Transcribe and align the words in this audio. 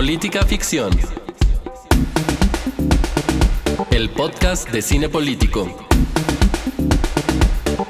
Política 0.00 0.46
Ficción. 0.46 0.90
El 3.90 4.08
podcast 4.08 4.70
de 4.70 4.80
cine 4.80 5.10
político. 5.10 5.68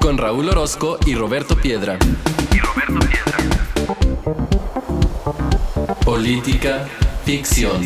Con 0.00 0.18
Raúl 0.18 0.48
Orozco 0.48 0.98
y 1.06 1.14
Roberto 1.14 1.54
Piedra. 1.54 2.00
Y 2.52 2.58
Roberto 2.58 3.06
Piedra. 3.06 3.38
Política 6.04 6.88
Ficción. 7.24 7.80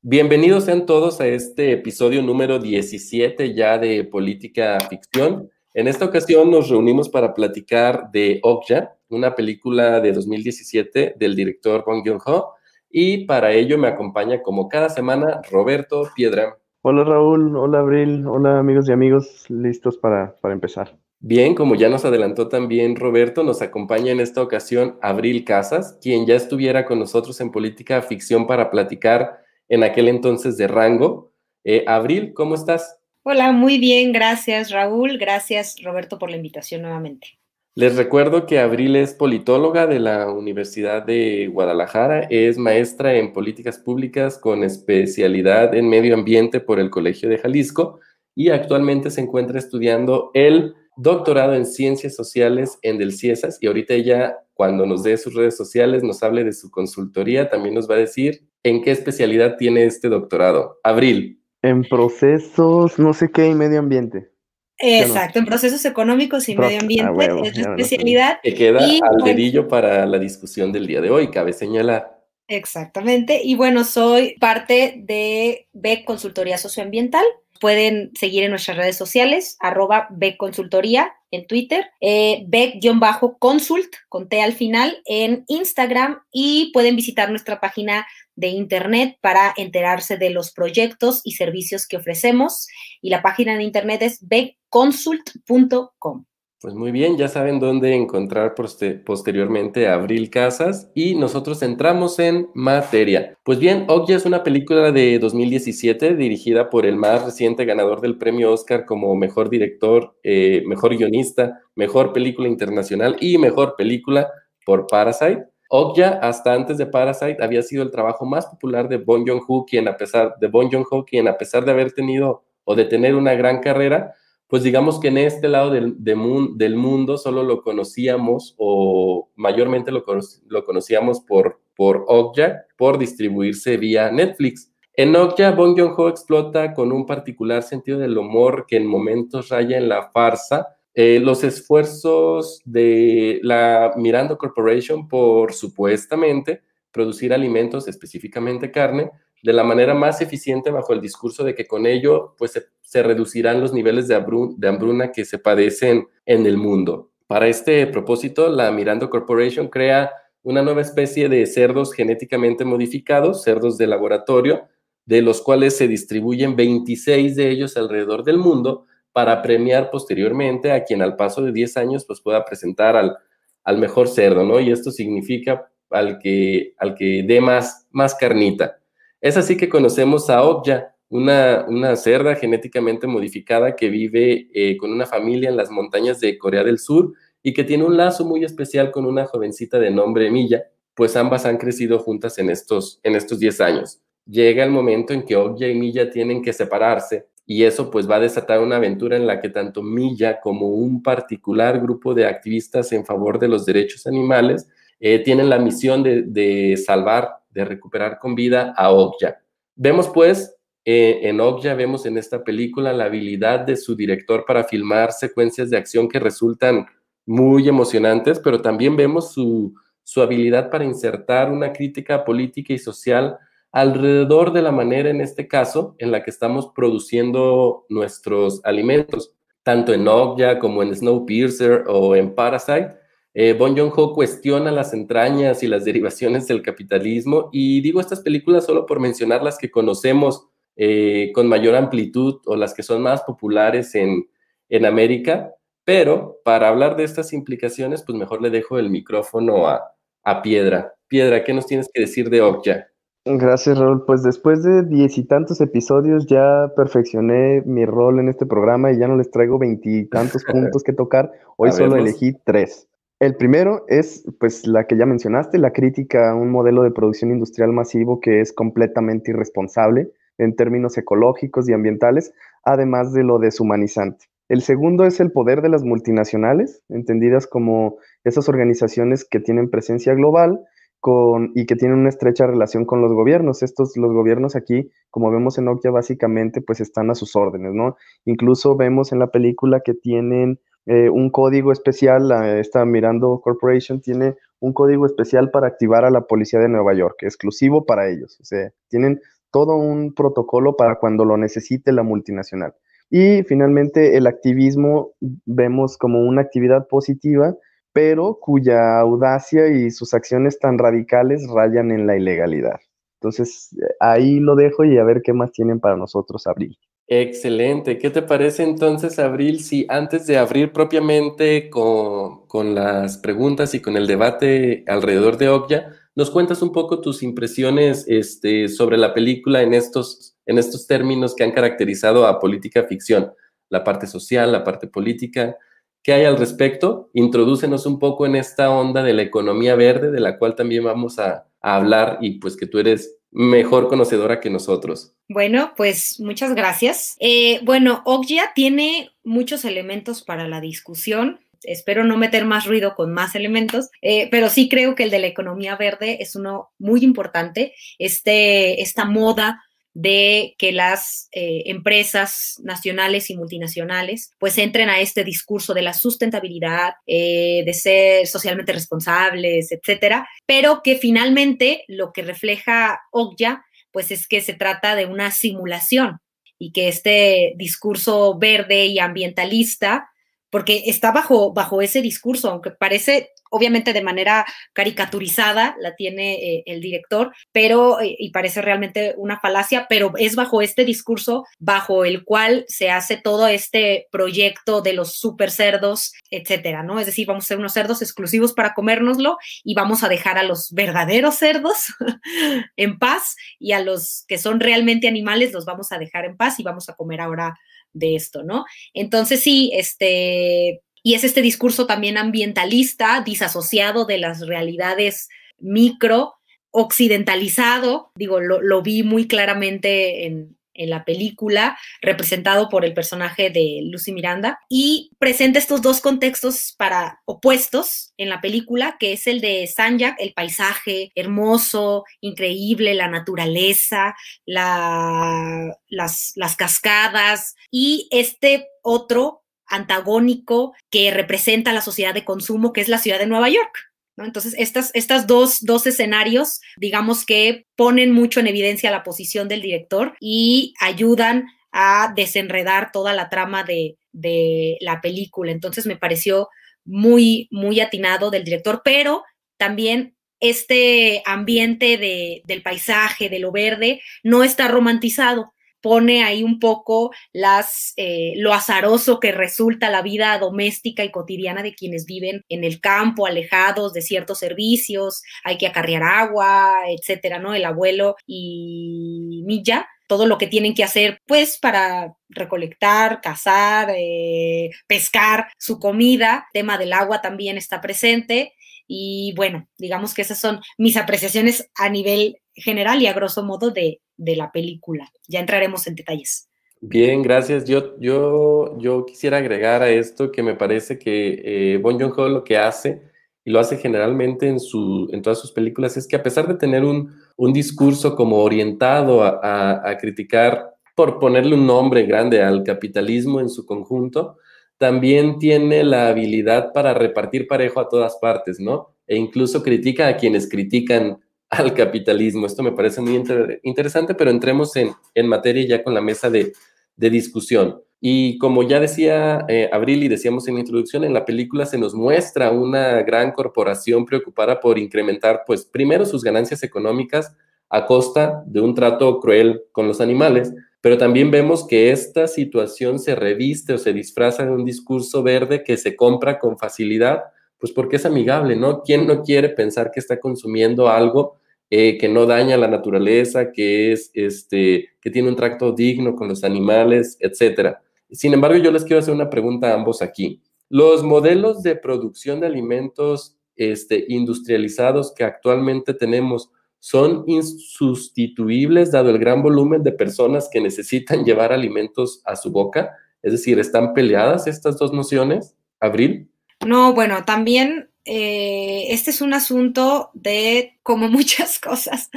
Bienvenidos 0.00 0.64
sean 0.64 0.86
todos 0.86 1.20
a 1.20 1.28
este 1.28 1.70
episodio 1.70 2.20
número 2.20 2.58
17 2.58 3.54
ya 3.54 3.78
de 3.78 4.02
Política 4.02 4.78
Ficción. 4.90 5.51
En 5.74 5.88
esta 5.88 6.04
ocasión 6.04 6.50
nos 6.50 6.68
reunimos 6.68 7.08
para 7.08 7.32
platicar 7.32 8.10
de 8.12 8.40
Okja, 8.42 8.94
una 9.08 9.34
película 9.34 10.00
de 10.00 10.12
2017 10.12 11.14
del 11.16 11.34
director 11.34 11.82
Bong 11.86 12.06
Joon-ho, 12.06 12.52
y 12.90 13.24
para 13.24 13.52
ello 13.52 13.78
me 13.78 13.88
acompaña 13.88 14.42
como 14.42 14.68
cada 14.68 14.90
semana 14.90 15.40
Roberto 15.50 16.10
Piedra. 16.14 16.58
Hola 16.82 17.04
Raúl, 17.04 17.56
hola 17.56 17.78
Abril, 17.78 18.26
hola 18.26 18.58
amigos 18.58 18.86
y 18.90 18.92
amigos, 18.92 19.46
listos 19.48 19.96
para, 19.96 20.36
para 20.42 20.52
empezar. 20.52 20.98
Bien, 21.20 21.54
como 21.54 21.74
ya 21.74 21.88
nos 21.88 22.04
adelantó 22.04 22.48
también 22.48 22.94
Roberto, 22.94 23.42
nos 23.42 23.62
acompaña 23.62 24.12
en 24.12 24.20
esta 24.20 24.42
ocasión 24.42 24.98
Abril 25.00 25.42
Casas, 25.46 25.98
quien 26.02 26.26
ya 26.26 26.34
estuviera 26.34 26.84
con 26.84 26.98
nosotros 26.98 27.40
en 27.40 27.50
Política 27.50 28.02
Ficción 28.02 28.46
para 28.46 28.70
platicar 28.70 29.38
en 29.70 29.84
aquel 29.84 30.08
entonces 30.08 30.58
de 30.58 30.68
rango. 30.68 31.32
Eh, 31.64 31.82
Abril, 31.86 32.34
¿cómo 32.34 32.56
estás? 32.56 33.01
Hola, 33.24 33.52
muy 33.52 33.78
bien, 33.78 34.12
gracias 34.12 34.70
Raúl, 34.72 35.16
gracias 35.16 35.76
Roberto 35.82 36.18
por 36.18 36.30
la 36.30 36.36
invitación 36.36 36.82
nuevamente. 36.82 37.38
Les 37.74 37.96
recuerdo 37.96 38.46
que 38.46 38.58
Abril 38.58 38.96
es 38.96 39.14
politóloga 39.14 39.86
de 39.86 40.00
la 40.00 40.30
Universidad 40.30 41.04
de 41.04 41.46
Guadalajara, 41.46 42.26
es 42.30 42.58
maestra 42.58 43.14
en 43.14 43.32
políticas 43.32 43.78
públicas 43.78 44.38
con 44.38 44.64
especialidad 44.64 45.74
en 45.74 45.88
medio 45.88 46.14
ambiente 46.14 46.60
por 46.60 46.80
el 46.80 46.90
Colegio 46.90 47.28
de 47.28 47.38
Jalisco 47.38 48.00
y 48.34 48.50
actualmente 48.50 49.10
se 49.10 49.20
encuentra 49.20 49.58
estudiando 49.58 50.30
el 50.34 50.74
doctorado 50.96 51.54
en 51.54 51.64
ciencias 51.64 52.14
sociales 52.16 52.78
en 52.82 52.98
del 52.98 53.12
CIESAS. 53.12 53.58
Y 53.60 53.68
ahorita 53.68 53.94
ella 53.94 54.36
cuando 54.54 54.84
nos 54.84 55.02
dé 55.02 55.16
sus 55.16 55.34
redes 55.34 55.56
sociales 55.56 56.02
nos 56.02 56.22
hable 56.22 56.44
de 56.44 56.52
su 56.52 56.70
consultoría, 56.70 57.48
también 57.48 57.74
nos 57.74 57.88
va 57.88 57.94
a 57.94 57.98
decir 57.98 58.46
en 58.62 58.82
qué 58.82 58.90
especialidad 58.90 59.56
tiene 59.56 59.84
este 59.84 60.08
doctorado. 60.08 60.78
Abril, 60.84 61.41
en 61.62 61.84
procesos, 61.84 62.98
no 62.98 63.14
sé 63.14 63.30
qué, 63.30 63.48
y 63.48 63.54
medio 63.54 63.78
ambiente. 63.78 64.30
Exacto, 64.78 65.38
en 65.38 65.46
procesos 65.46 65.84
económicos 65.84 66.48
y 66.48 66.56
medio 66.56 66.80
ambiente 66.80 67.12
es 67.44 67.56
la 67.56 67.76
especialidad. 67.76 68.40
Que 68.42 68.54
queda 68.54 68.80
al 68.80 69.24
dedillo 69.24 69.68
para 69.68 70.04
la 70.06 70.18
discusión 70.18 70.72
del 70.72 70.86
día 70.86 71.00
de 71.00 71.10
hoy, 71.10 71.30
cabe 71.30 71.52
señalar. 71.52 72.20
Exactamente, 72.48 73.40
y 73.42 73.54
bueno, 73.54 73.84
soy 73.84 74.36
parte 74.40 74.94
de 74.98 75.68
BEC 75.72 76.04
Consultoría 76.04 76.58
Socioambiental, 76.58 77.24
pueden 77.62 78.10
seguir 78.18 78.42
en 78.42 78.50
nuestras 78.50 78.76
redes 78.76 78.96
sociales, 78.96 79.56
arroba 79.60 80.08
Consultoría 80.36 81.12
en 81.30 81.46
Twitter, 81.46 81.86
eh, 82.00 82.44
Beck-consult 82.48 83.94
con 84.08 84.28
T 84.28 84.42
al 84.42 84.52
final 84.52 85.00
en 85.06 85.44
Instagram 85.46 86.22
y 86.32 86.72
pueden 86.72 86.96
visitar 86.96 87.30
nuestra 87.30 87.60
página 87.60 88.04
de 88.42 88.48
internet 88.48 89.16
para 89.22 89.54
enterarse 89.56 90.18
de 90.18 90.28
los 90.28 90.52
proyectos 90.52 91.22
y 91.24 91.32
servicios 91.32 91.86
que 91.86 91.96
ofrecemos 91.96 92.66
y 93.00 93.08
la 93.08 93.22
página 93.22 93.56
de 93.56 93.62
internet 93.62 94.02
es 94.02 94.18
becconsult.com. 94.28 96.26
Pues 96.62 96.74
muy 96.74 96.92
bien, 96.92 97.16
ya 97.16 97.26
saben 97.26 97.58
dónde 97.58 97.92
encontrar 97.92 98.54
posteriormente 98.54 99.88
a 99.88 99.94
Abril 99.94 100.30
Casas 100.30 100.92
y 100.94 101.16
nosotros 101.16 101.60
entramos 101.62 102.20
en 102.20 102.50
materia. 102.54 103.36
Pues 103.42 103.58
bien, 103.58 103.86
Okja 103.88 104.14
es 104.14 104.26
una 104.26 104.44
película 104.44 104.92
de 104.92 105.18
2017 105.18 106.14
dirigida 106.14 106.70
por 106.70 106.86
el 106.86 106.94
más 106.94 107.24
reciente 107.24 107.64
ganador 107.64 108.00
del 108.00 108.16
premio 108.16 108.52
Oscar 108.52 108.86
como 108.86 109.16
mejor 109.16 109.50
director, 109.50 110.16
eh, 110.22 110.62
mejor 110.64 110.96
guionista, 110.96 111.58
mejor 111.74 112.12
película 112.12 112.46
internacional 112.46 113.16
y 113.18 113.38
mejor 113.38 113.74
película 113.76 114.30
por 114.64 114.86
Parasite. 114.86 115.51
Okja, 115.74 116.18
hasta 116.20 116.52
antes 116.52 116.76
de 116.76 116.84
Parasite, 116.84 117.42
había 117.42 117.62
sido 117.62 117.82
el 117.82 117.90
trabajo 117.90 118.26
más 118.26 118.44
popular 118.44 118.90
de 118.90 118.98
Bong 118.98 119.26
Joon-ho, 119.26 119.64
quien 119.64 119.88
a 119.88 119.96
pesar 119.96 120.34
de 120.38 120.46
Bong 120.46 120.68
Joon-ho, 120.70 121.02
quien 121.06 121.28
a 121.28 121.38
pesar 121.38 121.64
de 121.64 121.70
haber 121.70 121.92
tenido 121.92 122.44
o 122.64 122.74
de 122.74 122.84
tener 122.84 123.14
una 123.14 123.32
gran 123.32 123.60
carrera, 123.60 124.12
pues 124.48 124.64
digamos 124.64 125.00
que 125.00 125.08
en 125.08 125.16
este 125.16 125.48
lado 125.48 125.70
del, 125.70 125.94
del 125.96 126.76
mundo 126.76 127.16
solo 127.16 127.42
lo 127.42 127.62
conocíamos 127.62 128.54
o 128.58 129.30
mayormente 129.34 129.90
lo, 129.90 130.04
lo 130.48 130.64
conocíamos 130.66 131.20
por, 131.20 131.62
por 131.74 132.04
Okja, 132.06 132.66
por 132.76 132.98
distribuirse 132.98 133.78
vía 133.78 134.10
Netflix. 134.12 134.70
En 134.92 135.16
Okja, 135.16 135.52
Bong 135.52 135.74
Joon-ho 135.74 136.10
explota 136.10 136.74
con 136.74 136.92
un 136.92 137.06
particular 137.06 137.62
sentido 137.62 137.98
del 137.98 138.18
humor 138.18 138.66
que 138.68 138.76
en 138.76 138.86
momentos 138.86 139.48
raya 139.48 139.78
en 139.78 139.88
la 139.88 140.10
farsa 140.10 140.76
eh, 140.94 141.20
los 141.20 141.42
esfuerzos 141.42 142.60
de 142.64 143.40
la 143.42 143.92
Miranda 143.96 144.36
Corporation 144.36 145.08
por 145.08 145.54
supuestamente 145.54 146.62
producir 146.90 147.32
alimentos, 147.32 147.88
específicamente 147.88 148.70
carne, 148.70 149.10
de 149.42 149.52
la 149.52 149.64
manera 149.64 149.94
más 149.94 150.20
eficiente 150.20 150.70
bajo 150.70 150.92
el 150.92 151.00
discurso 151.00 151.42
de 151.44 151.54
que 151.54 151.66
con 151.66 151.86
ello 151.86 152.34
pues, 152.38 152.62
se, 152.82 153.02
reducirán 153.02 153.60
los 153.60 153.72
niveles 153.72 154.06
de, 154.06 154.22
de, 154.56 154.68
hambruna 154.68 155.10
que 155.10 155.24
se 155.24 155.38
padecen 155.38 156.06
en 156.26 156.46
el 156.46 156.56
mundo. 156.58 157.10
Para 157.26 157.48
este 157.48 157.86
propósito, 157.86 158.48
la 158.50 158.70
Miranda 158.70 159.08
Corporation 159.08 159.68
crea 159.68 160.12
una 160.42 160.62
nueva 160.62 160.82
especie 160.82 161.28
de 161.28 161.46
cerdos 161.46 161.94
genéticamente 161.94 162.64
modificados, 162.64 163.42
cerdos 163.42 163.78
de 163.78 163.86
laboratorio, 163.86 164.68
de 165.06 165.22
los 165.22 165.40
cuales 165.40 165.76
se 165.76 165.88
distribuyen 165.88 166.54
26 166.54 167.34
de 167.34 167.50
ellos 167.50 167.76
alrededor 167.76 168.22
del 168.24 168.38
mundo 168.38 168.86
para 169.12 169.42
premiar 169.42 169.90
posteriormente 169.90 170.72
a 170.72 170.84
quien 170.84 171.02
al 171.02 171.16
paso 171.16 171.42
de 171.42 171.52
10 171.52 171.76
años 171.76 172.04
pues, 172.06 172.20
pueda 172.20 172.44
presentar 172.44 172.96
al, 172.96 173.16
al 173.64 173.78
mejor 173.78 174.08
cerdo, 174.08 174.44
¿no? 174.44 174.60
Y 174.60 174.70
esto 174.70 174.90
significa 174.90 175.70
al 175.90 176.18
que, 176.18 176.74
al 176.78 176.94
que 176.94 177.22
dé 177.22 177.40
más, 177.40 177.86
más 177.90 178.14
carnita. 178.14 178.78
Es 179.20 179.36
así 179.36 179.56
que 179.56 179.68
conocemos 179.68 180.30
a 180.30 180.42
Okja, 180.42 180.94
una, 181.08 181.66
una 181.68 181.94
cerda 181.96 182.34
genéticamente 182.34 183.06
modificada 183.06 183.76
que 183.76 183.90
vive 183.90 184.48
eh, 184.54 184.78
con 184.78 184.90
una 184.90 185.04
familia 185.04 185.50
en 185.50 185.58
las 185.58 185.70
montañas 185.70 186.20
de 186.20 186.38
Corea 186.38 186.64
del 186.64 186.78
Sur 186.78 187.12
y 187.42 187.52
que 187.52 187.64
tiene 187.64 187.84
un 187.84 187.98
lazo 187.98 188.24
muy 188.24 188.44
especial 188.44 188.90
con 188.90 189.04
una 189.04 189.26
jovencita 189.26 189.78
de 189.78 189.90
nombre 189.90 190.30
Milla, 190.30 190.64
pues 190.94 191.16
ambas 191.16 191.44
han 191.44 191.58
crecido 191.58 191.98
juntas 191.98 192.38
en 192.38 192.48
estos, 192.48 192.98
en 193.02 193.14
estos 193.14 193.38
10 193.38 193.60
años. 193.60 194.00
Llega 194.24 194.64
el 194.64 194.70
momento 194.70 195.12
en 195.12 195.24
que 195.24 195.36
Okja 195.36 195.66
y 195.66 195.74
Milla 195.74 196.10
tienen 196.10 196.40
que 196.42 196.52
separarse 196.52 197.26
y 197.46 197.64
eso 197.64 197.90
pues 197.90 198.08
va 198.08 198.16
a 198.16 198.20
desatar 198.20 198.60
una 198.60 198.76
aventura 198.76 199.16
en 199.16 199.26
la 199.26 199.40
que 199.40 199.48
tanto 199.48 199.82
Milla 199.82 200.40
como 200.40 200.68
un 200.68 201.02
particular 201.02 201.80
grupo 201.80 202.14
de 202.14 202.26
activistas 202.26 202.92
en 202.92 203.04
favor 203.04 203.38
de 203.38 203.48
los 203.48 203.66
derechos 203.66 204.06
animales 204.06 204.68
eh, 205.00 205.18
tienen 205.18 205.50
la 205.50 205.58
misión 205.58 206.02
de, 206.02 206.22
de 206.22 206.76
salvar 206.76 207.42
de 207.50 207.64
recuperar 207.64 208.18
con 208.18 208.34
vida 208.34 208.74
a 208.76 208.92
Okja. 208.92 209.38
Vemos 209.74 210.08
pues 210.08 210.56
eh, 210.84 211.20
en 211.22 211.40
Okja, 211.40 211.74
vemos 211.74 212.06
en 212.06 212.18
esta 212.18 212.42
película 212.42 212.92
la 212.92 213.04
habilidad 213.04 213.60
de 213.60 213.76
su 213.76 213.94
director 213.94 214.44
para 214.46 214.64
filmar 214.64 215.12
secuencias 215.12 215.70
de 215.70 215.76
acción 215.76 216.08
que 216.08 216.18
resultan 216.18 216.86
muy 217.24 217.68
emocionantes, 217.68 218.40
pero 218.40 218.60
también 218.60 218.96
vemos 218.96 219.32
su, 219.32 219.74
su 220.02 220.20
habilidad 220.20 220.70
para 220.70 220.84
insertar 220.84 221.52
una 221.52 221.72
crítica 221.72 222.24
política 222.24 222.72
y 222.72 222.78
social 222.78 223.38
alrededor 223.72 224.52
de 224.52 224.62
la 224.62 224.70
manera, 224.70 225.10
en 225.10 225.20
este 225.20 225.48
caso, 225.48 225.96
en 225.98 226.12
la 226.12 226.22
que 226.22 226.30
estamos 226.30 226.68
produciendo 226.74 227.86
nuestros 227.88 228.60
alimentos, 228.64 229.34
tanto 229.62 229.92
en 229.92 230.06
Okja 230.06 230.58
como 230.58 230.82
en 230.82 230.94
Snowpiercer 230.94 231.84
o 231.88 232.14
en 232.14 232.34
Parasite 232.34 233.02
eh, 233.34 233.54
bon 233.54 233.74
Joon-ho 233.74 234.12
cuestiona 234.12 234.70
las 234.70 234.92
entrañas 234.92 235.62
y 235.62 235.66
las 235.66 235.84
derivaciones 235.86 236.46
del 236.48 236.62
capitalismo 236.62 237.48
y 237.52 237.80
digo 237.80 238.00
estas 238.00 238.20
películas 238.20 238.66
solo 238.66 238.84
por 238.86 239.00
mencionar 239.00 239.42
las 239.42 239.58
que 239.58 239.70
conocemos 239.70 240.48
eh, 240.76 241.32
con 241.34 241.48
mayor 241.48 241.74
amplitud 241.74 242.40
o 242.46 242.56
las 242.56 242.74
que 242.74 242.82
son 242.82 243.02
más 243.02 243.22
populares 243.22 243.94
en, 243.94 244.28
en 244.68 244.86
América, 244.86 245.54
pero 245.84 246.40
para 246.44 246.68
hablar 246.68 246.96
de 246.96 247.04
estas 247.04 247.32
implicaciones, 247.32 248.02
pues 248.02 248.16
mejor 248.16 248.40
le 248.42 248.50
dejo 248.50 248.78
el 248.78 248.88
micrófono 248.90 249.66
a, 249.66 249.82
a 250.22 250.42
Piedra. 250.42 250.94
Piedra, 251.08 251.44
¿qué 251.44 251.52
nos 251.52 251.66
tienes 251.66 251.90
que 251.92 252.02
decir 252.02 252.30
de 252.30 252.40
Okja? 252.40 252.91
Gracias, 253.24 253.78
Raúl. 253.78 254.04
Pues 254.04 254.24
después 254.24 254.64
de 254.64 254.82
diez 254.82 255.16
y 255.16 255.24
tantos 255.24 255.60
episodios 255.60 256.26
ya 256.26 256.72
perfeccioné 256.76 257.62
mi 257.64 257.86
rol 257.86 258.18
en 258.18 258.28
este 258.28 258.46
programa 258.46 258.90
y 258.90 258.98
ya 258.98 259.06
no 259.06 259.16
les 259.16 259.30
traigo 259.30 259.58
veintitantos 259.58 260.44
puntos 260.50 260.82
que 260.82 260.92
tocar. 260.92 261.30
Hoy 261.56 261.70
solo 261.70 261.96
elegí 261.96 262.36
tres. 262.44 262.88
El 263.20 263.36
primero 263.36 263.84
es, 263.86 264.24
pues, 264.40 264.66
la 264.66 264.88
que 264.88 264.96
ya 264.96 265.06
mencionaste, 265.06 265.58
la 265.58 265.72
crítica 265.72 266.30
a 266.30 266.34
un 266.34 266.50
modelo 266.50 266.82
de 266.82 266.90
producción 266.90 267.30
industrial 267.30 267.72
masivo 267.72 268.18
que 268.18 268.40
es 268.40 268.52
completamente 268.52 269.30
irresponsable 269.30 270.10
en 270.38 270.56
términos 270.56 270.98
ecológicos 270.98 271.68
y 271.68 271.72
ambientales, 271.72 272.32
además 272.64 273.12
de 273.12 273.22
lo 273.22 273.38
deshumanizante. 273.38 274.26
El 274.48 274.62
segundo 274.62 275.06
es 275.06 275.20
el 275.20 275.30
poder 275.30 275.62
de 275.62 275.68
las 275.68 275.84
multinacionales, 275.84 276.82
entendidas 276.88 277.46
como 277.46 277.98
esas 278.24 278.48
organizaciones 278.48 279.24
que 279.24 279.38
tienen 279.38 279.70
presencia 279.70 280.14
global 280.14 280.60
con, 281.02 281.50
y 281.56 281.66
que 281.66 281.74
tienen 281.74 281.98
una 281.98 282.10
estrecha 282.10 282.46
relación 282.46 282.84
con 282.84 283.02
los 283.02 283.12
gobiernos. 283.12 283.64
Estos, 283.64 283.96
los 283.96 284.12
gobiernos 284.12 284.54
aquí, 284.54 284.88
como 285.10 285.32
vemos 285.32 285.58
en 285.58 285.64
Nokia, 285.64 285.90
básicamente 285.90 286.60
pues 286.60 286.80
están 286.80 287.10
a 287.10 287.16
sus 287.16 287.34
órdenes, 287.34 287.74
¿no? 287.74 287.96
Incluso 288.24 288.76
vemos 288.76 289.10
en 289.10 289.18
la 289.18 289.26
película 289.26 289.80
que 289.80 289.94
tienen 289.94 290.60
eh, 290.86 291.10
un 291.10 291.30
código 291.30 291.72
especial, 291.72 292.30
esta 292.56 292.84
Mirando 292.84 293.40
Corporation 293.40 294.00
tiene 294.00 294.36
un 294.60 294.72
código 294.72 295.04
especial 295.04 295.50
para 295.50 295.66
activar 295.66 296.04
a 296.04 296.10
la 296.10 296.20
policía 296.20 296.60
de 296.60 296.68
Nueva 296.68 296.94
York, 296.94 297.16
exclusivo 297.22 297.84
para 297.84 298.08
ellos. 298.08 298.38
O 298.40 298.44
sea, 298.44 298.70
tienen 298.88 299.20
todo 299.50 299.76
un 299.76 300.14
protocolo 300.14 300.76
para 300.76 301.00
cuando 301.00 301.24
lo 301.24 301.36
necesite 301.36 301.90
la 301.90 302.04
multinacional. 302.04 302.74
Y 303.10 303.42
finalmente 303.42 304.16
el 304.16 304.28
activismo 304.28 305.14
vemos 305.20 305.98
como 305.98 306.20
una 306.20 306.42
actividad 306.42 306.86
positiva, 306.86 307.56
pero 307.92 308.38
cuya 308.40 309.00
audacia 309.00 309.68
y 309.68 309.90
sus 309.90 310.14
acciones 310.14 310.58
tan 310.58 310.78
radicales 310.78 311.46
rayan 311.48 311.90
en 311.90 312.06
la 312.06 312.16
ilegalidad. 312.16 312.80
Entonces, 313.20 313.70
ahí 314.00 314.40
lo 314.40 314.56
dejo 314.56 314.84
y 314.84 314.98
a 314.98 315.04
ver 315.04 315.22
qué 315.22 315.32
más 315.32 315.52
tienen 315.52 315.78
para 315.78 315.96
nosotros, 315.96 316.46
Abril. 316.46 316.76
Excelente. 317.06 317.98
¿Qué 317.98 318.10
te 318.10 318.22
parece 318.22 318.62
entonces, 318.62 319.18
Abril, 319.18 319.60
si 319.60 319.84
antes 319.88 320.26
de 320.26 320.38
abrir 320.38 320.72
propiamente 320.72 321.68
con, 321.68 322.46
con 322.46 322.74
las 322.74 323.18
preguntas 323.18 323.74
y 323.74 323.80
con 323.80 323.96
el 323.96 324.06
debate 324.06 324.84
alrededor 324.88 325.36
de 325.36 325.48
Okja, 325.50 325.86
nos 326.14 326.30
cuentas 326.30 326.62
un 326.62 326.72
poco 326.72 327.00
tus 327.00 327.22
impresiones 327.22 328.04
este, 328.08 328.68
sobre 328.68 328.98
la 328.98 329.14
película 329.14 329.62
en 329.62 329.74
estos, 329.74 330.36
en 330.46 330.58
estos 330.58 330.86
términos 330.86 331.34
que 331.34 331.44
han 331.44 331.52
caracterizado 331.52 332.26
a 332.26 332.38
política 332.38 332.84
ficción, 332.84 333.32
la 333.68 333.82
parte 333.82 334.06
social, 334.06 334.52
la 334.52 334.64
parte 334.64 334.88
política. 334.88 335.56
¿Qué 336.02 336.12
hay 336.12 336.24
al 336.24 336.36
respecto? 336.36 337.10
Introdúcenos 337.14 337.86
un 337.86 338.00
poco 338.00 338.26
en 338.26 338.34
esta 338.34 338.70
onda 338.70 339.04
de 339.04 339.14
la 339.14 339.22
economía 339.22 339.76
verde, 339.76 340.10
de 340.10 340.20
la 340.20 340.36
cual 340.36 340.56
también 340.56 340.84
vamos 340.84 341.18
a, 341.18 341.46
hablar 341.64 342.18
y 342.20 342.40
pues 342.40 342.56
que 342.56 342.66
tú 342.66 342.80
eres 342.80 343.18
mejor 343.30 343.86
conocedora 343.86 344.40
que 344.40 344.50
nosotros. 344.50 345.14
Bueno, 345.28 345.74
pues 345.76 346.18
muchas 346.18 346.56
gracias. 346.56 347.14
Eh, 347.20 347.60
bueno, 347.62 348.02
Ogya 348.04 348.50
tiene 348.52 349.10
muchos 349.22 349.64
elementos 349.64 350.22
para 350.22 350.48
la 350.48 350.60
discusión. 350.60 351.38
Espero 351.62 352.02
no 352.02 352.16
meter 352.16 352.44
más 352.44 352.66
ruido 352.66 352.96
con 352.96 353.12
más 353.12 353.36
elementos, 353.36 353.90
eh, 354.00 354.26
pero 354.32 354.48
sí 354.48 354.68
creo 354.68 354.96
que 354.96 355.04
el 355.04 355.10
de 355.10 355.20
la 355.20 355.28
economía 355.28 355.76
verde 355.76 356.20
es 356.20 356.34
uno 356.34 356.72
muy 356.80 357.04
importante. 357.04 357.74
Este, 357.98 358.82
esta 358.82 359.04
moda 359.04 359.62
de 359.94 360.54
que 360.58 360.72
las 360.72 361.28
eh, 361.32 361.64
empresas 361.66 362.60
nacionales 362.62 363.28
y 363.30 363.36
multinacionales 363.36 364.32
pues 364.38 364.56
entren 364.58 364.88
a 364.88 365.00
este 365.00 365.24
discurso 365.24 365.74
de 365.74 365.82
la 365.82 365.92
sustentabilidad, 365.92 366.94
eh, 367.06 367.62
de 367.66 367.74
ser 367.74 368.26
socialmente 368.26 368.72
responsables, 368.72 369.70
etcétera, 369.70 370.28
pero 370.46 370.82
que 370.82 370.96
finalmente 370.96 371.84
lo 371.88 372.12
que 372.12 372.22
refleja 372.22 373.00
Ogya 373.10 373.64
pues 373.90 374.10
es 374.10 374.26
que 374.26 374.40
se 374.40 374.54
trata 374.54 374.96
de 374.96 375.04
una 375.06 375.30
simulación 375.30 376.20
y 376.58 376.72
que 376.72 376.88
este 376.88 377.52
discurso 377.56 378.38
verde 378.38 378.86
y 378.86 378.98
ambientalista 378.98 380.08
porque 380.48 380.84
está 380.86 381.12
bajo, 381.12 381.52
bajo 381.52 381.80
ese 381.80 382.02
discurso, 382.02 382.50
aunque 382.50 382.70
parece 382.70 383.30
obviamente 383.52 383.92
de 383.92 384.02
manera 384.02 384.46
caricaturizada, 384.72 385.76
la 385.78 385.94
tiene 385.94 386.34
eh, 386.34 386.62
el 386.66 386.80
director, 386.80 387.32
pero, 387.52 388.00
eh, 388.00 388.16
y 388.18 388.30
parece 388.30 388.62
realmente 388.62 389.14
una 389.18 389.38
falacia, 389.38 389.86
pero 389.88 390.12
es 390.16 390.34
bajo 390.34 390.62
este 390.62 390.84
discurso 390.84 391.44
bajo 391.58 392.04
el 392.04 392.24
cual 392.24 392.64
se 392.66 392.90
hace 392.90 393.18
todo 393.18 393.46
este 393.46 394.06
proyecto 394.10 394.80
de 394.80 394.94
los 394.94 395.18
super 395.18 395.50
cerdos, 395.50 396.12
etcétera, 396.30 396.82
¿no? 396.82 396.98
Es 396.98 397.06
decir, 397.06 397.26
vamos 397.26 397.44
a 397.44 397.48
ser 397.48 397.58
unos 397.58 397.74
cerdos 397.74 398.00
exclusivos 398.00 398.54
para 398.54 398.72
comérnoslo 398.72 399.36
y 399.62 399.74
vamos 399.74 400.02
a 400.02 400.08
dejar 400.08 400.38
a 400.38 400.42
los 400.42 400.72
verdaderos 400.72 401.34
cerdos 401.34 401.94
en 402.76 402.98
paz 402.98 403.36
y 403.58 403.72
a 403.72 403.80
los 403.80 404.24
que 404.26 404.38
son 404.38 404.60
realmente 404.60 405.08
animales 405.08 405.52
los 405.52 405.66
vamos 405.66 405.92
a 405.92 405.98
dejar 405.98 406.24
en 406.24 406.38
paz 406.38 406.58
y 406.58 406.62
vamos 406.62 406.88
a 406.88 406.94
comer 406.94 407.20
ahora 407.20 407.54
de 407.92 408.16
esto, 408.16 408.42
¿no? 408.42 408.64
Entonces 408.94 409.40
sí, 409.40 409.70
este, 409.74 410.80
y 411.02 411.14
es 411.14 411.24
este 411.24 411.42
discurso 411.42 411.86
también 411.86 412.16
ambientalista, 412.16 413.22
disasociado 413.22 414.04
de 414.04 414.18
las 414.18 414.46
realidades 414.46 415.28
micro, 415.58 416.34
occidentalizado, 416.70 418.10
digo, 418.14 418.40
lo, 418.40 418.82
vi 418.82 419.02
muy 419.02 419.28
claramente 419.28 420.26
en, 420.26 420.56
en 420.74 420.90
la 420.90 421.04
película, 421.04 421.78
representado 422.00 422.68
por 422.68 422.84
el 422.84 422.94
personaje 422.94 423.50
de 423.50 423.80
Lucy 423.84 424.12
Miranda, 424.12 424.58
y 424.68 425.10
presenta 425.18 425.58
estos 425.58 425.82
dos 425.82 426.00
contextos 426.00 426.74
para 426.78 427.20
opuestos 427.24 428.12
en 428.16 428.28
la 428.28 428.40
película, 428.40 428.96
que 428.98 429.12
es 429.12 429.26
el 429.26 429.40
de 429.40 429.66
Sanjak, 429.66 430.16
el 430.18 430.32
paisaje 430.32 431.12
hermoso, 431.14 432.04
increíble, 432.20 432.94
la 432.94 433.08
naturaleza, 433.08 434.14
la, 434.46 435.76
las, 435.88 436.32
las 436.36 436.56
cascadas, 436.56 437.54
y 437.70 438.08
este 438.10 438.66
otro 438.82 439.41
antagónico 439.72 440.74
que 440.90 441.10
representa 441.10 441.72
la 441.72 441.80
sociedad 441.80 442.14
de 442.14 442.24
consumo, 442.24 442.72
que 442.72 442.82
es 442.82 442.88
la 442.88 442.98
ciudad 442.98 443.18
de 443.18 443.26
Nueva 443.26 443.48
York. 443.48 443.92
Entonces, 444.18 444.54
estas, 444.58 444.90
estas 444.94 445.26
dos, 445.26 445.58
dos 445.62 445.86
escenarios, 445.86 446.60
digamos 446.76 447.24
que 447.24 447.66
ponen 447.76 448.12
mucho 448.12 448.40
en 448.40 448.46
evidencia 448.46 448.90
la 448.90 449.02
posición 449.02 449.48
del 449.48 449.62
director 449.62 450.14
y 450.20 450.74
ayudan 450.80 451.46
a 451.72 452.12
desenredar 452.14 452.92
toda 452.92 453.14
la 453.14 453.30
trama 453.30 453.64
de, 453.64 453.96
de 454.12 454.76
la 454.80 455.00
película. 455.00 455.50
Entonces, 455.50 455.86
me 455.86 455.96
pareció 455.96 456.48
muy, 456.84 457.48
muy 457.50 457.80
atinado 457.80 458.30
del 458.30 458.44
director, 458.44 458.82
pero 458.84 459.24
también 459.56 460.14
este 460.40 461.22
ambiente 461.24 461.96
de, 461.96 462.42
del 462.44 462.62
paisaje, 462.62 463.28
de 463.28 463.38
lo 463.38 463.52
verde, 463.52 464.02
no 464.22 464.44
está 464.44 464.68
romantizado 464.68 465.54
pone 465.82 466.24
ahí 466.24 466.42
un 466.42 466.58
poco 466.58 467.10
las, 467.32 467.92
eh, 467.96 468.32
lo 468.36 468.52
azaroso 468.52 469.20
que 469.20 469.32
resulta 469.32 469.90
la 469.90 470.02
vida 470.02 470.38
doméstica 470.38 471.04
y 471.04 471.10
cotidiana 471.10 471.62
de 471.62 471.74
quienes 471.74 472.06
viven 472.06 472.44
en 472.48 472.64
el 472.64 472.80
campo, 472.80 473.26
alejados 473.26 473.92
de 473.92 474.02
ciertos 474.02 474.38
servicios, 474.38 475.22
hay 475.44 475.58
que 475.58 475.66
acarrear 475.66 476.02
agua, 476.02 476.82
etcétera, 476.88 477.38
¿no? 477.38 477.54
El 477.54 477.64
abuelo 477.64 478.16
y 478.26 479.42
Milla, 479.44 479.88
todo 480.06 480.26
lo 480.26 480.38
que 480.38 480.46
tienen 480.46 480.74
que 480.74 480.84
hacer, 480.84 481.20
pues, 481.26 481.58
para 481.58 482.14
recolectar, 482.28 483.20
cazar, 483.22 483.94
eh, 483.96 484.70
pescar 484.86 485.48
su 485.58 485.78
comida. 485.78 486.46
Tema 486.52 486.76
del 486.76 486.92
agua 486.92 487.22
también 487.22 487.56
está 487.56 487.80
presente. 487.80 488.52
Y 488.86 489.32
bueno, 489.36 489.68
digamos 489.78 490.12
que 490.12 490.20
esas 490.20 490.38
son 490.38 490.60
mis 490.76 490.98
apreciaciones 490.98 491.70
a 491.76 491.88
nivel 491.88 492.41
general 492.54 493.00
y 493.02 493.06
a 493.06 493.12
grosso 493.12 493.42
modo 493.42 493.70
de, 493.70 494.00
de 494.16 494.36
la 494.36 494.52
película. 494.52 495.10
Ya 495.28 495.40
entraremos 495.40 495.86
en 495.86 495.94
detalles. 495.94 496.48
Bien, 496.80 497.22
gracias. 497.22 497.64
Yo, 497.64 497.96
yo, 498.00 498.76
yo 498.78 499.06
quisiera 499.06 499.36
agregar 499.36 499.82
a 499.82 499.90
esto 499.90 500.32
que 500.32 500.42
me 500.42 500.54
parece 500.56 500.98
que 500.98 501.40
eh, 501.44 501.78
Bon 501.78 501.98
Joon-ho 501.98 502.28
lo 502.28 502.42
que 502.42 502.58
hace, 502.58 503.02
y 503.44 503.50
lo 503.50 503.60
hace 503.60 503.76
generalmente 503.76 504.48
en, 504.48 504.60
su, 504.60 505.08
en 505.12 505.22
todas 505.22 505.38
sus 505.40 505.52
películas, 505.52 505.96
es 505.96 506.06
que 506.06 506.16
a 506.16 506.22
pesar 506.22 506.46
de 506.46 506.54
tener 506.54 506.84
un, 506.84 507.14
un 507.36 507.52
discurso 507.52 508.14
como 508.14 508.38
orientado 508.38 509.22
a, 509.22 509.88
a, 509.88 509.98
criticar, 509.98 510.74
por 510.94 511.18
ponerle 511.18 511.54
un 511.54 511.66
nombre 511.66 512.04
grande 512.04 512.42
al 512.42 512.62
capitalismo 512.62 513.40
en 513.40 513.48
su 513.48 513.64
conjunto, 513.64 514.38
también 514.76 515.38
tiene 515.38 515.84
la 515.84 516.08
habilidad 516.08 516.72
para 516.72 516.94
repartir 516.94 517.46
parejo 517.46 517.80
a 517.80 517.88
todas 517.88 518.16
partes, 518.20 518.60
¿no? 518.60 518.96
E 519.06 519.16
incluso 519.16 519.62
critica 519.62 520.08
a 520.08 520.16
quienes 520.16 520.48
critican 520.48 521.18
al 521.52 521.74
capitalismo. 521.74 522.46
Esto 522.46 522.62
me 522.62 522.72
parece 522.72 523.00
muy 523.02 523.22
interesante, 523.62 524.14
pero 524.14 524.30
entremos 524.30 524.74
en, 524.76 524.92
en, 525.14 525.28
materia 525.28 525.66
ya 525.66 525.84
con 525.84 525.92
la 525.92 526.00
mesa 526.00 526.30
de, 526.30 526.54
de 526.96 527.10
discusión. 527.10 527.82
Y 528.00 528.38
como 528.38 528.62
ya 528.62 528.80
decía 528.80 529.44
eh, 529.48 529.68
Abril 529.70 530.02
y 530.02 530.08
decíamos 530.08 530.48
en 530.48 530.54
la 530.54 530.60
introducción, 530.60 531.04
en 531.04 531.12
la 531.12 531.26
película 531.26 531.66
se 531.66 531.78
nos 531.78 531.94
muestra 531.94 532.50
una 532.50 533.02
gran 533.02 533.32
corporación 533.32 534.06
preocupada 534.06 534.60
por 534.60 534.78
incrementar, 534.78 535.42
pues, 535.46 535.66
primero 535.66 536.06
sus 536.06 536.24
ganancias 536.24 536.62
económicas 536.62 537.36
a 537.68 537.86
costa 537.86 538.42
de 538.46 538.60
un 538.60 538.74
trato 538.74 539.20
cruel 539.20 539.62
con 539.72 539.86
los 539.86 540.00
animales, 540.00 540.54
pero 540.80 540.96
también 540.96 541.30
vemos 541.30 541.66
que 541.66 541.92
esta 541.92 542.28
situación 542.28 542.98
se 542.98 543.14
reviste 543.14 543.74
o 543.74 543.78
se 543.78 543.92
disfraza 543.92 544.44
de 544.44 544.52
un 544.52 544.64
discurso 544.64 545.22
verde 545.22 545.62
que 545.62 545.76
se 545.76 545.94
compra 545.94 546.38
con 546.38 546.58
facilidad, 546.58 547.24
pues 547.58 547.72
porque 547.72 547.96
es 547.96 548.06
amigable, 548.06 548.56
¿no? 548.56 548.82
¿Quién 548.82 549.06
no 549.06 549.22
quiere 549.22 549.50
pensar 549.50 549.90
que 549.92 550.00
está 550.00 550.18
consumiendo 550.18 550.88
algo 550.88 551.41
eh, 551.74 551.96
que 551.96 552.06
no 552.06 552.26
daña 552.26 552.58
la 552.58 552.68
naturaleza, 552.68 553.50
que, 553.50 553.92
es, 553.92 554.10
este, 554.12 554.90
que 555.00 555.10
tiene 555.10 555.30
un 555.30 555.36
tracto 555.36 555.72
digno 555.72 556.14
con 556.14 556.28
los 556.28 556.44
animales, 556.44 557.16
etcétera. 557.18 557.80
Sin 558.10 558.34
embargo, 558.34 558.58
yo 558.58 558.70
les 558.70 558.84
quiero 558.84 558.98
hacer 558.98 559.14
una 559.14 559.30
pregunta 559.30 559.70
a 559.70 559.74
ambos 559.76 560.02
aquí. 560.02 560.42
Los 560.68 561.02
modelos 561.02 561.62
de 561.62 561.74
producción 561.74 562.40
de 562.40 562.48
alimentos 562.48 563.38
este, 563.56 564.04
industrializados 564.06 565.14
que 565.14 565.24
actualmente 565.24 565.94
tenemos 565.94 566.50
son 566.78 567.24
insustituibles 567.26 568.92
dado 568.92 569.08
el 569.08 569.18
gran 569.18 569.42
volumen 569.42 569.82
de 569.82 569.92
personas 569.92 570.50
que 570.52 570.60
necesitan 570.60 571.24
llevar 571.24 571.54
alimentos 571.54 572.20
a 572.26 572.36
su 572.36 572.50
boca. 572.50 572.90
Es 573.22 573.32
decir, 573.32 573.58
¿están 573.58 573.94
peleadas 573.94 574.46
estas 574.46 574.76
dos 574.76 574.92
nociones? 574.92 575.56
Abril. 575.80 576.28
No, 576.66 576.92
bueno, 576.92 577.24
también 577.24 577.88
eh, 578.04 578.86
este 578.90 579.10
es 579.10 579.20
un 579.20 579.34
asunto 579.34 580.10
de, 580.14 580.78
como 580.82 581.08
muchas 581.10 581.58
cosas, 581.58 582.10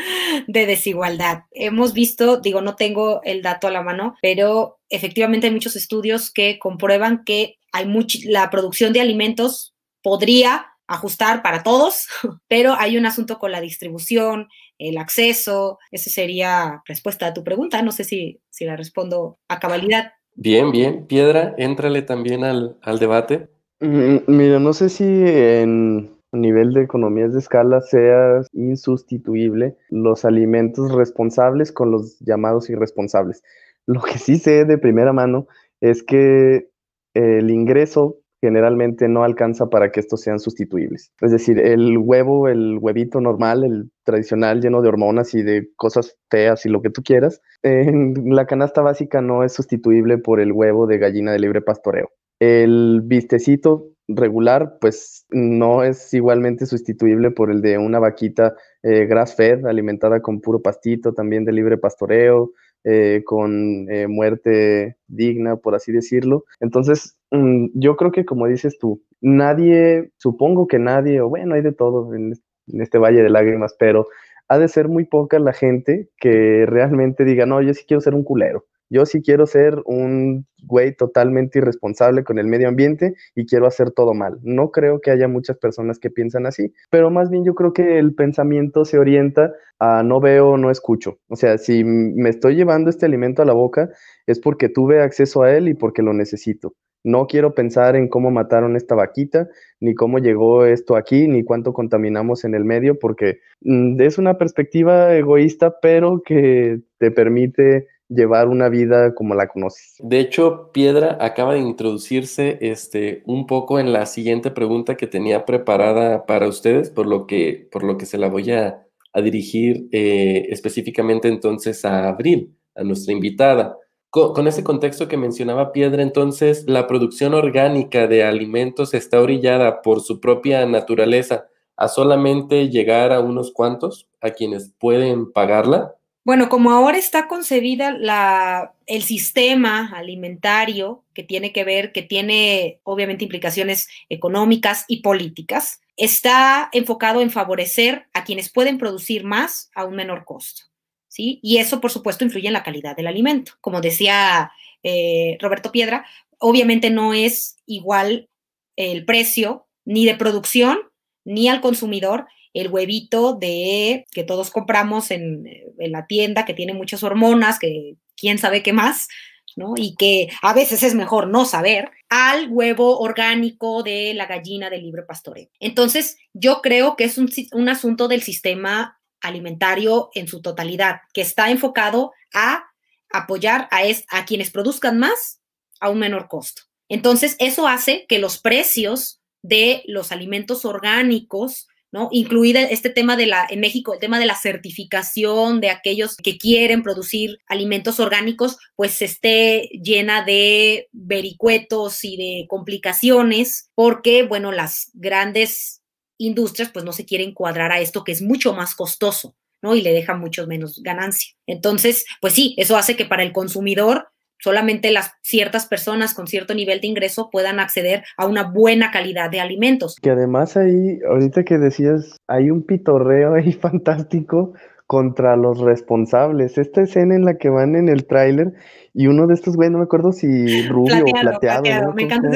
de 0.47 0.65
desigualdad. 0.65 1.43
Hemos 1.51 1.93
visto, 1.93 2.37
digo, 2.37 2.61
no 2.61 2.75
tengo 2.75 3.21
el 3.23 3.41
dato 3.41 3.67
a 3.67 3.71
la 3.71 3.81
mano, 3.81 4.15
pero 4.21 4.79
efectivamente 4.89 5.47
hay 5.47 5.53
muchos 5.53 5.75
estudios 5.75 6.31
que 6.31 6.59
comprueban 6.59 7.23
que 7.23 7.57
hay 7.71 7.85
la 8.25 8.49
producción 8.49 8.93
de 8.93 9.01
alimentos 9.01 9.75
podría 10.01 10.67
ajustar 10.87 11.41
para 11.41 11.63
todos, 11.63 12.07
pero 12.47 12.75
hay 12.77 12.97
un 12.97 13.05
asunto 13.05 13.39
con 13.39 13.51
la 13.51 13.61
distribución, 13.61 14.47
el 14.77 14.97
acceso. 14.97 15.79
Esa 15.91 16.09
sería 16.09 16.81
respuesta 16.85 17.27
a 17.27 17.33
tu 17.33 17.43
pregunta. 17.43 17.81
No 17.81 17.91
sé 17.91 18.03
si, 18.03 18.41
si 18.49 18.65
la 18.65 18.75
respondo 18.75 19.39
a 19.47 19.59
cabalidad. 19.59 20.13
Bien, 20.33 20.71
bien. 20.71 21.07
Piedra, 21.07 21.55
éntrale 21.57 22.01
también 22.01 22.43
al, 22.43 22.77
al 22.81 22.99
debate. 22.99 23.49
Mm, 23.81 24.19
mira, 24.27 24.59
no 24.59 24.73
sé 24.73 24.89
si 24.89 25.03
en 25.05 26.15
nivel 26.31 26.73
de 26.73 26.81
economías 26.83 27.33
de 27.33 27.39
escala 27.39 27.81
sea 27.81 28.41
insustituible 28.53 29.77
los 29.89 30.25
alimentos 30.25 30.91
responsables 30.93 31.71
con 31.71 31.91
los 31.91 32.19
llamados 32.19 32.69
irresponsables. 32.69 33.43
Lo 33.87 34.01
que 34.01 34.17
sí 34.17 34.37
sé 34.37 34.65
de 34.65 34.77
primera 34.77 35.13
mano 35.13 35.47
es 35.81 36.03
que 36.03 36.69
el 37.13 37.49
ingreso 37.51 38.17
generalmente 38.41 39.07
no 39.07 39.23
alcanza 39.23 39.69
para 39.69 39.91
que 39.91 39.99
estos 39.99 40.21
sean 40.21 40.39
sustituibles. 40.39 41.11
Es 41.21 41.31
decir, 41.31 41.59
el 41.59 41.97
huevo, 41.97 42.47
el 42.47 42.77
huevito 42.79 43.21
normal, 43.21 43.63
el 43.63 43.91
tradicional 44.03 44.61
lleno 44.61 44.81
de 44.81 44.89
hormonas 44.89 45.33
y 45.33 45.41
de 45.43 45.69
cosas 45.75 46.17
feas 46.29 46.65
y 46.65 46.69
lo 46.69 46.81
que 46.81 46.89
tú 46.89 47.01
quieras, 47.03 47.41
en 47.63 48.35
la 48.35 48.45
canasta 48.45 48.81
básica 48.81 49.21
no 49.21 49.43
es 49.43 49.53
sustituible 49.53 50.17
por 50.17 50.39
el 50.39 50.51
huevo 50.51 50.87
de 50.87 50.97
gallina 50.97 51.31
de 51.31 51.39
libre 51.39 51.61
pastoreo. 51.61 52.09
El 52.39 53.01
vistecito 53.03 53.95
regular, 54.07 54.77
pues 54.79 55.25
no 55.29 55.83
es 55.83 56.13
igualmente 56.13 56.65
sustituible 56.65 57.31
por 57.31 57.51
el 57.51 57.61
de 57.61 57.77
una 57.77 57.99
vaquita 57.99 58.55
eh, 58.83 59.05
grass 59.05 59.35
fed, 59.35 59.65
alimentada 59.65 60.21
con 60.21 60.41
puro 60.41 60.61
pastito, 60.61 61.13
también 61.13 61.45
de 61.45 61.51
libre 61.51 61.77
pastoreo, 61.77 62.51
eh, 62.83 63.23
con 63.25 63.89
eh, 63.89 64.07
muerte 64.07 64.97
digna, 65.07 65.55
por 65.55 65.75
así 65.75 65.91
decirlo. 65.91 66.45
Entonces, 66.59 67.17
mm, 67.31 67.67
yo 67.73 67.95
creo 67.95 68.11
que 68.11 68.25
como 68.25 68.47
dices 68.47 68.77
tú, 68.77 69.01
nadie, 69.21 70.11
supongo 70.17 70.67
que 70.67 70.77
nadie, 70.77 71.21
o 71.21 71.29
bueno, 71.29 71.55
hay 71.55 71.61
de 71.61 71.71
todo 71.71 72.13
en, 72.13 72.33
en 72.67 72.81
este 72.81 72.97
valle 72.99 73.23
de 73.23 73.29
lágrimas, 73.29 73.75
pero 73.79 74.07
ha 74.47 74.59
de 74.59 74.67
ser 74.67 74.87
muy 74.87 75.05
poca 75.05 75.39
la 75.39 75.53
gente 75.53 76.09
que 76.17 76.65
realmente 76.67 77.25
diga, 77.25 77.47
no, 77.47 77.61
yo 77.61 77.73
sí 77.73 77.85
quiero 77.87 78.01
ser 78.01 78.13
un 78.13 78.23
culero 78.23 78.65
yo 78.95 79.05
sí 79.05 79.21
quiero 79.21 79.45
ser 79.45 79.81
un 79.83 80.45
güey 80.63 80.95
totalmente 80.95 81.59
irresponsable 81.59 82.23
con 82.23 82.39
el 82.39 82.47
medio 82.47 82.69
ambiente 82.69 83.13
y 83.35 83.45
quiero 83.45 83.67
hacer 83.67 83.91
todo 83.91 84.13
mal. 84.13 84.39
No 84.41 84.71
creo 84.71 85.01
que 85.01 85.11
haya 85.11 85.27
muchas 85.27 85.57
personas 85.57 85.99
que 85.99 86.09
piensan 86.09 86.45
así, 86.45 86.73
pero 86.89 87.11
más 87.11 87.29
bien 87.29 87.43
yo 87.43 87.55
creo 87.55 87.73
que 87.73 87.99
el 87.99 88.15
pensamiento 88.15 88.85
se 88.85 88.97
orienta 88.97 89.51
a 89.79 90.01
no 90.01 90.21
veo, 90.21 90.55
no 90.55 90.71
escucho. 90.71 91.17
O 91.27 91.35
sea, 91.35 91.57
si 91.57 91.83
me 91.83 92.29
estoy 92.29 92.55
llevando 92.55 92.89
este 92.89 93.05
alimento 93.05 93.41
a 93.41 93.45
la 93.45 93.53
boca 93.53 93.89
es 94.27 94.39
porque 94.39 94.69
tuve 94.69 95.01
acceso 95.01 95.43
a 95.43 95.53
él 95.53 95.67
y 95.67 95.73
porque 95.73 96.01
lo 96.01 96.13
necesito. 96.13 96.73
No 97.03 97.27
quiero 97.27 97.53
pensar 97.53 97.95
en 97.95 98.07
cómo 98.07 98.31
mataron 98.31 98.75
esta 98.75 98.95
vaquita, 98.95 99.47
ni 99.79 99.93
cómo 99.93 100.17
llegó 100.17 100.65
esto 100.65 100.95
aquí, 100.95 101.27
ni 101.27 101.43
cuánto 101.43 101.71
contaminamos 101.71 102.45
en 102.45 102.55
el 102.55 102.65
medio, 102.65 102.97
porque 102.97 103.41
mm, 103.61 104.01
es 104.01 104.17
una 104.17 104.39
perspectiva 104.39 105.15
egoísta, 105.15 105.75
pero 105.81 106.23
que 106.25 106.79
te 106.97 107.11
permite 107.11 107.87
llevar 108.09 108.47
una 108.47 108.69
vida 108.69 109.13
como 109.15 109.35
la 109.35 109.47
conoces. 109.47 109.95
De 109.99 110.19
hecho, 110.19 110.71
Piedra 110.71 111.17
acaba 111.19 111.53
de 111.53 111.59
introducirse 111.59 112.57
este, 112.61 113.23
un 113.25 113.47
poco 113.47 113.79
en 113.79 113.93
la 113.93 114.05
siguiente 114.05 114.51
pregunta 114.51 114.95
que 114.95 115.07
tenía 115.07 115.45
preparada 115.45 116.25
para 116.25 116.47
ustedes, 116.47 116.89
por 116.89 117.07
lo 117.07 117.25
que, 117.25 117.67
por 117.71 117.83
lo 117.83 117.97
que 117.97 118.05
se 118.05 118.17
la 118.17 118.29
voy 118.29 118.51
a, 118.51 118.81
dirigir 119.23 119.87
eh, 119.93 120.47
específicamente 120.49 121.29
entonces 121.29 121.85
a 121.85 122.09
Abril, 122.09 122.53
a 122.75 122.83
nuestra 122.83 123.13
invitada. 123.13 123.77
Con, 124.09 124.33
con 124.33 124.45
ese 124.45 124.61
contexto 124.61 125.07
que 125.07 125.15
mencionaba 125.15 125.71
Piedra, 125.71 126.03
entonces, 126.03 126.65
la 126.67 126.85
producción 126.85 127.33
orgánica 127.33 128.07
de 128.07 128.25
alimentos 128.25 128.93
está 128.93 129.21
orillada 129.21 129.81
por 129.81 130.01
su 130.01 130.19
propia 130.19 130.65
naturaleza 130.65 131.47
a 131.77 131.87
solamente 131.87 132.69
llegar 132.69 133.13
a 133.13 133.21
unos 133.21 133.51
cuantos, 133.51 134.09
a 134.19 134.31
quienes 134.31 134.73
pueden 134.79 135.31
pagarla, 135.31 135.95
bueno, 136.25 136.49
como 136.49 136.71
ahora 136.71 136.97
está 136.97 137.27
concebida 137.27 137.91
la, 137.91 138.73
el 138.87 139.03
sistema 139.03 139.91
alimentario 139.95 141.03
que 141.13 141.21
tiene 141.21 141.53
que 141.53 141.63
ver, 141.63 141.91
que 141.91 142.01
tiene 142.01 142.79
obviamente 142.83 143.23
implicaciones 143.23 143.87
económicas 144.09 144.85
y 144.87 145.03
políticas, 145.03 145.81
está 145.97 146.69
enfocado 146.73 147.21
en 147.21 147.29
favorecer 147.29 148.07
a 148.13 148.23
quienes 148.23 148.51
pueden 148.51 148.79
producir 148.79 149.23
más 149.23 149.69
a 149.75 149.85
un 149.85 149.95
menor 149.95 150.25
costo. 150.25 150.63
¿sí? 151.07 151.39
Y 151.43 151.57
eso, 151.57 151.79
por 151.79 151.91
supuesto, 151.91 152.25
influye 152.25 152.47
en 152.47 152.53
la 152.53 152.63
calidad 152.63 152.95
del 152.95 153.05
alimento. 153.05 153.53
Como 153.61 153.79
decía 153.79 154.51
eh, 154.81 155.37
Roberto 155.39 155.71
Piedra, 155.71 156.07
obviamente 156.39 156.89
no 156.89 157.13
es 157.13 157.57
igual 157.67 158.29
el 158.75 159.05
precio 159.05 159.67
ni 159.85 160.07
de 160.07 160.15
producción 160.15 160.79
ni 161.23 161.49
al 161.49 161.61
consumidor 161.61 162.25
el 162.55 162.69
huevito 162.69 163.33
de 163.33 164.07
que 164.11 164.23
todos 164.23 164.49
compramos 164.49 165.11
en, 165.11 165.45
la 165.77 166.07
tienda, 166.07 166.45
que 166.45 166.53
tiene 166.53 166.73
muchas 166.73 167.03
hormonas, 167.03 167.59
que 167.59 167.97
quién 168.15 168.37
sabe 168.37 168.63
qué 168.63 168.71
más, 168.71 169.09
¿no? 169.57 169.73
Y 169.75 169.95
que 169.95 170.29
a 170.41 170.53
veces 170.53 170.81
es 170.81 170.95
mejor 170.95 171.27
no 171.27 171.43
saber, 171.43 171.91
al 172.09 172.47
huevo 172.49 172.99
orgánico 172.99 173.83
de 173.83 174.13
la 174.13 174.25
gallina 174.25 174.69
de 174.69 174.77
libre 174.77 175.03
pastoreo. 175.03 175.49
Entonces, 175.59 176.17
yo 176.33 176.61
creo 176.61 176.95
que 176.95 177.03
es 177.03 177.17
un, 177.17 177.29
un 177.51 177.67
asunto 177.67 178.07
del 178.07 178.23
sistema 178.23 178.99
alimentario 179.19 180.09
en 180.13 180.29
su 180.29 180.41
totalidad, 180.41 181.01
que 181.13 181.21
está 181.21 181.51
enfocado 181.51 182.13
a 182.33 182.65
apoyar 183.11 183.67
a, 183.69 183.83
es, 183.83 184.05
a 184.09 184.25
quienes 184.25 184.49
produzcan 184.49 184.97
más 184.97 185.41
a 185.81 185.89
un 185.89 185.99
menor 185.99 186.29
costo. 186.29 186.63
Entonces, 186.87 187.35
eso 187.39 187.67
hace 187.67 188.05
que 188.07 188.19
los 188.19 188.37
precios 188.37 189.19
de 189.41 189.83
los 189.87 190.13
alimentos 190.13 190.63
orgánicos 190.63 191.67
¿no? 191.91 192.09
Incluida 192.11 192.61
este 192.61 192.89
tema 192.89 193.15
de 193.15 193.25
la, 193.25 193.47
en 193.49 193.59
México, 193.59 193.93
el 193.93 193.99
tema 193.99 194.19
de 194.19 194.25
la 194.25 194.35
certificación 194.35 195.61
de 195.61 195.69
aquellos 195.69 196.15
que 196.17 196.37
quieren 196.37 196.83
producir 196.83 197.39
alimentos 197.47 197.99
orgánicos, 197.99 198.57
pues 198.75 199.01
esté 199.01 199.69
llena 199.81 200.23
de 200.23 200.89
vericuetos 200.91 202.03
y 202.03 202.17
de 202.17 202.47
complicaciones, 202.47 203.69
porque, 203.75 204.23
bueno, 204.23 204.51
las 204.51 204.91
grandes 204.93 205.81
industrias 206.17 206.71
pues 206.71 206.85
no 206.85 206.93
se 206.93 207.05
quieren 207.05 207.33
cuadrar 207.33 207.71
a 207.71 207.79
esto 207.79 208.03
que 208.03 208.11
es 208.11 208.21
mucho 208.21 208.53
más 208.53 208.75
costoso, 208.75 209.35
¿no? 209.61 209.75
Y 209.75 209.81
le 209.81 209.91
deja 209.91 210.15
mucho 210.15 210.47
menos 210.47 210.81
ganancia. 210.81 211.33
Entonces, 211.47 212.05
pues 212.21 212.33
sí, 212.33 212.55
eso 212.57 212.77
hace 212.77 212.95
que 212.95 213.05
para 213.05 213.23
el 213.23 213.31
consumidor 213.31 214.09
solamente 214.39 214.91
las 214.91 215.11
ciertas 215.21 215.65
personas 215.65 216.13
con 216.13 216.27
cierto 216.27 216.53
nivel 216.53 216.81
de 216.81 216.87
ingreso 216.87 217.29
puedan 217.31 217.59
acceder 217.59 218.03
a 218.17 218.25
una 218.25 218.43
buena 218.43 218.91
calidad 218.91 219.29
de 219.29 219.39
alimentos. 219.39 219.95
Que 220.01 220.11
además 220.11 220.57
ahí, 220.57 220.99
ahorita 221.07 221.43
que 221.43 221.57
decías, 221.57 222.17
hay 222.27 222.49
un 222.51 222.63
pitorreo 222.63 223.35
ahí 223.35 223.51
fantástico 223.53 224.53
contra 224.87 225.35
los 225.35 225.59
responsables. 225.59 226.57
Esta 226.57 226.83
escena 226.83 227.15
en 227.15 227.25
la 227.25 227.37
que 227.37 227.49
van 227.49 227.75
en 227.75 227.89
el 227.89 228.05
tráiler 228.05 228.53
y 228.93 229.07
uno 229.07 229.27
de 229.27 229.33
estos 229.33 229.55
güeyes, 229.55 229.71
no 229.71 229.79
me 229.79 229.85
acuerdo 229.85 230.11
si 230.11 230.67
rubio 230.67 231.03
o 231.03 231.21
plateado, 231.21 231.93
me 231.93 232.03
encanta 232.03 232.29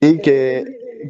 Y 0.00 0.18
que, 0.18 0.64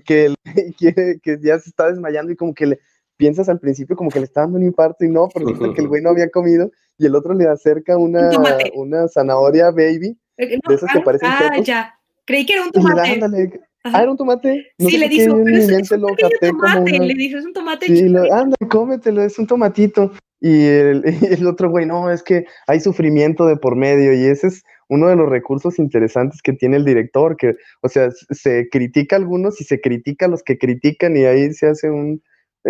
que, 0.04 0.34
que, 0.78 0.94
que 1.22 1.38
ya 1.42 1.58
se 1.58 1.70
está 1.70 1.88
desmayando 1.88 2.32
y 2.32 2.36
como 2.36 2.54
que 2.54 2.66
le 2.66 2.78
piensas 3.16 3.48
al 3.48 3.58
principio 3.58 3.96
como 3.96 4.10
que 4.10 4.20
le 4.20 4.26
está 4.26 4.42
dando 4.42 4.58
un 4.58 4.64
infarto 4.64 5.04
y 5.04 5.08
no, 5.08 5.28
porque 5.28 5.54
que 5.74 5.80
el 5.80 5.88
güey 5.88 6.02
no 6.02 6.10
había 6.10 6.30
comido 6.30 6.70
y 6.98 7.06
el 7.06 7.14
otro 7.14 7.34
le 7.34 7.48
acerca 7.48 7.96
una, 7.96 8.30
una 8.74 9.08
zanahoria 9.08 9.70
baby, 9.70 10.18
eh, 10.36 10.58
de 10.66 10.74
esas 10.74 10.90
que 10.92 10.98
ah, 10.98 11.04
parecen 11.04 11.28
Ah, 11.30 11.58
ya. 11.62 11.94
Creí 12.24 12.44
que 12.44 12.54
era 12.54 12.64
un 12.64 12.72
tomate. 12.72 13.60
ah, 13.84 14.02
era 14.02 14.10
un 14.10 14.16
tomate. 14.16 14.66
sí, 14.78 14.98
le 14.98 15.08
dijo, 15.08 15.36
pero 15.44 15.56
es, 15.56 15.68
es, 15.68 15.90
un 15.92 16.00
tomate, 16.00 16.98
le 16.98 17.14
dijo, 17.14 17.38
es 17.38 17.44
un 17.44 17.52
tomate. 17.52 17.86
Sí, 17.86 18.08
lo, 18.08 18.32
anda, 18.32 18.56
cómetelo, 18.68 19.22
es 19.22 19.38
un 19.38 19.46
tomatito. 19.46 20.12
Y 20.40 20.64
el, 20.64 21.02
el 21.30 21.46
otro 21.46 21.70
güey, 21.70 21.86
no, 21.86 22.10
es 22.10 22.22
que 22.22 22.46
hay 22.66 22.80
sufrimiento 22.80 23.46
de 23.46 23.56
por 23.56 23.76
medio 23.76 24.12
y 24.12 24.24
ese 24.26 24.48
es 24.48 24.64
uno 24.88 25.08
de 25.08 25.16
los 25.16 25.28
recursos 25.28 25.78
interesantes 25.78 26.42
que 26.42 26.52
tiene 26.52 26.76
el 26.76 26.84
director, 26.84 27.36
que, 27.36 27.56
o 27.82 27.88
sea, 27.88 28.10
se 28.30 28.68
critica 28.70 29.16
a 29.16 29.18
algunos 29.18 29.60
y 29.60 29.64
se 29.64 29.80
critica 29.80 30.26
a 30.26 30.28
los 30.28 30.42
que 30.42 30.58
critican 30.58 31.16
y 31.16 31.24
ahí 31.24 31.52
se 31.52 31.68
hace 31.68 31.90
un, 31.90 32.22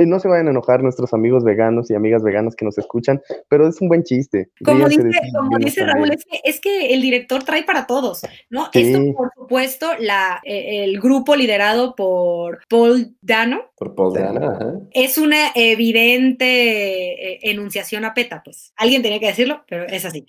no 0.05 0.21
se 0.21 0.29
vayan 0.29 0.49
a 0.49 0.51
enojar 0.51 0.83
nuestros 0.83 1.15
amigos 1.15 1.45
veganos 1.45 1.91
y 1.91 1.95
amigas 1.95 2.23
veganas 2.23 2.55
que 2.55 2.65
nos 2.65 2.77
escuchan, 2.77 3.23
pero 3.49 3.67
es 3.67 3.81
un 3.81 3.89
buen 3.89 4.03
chiste. 4.03 4.51
Como 4.65 4.89
dice, 4.89 5.11
como 5.35 5.59
dice 5.59 5.85
Raúl, 5.85 6.11
es 6.13 6.25
que, 6.25 6.41
es 6.45 6.61
que, 6.61 6.95
el 6.95 7.01
director 7.01 7.43
trae 7.45 7.65
para 7.65 7.87
todos, 7.87 8.23
¿no? 8.51 8.69
Esto, 8.73 9.15
por 9.15 9.31
supuesto, 9.35 9.89
la, 9.99 10.41
eh, 10.45 10.85
el 10.85 11.01
grupo 11.01 11.37
liderado 11.37 11.95
por 11.95 12.61
Paul 12.69 13.17
Dano. 13.23 13.71
Por 13.77 13.95
Paul 13.95 14.15
Dano, 14.15 14.89
Es 14.93 15.19
una 15.19 15.53
evidente 15.55 17.33
eh, 17.33 17.39
enunciación 17.43 18.05
a 18.05 18.15
PETA, 18.15 18.43
pues. 18.45 18.73
Alguien 18.77 19.03
tenía 19.03 19.21
que 19.21 19.27
decirlo, 19.27 19.65
pero 19.69 19.87
es 19.87 20.05
así. 20.05 20.27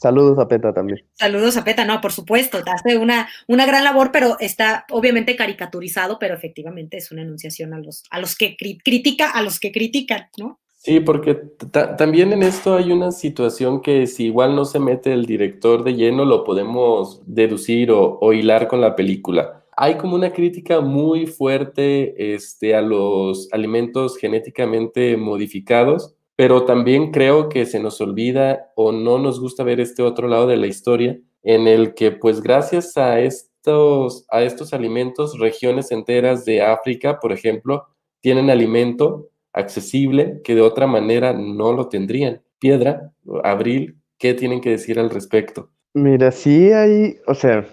Saludos 0.00 0.38
a 0.38 0.48
PETA 0.48 0.72
también. 0.72 1.04
Saludos 1.14 1.56
a 1.56 1.64
PETA, 1.64 1.84
no, 1.84 2.00
por 2.00 2.12
supuesto, 2.12 2.58
hace 2.66 2.98
una, 2.98 3.28
una 3.46 3.66
gran 3.66 3.84
labor, 3.84 4.10
pero 4.12 4.36
está 4.40 4.86
obviamente 4.90 5.36
caricaturizado, 5.36 6.18
pero 6.18 6.34
efectivamente 6.34 6.96
es 6.96 7.10
una 7.12 7.22
enunciación 7.22 7.74
a 7.74 7.78
los, 7.78 8.04
a 8.10 8.20
los 8.20 8.36
que 8.36 8.56
critica, 8.78 9.30
a 9.30 9.42
los 9.42 9.60
que 9.60 9.72
critican, 9.72 10.28
¿no? 10.38 10.60
Sí, 10.84 11.00
porque 11.00 11.34
también 11.96 12.32
en 12.34 12.42
esto 12.42 12.76
hay 12.76 12.92
una 12.92 13.10
situación 13.10 13.80
que 13.80 14.06
si 14.06 14.26
igual 14.26 14.54
no 14.54 14.66
se 14.66 14.78
mete 14.78 15.14
el 15.14 15.24
director 15.24 15.82
de 15.82 15.94
lleno, 15.94 16.26
lo 16.26 16.44
podemos 16.44 17.22
deducir 17.24 17.90
o, 17.90 18.18
o 18.20 18.32
hilar 18.34 18.68
con 18.68 18.82
la 18.82 18.94
película. 18.94 19.64
Hay 19.76 19.96
como 19.96 20.14
una 20.14 20.30
crítica 20.30 20.80
muy 20.80 21.26
fuerte 21.26 22.34
este, 22.34 22.74
a 22.74 22.82
los 22.82 23.48
alimentos 23.50 24.18
genéticamente 24.18 25.16
modificados, 25.16 26.14
pero 26.36 26.64
también 26.64 27.12
creo 27.12 27.48
que 27.48 27.64
se 27.66 27.80
nos 27.80 28.00
olvida 28.00 28.72
o 28.76 28.92
no 28.92 29.18
nos 29.18 29.40
gusta 29.40 29.64
ver 29.64 29.80
este 29.80 30.02
otro 30.02 30.28
lado 30.28 30.46
de 30.46 30.56
la 30.56 30.66
historia, 30.66 31.18
en 31.42 31.66
el 31.66 31.94
que 31.94 32.10
pues 32.12 32.40
gracias 32.40 32.96
a 32.96 33.20
estos, 33.20 34.26
a 34.30 34.42
estos 34.42 34.72
alimentos, 34.72 35.38
regiones 35.38 35.90
enteras 35.92 36.44
de 36.44 36.62
África, 36.62 37.18
por 37.20 37.32
ejemplo, 37.32 37.86
tienen 38.24 38.48
alimento 38.48 39.28
accesible 39.52 40.40
que 40.42 40.54
de 40.54 40.62
otra 40.62 40.86
manera 40.86 41.34
no 41.34 41.74
lo 41.74 41.90
tendrían. 41.90 42.40
Piedra, 42.58 43.12
Abril, 43.44 43.98
¿qué 44.18 44.32
tienen 44.32 44.62
que 44.62 44.70
decir 44.70 44.98
al 44.98 45.10
respecto? 45.10 45.68
Mira, 45.92 46.30
sí 46.30 46.72
hay, 46.72 47.18
o 47.26 47.34
sea, 47.34 47.66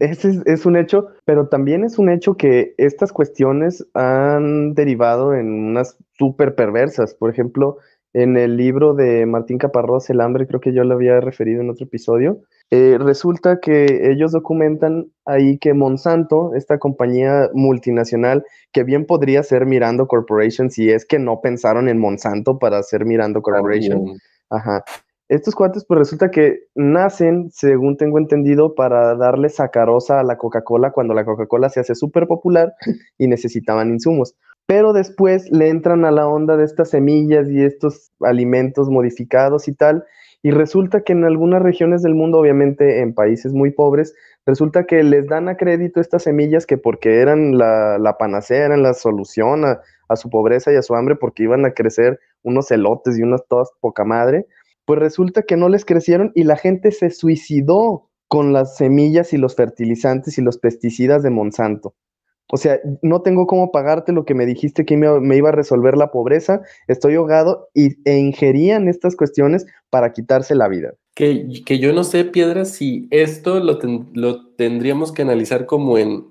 ese 0.00 0.42
es, 0.44 0.66
un 0.66 0.76
hecho, 0.76 1.06
pero 1.24 1.46
también 1.46 1.84
es 1.84 2.00
un 2.00 2.10
hecho 2.10 2.36
que 2.36 2.74
estas 2.78 3.12
cuestiones 3.12 3.86
han 3.94 4.74
derivado 4.74 5.34
en 5.34 5.52
unas 5.52 5.96
súper 6.18 6.56
perversas. 6.56 7.14
Por 7.14 7.30
ejemplo, 7.30 7.76
en 8.14 8.36
el 8.36 8.56
libro 8.56 8.94
de 8.94 9.26
Martín 9.26 9.58
Caparrós, 9.58 10.10
El 10.10 10.20
hambre, 10.20 10.46
creo 10.46 10.60
que 10.60 10.72
yo 10.72 10.84
lo 10.84 10.94
había 10.94 11.20
referido 11.20 11.60
en 11.60 11.70
otro 11.70 11.86
episodio, 11.86 12.40
eh, 12.70 12.98
resulta 12.98 13.60
que 13.60 14.10
ellos 14.10 14.32
documentan 14.32 15.10
ahí 15.24 15.58
que 15.58 15.74
Monsanto, 15.74 16.54
esta 16.54 16.78
compañía 16.78 17.50
multinacional, 17.52 18.44
que 18.72 18.84
bien 18.84 19.06
podría 19.06 19.42
ser 19.42 19.66
Mirando 19.66 20.06
Corporation 20.06 20.70
si 20.70 20.90
es 20.90 21.04
que 21.04 21.18
no 21.18 21.40
pensaron 21.40 21.88
en 21.88 21.98
Monsanto 21.98 22.58
para 22.58 22.78
hacer 22.78 23.04
Mirando 23.04 23.42
Corporation. 23.42 24.18
Ajá. 24.50 24.84
Estos 25.28 25.54
cuates, 25.54 25.86
pues 25.86 25.98
resulta 25.98 26.30
que 26.30 26.64
nacen, 26.74 27.50
según 27.50 27.96
tengo 27.96 28.18
entendido, 28.18 28.74
para 28.74 29.14
darle 29.14 29.48
sacarosa 29.48 30.20
a 30.20 30.24
la 30.24 30.36
Coca-Cola 30.36 30.92
cuando 30.92 31.14
la 31.14 31.24
Coca-Cola 31.24 31.70
se 31.70 31.80
hace 31.80 31.94
súper 31.94 32.26
popular 32.26 32.74
y 33.16 33.28
necesitaban 33.28 33.88
insumos 33.88 34.34
pero 34.66 34.92
después 34.92 35.50
le 35.50 35.68
entran 35.68 36.04
a 36.04 36.10
la 36.10 36.26
onda 36.26 36.56
de 36.56 36.64
estas 36.64 36.90
semillas 36.90 37.48
y 37.50 37.62
estos 37.62 38.10
alimentos 38.20 38.88
modificados 38.88 39.68
y 39.68 39.74
tal, 39.74 40.04
y 40.42 40.50
resulta 40.50 41.02
que 41.02 41.12
en 41.12 41.24
algunas 41.24 41.62
regiones 41.62 42.02
del 42.02 42.14
mundo, 42.14 42.38
obviamente 42.38 43.00
en 43.00 43.14
países 43.14 43.52
muy 43.52 43.70
pobres, 43.70 44.14
resulta 44.44 44.84
que 44.84 45.02
les 45.04 45.28
dan 45.28 45.48
a 45.48 45.56
crédito 45.56 46.00
estas 46.00 46.24
semillas 46.24 46.66
que 46.66 46.78
porque 46.78 47.20
eran 47.20 47.56
la, 47.56 48.16
panacea, 48.18 48.66
eran 48.66 48.82
la 48.82 48.94
solución 48.94 49.64
a, 49.64 49.80
a, 50.08 50.16
su 50.16 50.30
pobreza 50.30 50.72
y 50.72 50.76
a 50.76 50.82
su 50.82 50.96
hambre, 50.96 51.14
porque 51.14 51.44
iban 51.44 51.64
a 51.64 51.74
crecer 51.74 52.18
unos 52.42 52.70
elotes 52.72 53.18
y 53.18 53.22
unas 53.22 53.46
todas 53.46 53.70
poca 53.80 54.04
madre, 54.04 54.46
pues 54.84 54.98
resulta 54.98 55.42
que 55.42 55.56
no 55.56 55.68
les 55.68 55.84
crecieron 55.84 56.32
y 56.34 56.42
la 56.42 56.56
gente 56.56 56.90
se 56.90 57.10
suicidó 57.10 58.08
con 58.26 58.52
las 58.52 58.76
semillas 58.76 59.32
y 59.32 59.36
los 59.36 59.54
fertilizantes 59.54 60.38
y 60.38 60.42
los 60.42 60.58
pesticidas 60.58 61.22
de 61.22 61.30
Monsanto. 61.30 61.94
O 62.54 62.58
sea, 62.58 62.78
no 63.00 63.22
tengo 63.22 63.46
cómo 63.46 63.72
pagarte 63.72 64.12
lo 64.12 64.26
que 64.26 64.34
me 64.34 64.44
dijiste 64.44 64.84
que 64.84 64.98
me, 64.98 65.36
iba 65.36 65.48
a 65.48 65.52
resolver 65.52 65.96
la 65.96 66.10
pobreza, 66.10 66.60
estoy 66.86 67.14
ahogado 67.14 67.70
y, 67.72 67.96
e 68.04 68.18
ingerían 68.18 68.88
estas 68.88 69.16
cuestiones 69.16 69.64
para 69.88 70.12
quitarse 70.12 70.54
la 70.54 70.68
vida. 70.68 70.92
Que, 71.14 71.48
que 71.64 71.78
yo 71.78 71.94
no 71.94 72.04
sé, 72.04 72.26
Piedra, 72.26 72.66
si 72.66 73.08
esto 73.10 73.58
lo, 73.58 73.78
lo 74.12 74.48
tendríamos 74.56 75.12
que 75.12 75.22
analizar 75.22 75.64
como 75.64 75.96
en, 75.96 76.26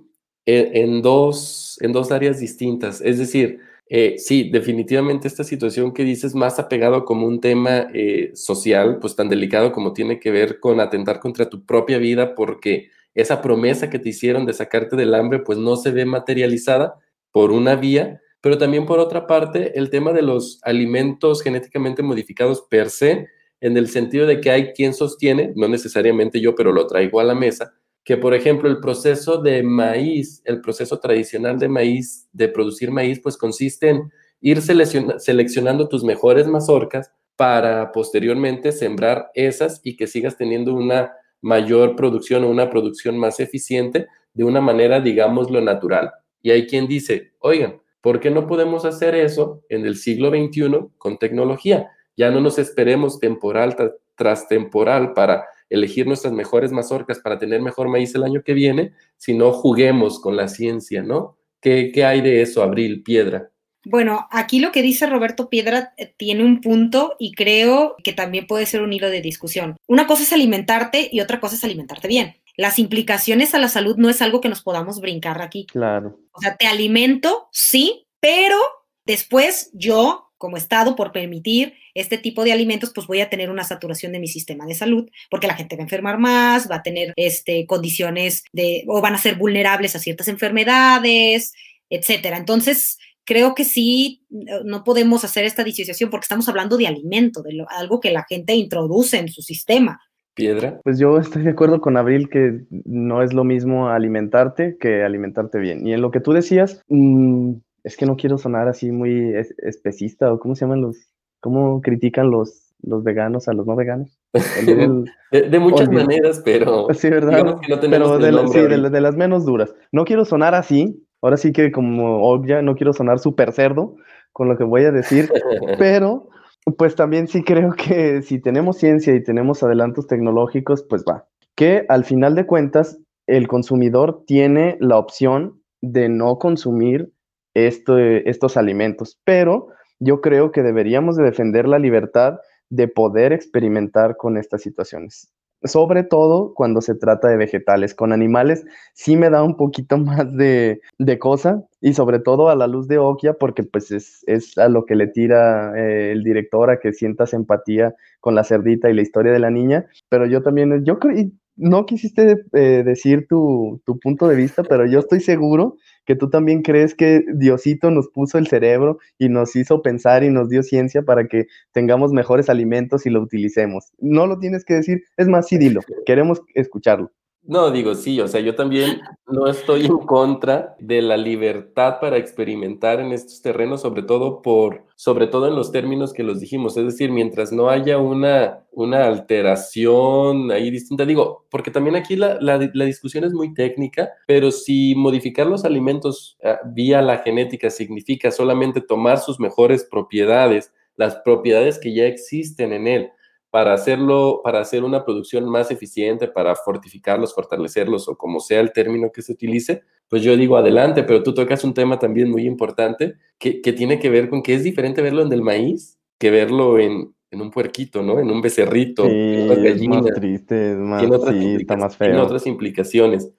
en, 0.46 1.01
dos, 1.01 1.80
en 1.82 1.92
dos 1.92 2.12
áreas 2.12 2.40
distintas. 2.40 3.01
Es 3.01 3.18
decir, 3.18 3.60
eh, 3.90 4.20
sí, 4.20 4.51
definitivamente 4.51 5.28
esta 5.28 5.44
situación 5.44 5.92
que 5.92 6.03
dices 6.03 6.36
más 6.36 6.60
apegado 6.60 7.03
como 7.03 7.25
un 7.25 7.42
tema 7.42 7.88
eh, 7.96 8.29
social, 8.36 9.00
pues 9.00 9.16
tan 9.16 9.27
delicado 9.27 9.72
como 9.72 9.94
tiene 9.94 10.20
que 10.20 10.29
ver 10.29 10.60
con 10.60 10.79
atentar 10.79 11.20
contra 11.20 11.50
tu 11.50 11.66
propia 11.66 11.98
vida, 11.98 12.36
porque 12.36 12.92
esa 13.14 13.42
promesa 13.42 13.90
que 13.90 14.00
te 14.00 14.10
hicieron 14.10 14.46
de 14.46 14.54
sacarte 14.54 14.96
del 14.96 15.14
hambre, 15.14 15.40
pues 15.40 15.58
no 15.58 15.76
se 15.76 15.92
ve 15.92 16.06
materializada 16.06 16.96
por 17.32 17.52
una 17.52 17.76
vía, 17.76 18.22
pero 18.42 18.58
también 18.58 18.86
por 18.86 19.00
otra 19.00 19.28
parte, 19.28 19.78
el 19.78 19.90
tema 19.90 20.14
de 20.14 20.22
los 20.22 20.60
alimentos 20.64 21.42
genéticamente 21.42 22.04
modificados 22.04 22.64
per 22.70 22.90
se, 22.90 23.28
en 23.60 23.78
el 23.78 23.90
sentido 23.90 24.26
de 24.26 24.42
que 24.42 24.50
hay 24.50 24.74
quien 24.74 24.94
sostiene, 24.94 25.54
no 25.56 25.68
necesariamente 25.68 26.42
yo, 26.42 26.56
pero 26.56 26.72
lo 26.72 26.88
traigo 26.88 27.20
a 27.20 27.24
la 27.24 27.36
mesa, 27.36 27.74
que 28.04 28.18
por 28.18 28.34
ejemplo 28.34 28.68
el 28.68 28.80
proceso 28.80 29.38
de 29.38 29.62
maíz, 29.62 30.42
el 30.46 30.62
proceso 30.62 31.00
tradicional 31.00 31.60
de 31.60 31.70
maíz, 31.70 32.28
de 32.34 32.48
producir 32.48 32.90
maíz, 32.90 33.20
pues 33.22 33.38
consiste 33.38 33.90
en 33.90 34.12
ir 34.42 34.62
seleccionando 34.62 35.88
tus 35.88 36.04
mejores 36.04 36.48
mazorcas 36.48 37.12
para 37.36 37.92
posteriormente 37.92 38.72
sembrar 38.72 39.30
esas 39.36 39.82
y 39.84 39.96
que 39.96 40.08
sigas 40.08 40.36
teniendo 40.36 40.74
una 40.74 41.12
mayor 41.42 41.96
producción 41.96 42.44
o 42.44 42.50
una 42.50 42.70
producción 42.70 43.18
más 43.18 43.40
eficiente 43.40 44.08
de 44.34 44.44
una 44.44 44.62
manera, 44.62 45.00
digamos, 45.01 45.51
lo 45.51 45.62
natural. 45.62 46.12
Y 46.42 46.51
hay 46.51 46.68
quien 46.68 46.88
dice, 46.88 47.34
oigan, 47.40 47.82
¿por 48.01 48.20
qué 48.20 48.32
no 48.32 48.48
podemos 48.48 48.86
hacer 48.86 49.16
eso 49.16 49.62
en 49.70 49.86
el 49.86 49.96
siglo 49.96 50.30
XXI 50.30 50.88
con 50.98 51.18
tecnología? 51.18 51.92
Ya 52.16 52.32
no 52.32 52.42
nos 52.42 52.60
esperemos 52.60 53.20
temporal 53.20 53.75
tras 54.16 54.48
temporal 54.48 55.14
para 55.14 55.46
elegir 55.70 56.06
nuestras 56.06 56.34
mejores 56.34 56.72
mazorcas 56.72 57.20
para 57.20 57.38
tener 57.38 57.62
mejor 57.62 57.88
maíz 57.88 58.14
el 58.16 58.24
año 58.24 58.44
que 58.44 58.54
viene, 58.54 58.94
sino 59.18 59.51
juguemos 59.51 60.20
con 60.20 60.36
la 60.36 60.48
ciencia, 60.48 61.01
¿no? 61.01 61.38
¿Qué, 61.62 61.92
qué 61.94 62.04
hay 62.04 62.22
de 62.22 62.42
eso, 62.42 62.62
Abril 62.62 63.04
Piedra? 63.04 63.51
Bueno, 63.83 64.27
aquí 64.31 64.59
lo 64.59 64.72
que 64.72 64.81
dice 64.81 65.07
Roberto 65.07 65.50
Piedra 65.50 65.94
eh, 65.98 66.13
tiene 66.15 66.44
un 66.44 66.61
punto 66.61 67.15
y 67.20 67.33
creo 67.33 67.96
que 68.03 68.13
también 68.13 68.48
puede 68.48 68.65
ser 68.65 68.81
un 68.81 68.94
hilo 68.94 69.09
de 69.09 69.22
discusión. 69.22 69.75
Una 69.87 70.07
cosa 70.07 70.24
es 70.24 70.33
alimentarte 70.33 71.09
y 71.11 71.22
otra 71.22 71.39
cosa 71.39 71.55
es 71.55 71.63
alimentarte 71.63 72.07
bien. 72.07 72.35
Las 72.57 72.79
implicaciones 72.79 73.55
a 73.55 73.59
la 73.59 73.70
salud 73.70 73.96
no 73.98 74.09
es 74.09 74.22
algo 74.22 74.41
que 74.41 74.50
nos 74.50 74.61
podamos 74.61 75.00
brincar 75.00 75.41
aquí. 75.41 75.65
Claro. 75.65 76.20
O 76.33 76.41
sea, 76.41 76.57
te 76.57 76.67
alimento, 76.67 77.48
sí, 77.51 78.07
pero 78.20 78.57
después 79.05 79.72
yo, 79.74 80.31
como 80.37 80.57
Estado, 80.57 80.96
por 80.96 81.11
permitir 81.11 81.74
este 81.94 82.17
tipo 82.17 82.44
de 82.44 82.51
alimentos, 82.51 82.91
pues 82.94 83.07
voy 83.07 83.22
a 83.22 83.29
tener 83.29 83.50
una 83.50 83.63
saturación 83.63 84.11
de 84.11 84.20
mi 84.20 84.27
sistema 84.27 84.65
de 84.65 84.75
salud, 84.75 85.09
porque 85.29 85.48
la 85.48 85.55
gente 85.55 85.75
va 85.75 85.81
a 85.81 85.85
enfermar 85.85 86.20
más, 86.20 86.70
va 86.70 86.77
a 86.77 86.83
tener 86.83 87.13
este, 87.15 87.65
condiciones 87.65 88.44
de, 88.53 88.83
o 88.87 89.01
van 89.01 89.15
a 89.15 89.20
ser 89.20 89.35
vulnerables 89.35 89.96
a 89.96 90.00
ciertas 90.00 90.27
enfermedades, 90.27 91.53
etcétera. 91.89 92.37
Entonces, 92.37 92.98
creo 93.31 93.55
que 93.55 93.63
sí, 93.63 94.25
no 94.65 94.83
podemos 94.83 95.24
hacer 95.24 95.46
esta 95.46 95.63
disociación 95.63 96.09
porque 96.09 96.25
estamos 96.25 96.50
hablando 96.50 96.75
de 96.75 96.87
alimento, 96.87 97.41
de 97.41 97.63
algo 97.70 98.01
que 98.01 98.11
la 98.11 98.25
gente 98.27 98.55
introduce 98.55 99.17
en 99.17 99.29
su 99.29 99.41
sistema. 99.41 100.01
Piedra. 100.33 100.81
Pues 100.83 101.00
yo 101.00 101.17
estoy 101.17 101.44
de 101.44 101.51
acuerdo 101.51 101.79
con 101.79 101.96
Abril 101.96 102.27
que 102.27 102.59
no 102.70 103.24
es 103.24 103.31
lo 103.33 103.46
mismo 103.46 103.87
alimentarte 103.87 104.75
que 104.77 105.03
alimentarte 105.03 105.59
bien. 105.59 105.87
Y 105.87 105.94
en 105.94 106.01
lo 106.01 106.11
que 106.11 106.20
tú 106.20 106.33
decías, 106.33 106.83
mm, 106.89 107.53
es 107.85 107.96
que 107.96 108.05
no 108.05 108.17
quiero 108.17 108.37
sonar 108.37 108.67
así 108.67 108.91
muy 108.91 109.33
especista 109.59 110.33
o 110.33 110.37
cómo 110.37 110.55
se 110.55 110.65
llaman 110.65 110.81
los, 110.81 110.98
cómo 111.39 111.79
critican 111.81 112.31
los, 112.31 112.74
los 112.81 113.01
veganos 113.01 113.48
a 113.48 113.53
los 113.53 113.65
no 113.65 113.77
veganos. 113.77 114.20
de, 115.31 115.59
muchas 115.59 115.89
maneras, 115.89 116.41
pero 116.44 116.87
sí, 116.94 117.09
¿verdad? 117.09 117.55
pero 117.89 118.20
de, 118.20 118.89
de 118.89 119.01
las 119.01 119.15
menos 119.15 119.46
duras. 119.46 119.74
No 119.94 120.03
quiero 120.03 120.25
sonar 120.25 120.53
así, 120.53 121.01
Ahora 121.22 121.38
sí 121.38 121.51
que 121.51 121.72
como 121.72 122.46
ya 122.46 122.62
no 122.62 122.75
quiero 122.75 122.94
sonar 122.94 123.20
súper 123.20 123.51
cerdo 123.51 123.96
con 124.34 124.48
lo 124.48 124.57
que 124.57 124.64
voy 124.64 124.84
a 124.86 124.92
decir, 124.92 125.29
pero 125.77 126.29
pues 126.77 126.96
también 126.96 127.27
sí 127.27 127.44
creo 127.44 127.74
que 127.74 128.22
si 128.22 128.40
tenemos 128.40 128.77
ciencia 128.77 129.14
y 129.16 129.24
tenemos 129.24 129.64
adelantos 129.64 130.07
tecnológicos, 130.07 130.84
pues 130.90 131.03
va. 131.07 131.27
Que 131.55 131.86
al 131.90 132.05
final 132.05 132.36
de 132.36 132.46
cuentas 132.46 133.00
el 133.27 133.48
consumidor 133.48 134.24
tiene 134.25 134.77
la 134.79 134.98
opción 134.98 135.62
de 135.81 136.10
no 136.10 136.38
consumir 136.38 137.12
estos 137.53 138.57
alimentos, 138.57 139.20
pero 139.25 139.68
yo 140.00 140.22
creo 140.22 140.51
que 140.51 140.64
deberíamos 140.64 141.18
de 141.18 141.24
defender 141.24 141.68
la 141.68 141.79
libertad 141.79 142.40
de 142.70 142.88
poder 142.88 143.34
experimentar 143.34 144.16
con 144.16 144.38
estas 144.38 144.62
situaciones. 144.62 145.31
Sobre 145.64 146.04
todo 146.04 146.54
cuando 146.54 146.82
se 146.82 146.96
trata 146.96 147.28
de 147.28 147.38
vegetales. 147.38 147.94
Con 147.94 148.12
animales 148.12 148.66
sí 148.94 149.16
me 149.16 149.30
da 149.30 149.44
un 149.44 149.58
poquito 149.58 149.98
más 150.00 150.36
de, 150.36 150.82
de 150.98 151.20
cosa 151.20 151.64
y 151.82 151.94
sobre 151.94 152.20
todo 152.20 152.50
a 152.50 152.56
la 152.56 152.68
luz 152.68 152.88
de 152.88 152.98
Okia 152.98 153.34
porque 153.34 153.64
pues 153.64 153.92
es, 153.92 154.24
es 154.28 154.58
a 154.58 154.70
lo 154.70 154.86
que 154.86 154.96
le 154.96 155.08
tira 155.08 155.74
eh, 155.78 156.12
el 156.12 156.24
director 156.24 156.70
a 156.70 156.80
que 156.80 156.94
sientas 156.94 157.34
empatía 157.34 157.96
con 158.20 158.36
la 158.36 158.44
cerdita 158.44 158.90
y 158.90 158.94
la 158.94 159.02
historia 159.02 159.32
de 159.32 159.40
la 159.40 159.50
niña, 159.50 159.88
pero 160.08 160.26
yo 160.28 160.44
también, 160.44 160.86
yo 160.86 161.00
creo, 161.00 161.30
no 161.55 161.85
quisiste 161.85 162.44
eh, 162.53 162.83
decir 162.83 163.27
tu, 163.27 163.81
tu 163.85 164.00
punto 164.00 164.27
de 164.27 164.35
vista, 164.35 164.64
pero 164.64 164.85
yo 164.85 165.00
estoy 165.00 165.20
seguro 165.20 165.77
que 166.05 166.16
tú 166.16 166.29
también 166.29 166.61
crees 166.61 166.96
que 166.96 167.24
Diosito 167.35 167.92
nos 167.92 168.09
puso 168.09 168.37
el 168.37 168.48
cerebro 168.48 168.98
y 169.18 169.29
nos 169.29 169.55
hizo 169.55 169.81
pensar 169.81 170.24
y 170.24 170.29
nos 170.29 170.50
dio 170.50 170.64
ciencia 170.64 171.03
para 171.03 171.27
que 171.27 171.48
tengamos 171.72 172.11
mejores 172.11 172.50
alimentos 172.50 173.05
y 173.05 173.09
lo 173.09 173.22
utilicemos. 173.22 173.92
No 174.00 174.27
lo 174.27 174.40
tienes 174.40 174.66
que 174.66 174.75
decir, 174.75 175.03
es 175.18 175.27
más, 175.27 175.48
sí 175.48 175.57
dilo, 175.57 175.81
queremos 176.05 176.42
escucharlo. 176.55 177.11
No, 177.44 177.72
digo, 177.72 177.96
sí, 177.96 178.22
o 178.22 178.27
sea, 178.27 178.40
yo 178.40 178.54
también 178.54 179.01
no 179.25 179.48
estoy 179.48 179.86
en 179.86 179.98
contra 179.98 180.75
de 180.80 181.01
la 181.01 181.18
libertad 181.18 182.00
para 182.00 182.18
experimentar 182.18 183.00
en 183.00 183.12
estos 183.12 183.42
terrenos, 183.42 183.82
sobre 183.82 184.04
todo 184.04 184.44
por, 184.44 184.86
sobre 184.96 185.25
todo 185.25 185.48
en 185.48 185.56
los 185.56 185.72
términos 185.72 186.14
que 186.14 186.22
los 186.22 186.40
dijimos, 186.40 186.77
es 186.77 186.86
decir, 186.86 187.12
mientras 187.12 187.51
no 187.51 187.70
haya 187.70 187.98
una, 187.98 188.64
una 188.72 189.06
alteración 189.08 190.51
ahí 190.51 190.70
distinta, 190.70 191.04
digo, 191.04 191.48
porque 191.50 191.72
también 191.72 191.96
aquí 191.96 192.16
la, 192.16 192.38
la, 192.40 192.60
discusión 192.86 193.24
es 193.24 193.34
muy 193.34 193.56
técnica, 193.56 194.12
pero 194.27 194.51
si 194.51 194.94
modificar 194.94 195.48
los 195.48 195.66
alimentos 195.66 196.38
ah, 196.44 196.60
vía 196.64 197.01
la 197.01 197.18
genética 197.18 197.72
significa 197.72 198.30
solamente 198.30 198.82
tomar 198.82 199.18
sus 199.18 199.40
mejores 199.40 199.84
propiedades, 199.84 200.72
las 200.96 201.16
propiedades 201.16 201.80
que 201.80 201.92
ya 201.94 202.06
existen 202.06 202.72
en 202.72 202.88
él, 202.88 203.12
para 203.51 203.74
hacerlo, 203.74 204.40
para 204.44 204.61
hacer 204.61 204.83
una 204.85 205.03
producción 205.03 205.48
más 205.50 205.70
eficiente, 205.72 206.29
para 206.29 206.55
fortificarlos, 206.55 207.35
fortalecerlos 207.35 208.07
o 208.07 208.18
como 208.18 208.40
sea 208.40 208.61
el 208.61 208.72
término 208.72 209.11
que 209.11 209.22
se 209.22 209.33
utilice, 209.33 209.83
pues 210.07 210.24
yo 210.24 210.35
digo 210.37 210.55
adelante, 210.55 211.03
pero 211.03 211.22
tú 211.22 211.33
tocas 211.33 211.64
un 211.66 211.74
tema 211.74 212.00
también 212.00 212.31
muy 212.31 212.46
importante 212.46 213.16
que, 213.37 213.59
tiene 213.74 214.00
que 214.00 214.09
ver 214.09 214.29
con 214.29 214.42
que 214.42 214.55
es 214.55 214.64
diferente 214.64 215.01
verlo 215.01 215.22
en 215.22 215.33
el 215.33 215.42
maíz 215.42 216.00
que 216.18 216.31
verlo 216.31 216.79
en, 216.79 217.14
un 217.31 217.51
puerquito, 217.51 218.03
¿no? 218.03 218.20
En 218.20 218.29
un 218.29 218.42
becerrito, 218.42 219.05
en 219.05 219.44
una 219.44 219.55
gallina. 219.55 219.98
Es 219.98 220.03
más 220.03 220.14
triste, 220.16 220.72
es 220.72 220.77
más, 220.77 221.01
sí, 221.01 221.55
está 221.59 221.77
más 221.77 221.96
feo. 221.96 222.07
Tiene 222.07 222.22
otras 222.22 222.46
implicaciones. 222.46 223.31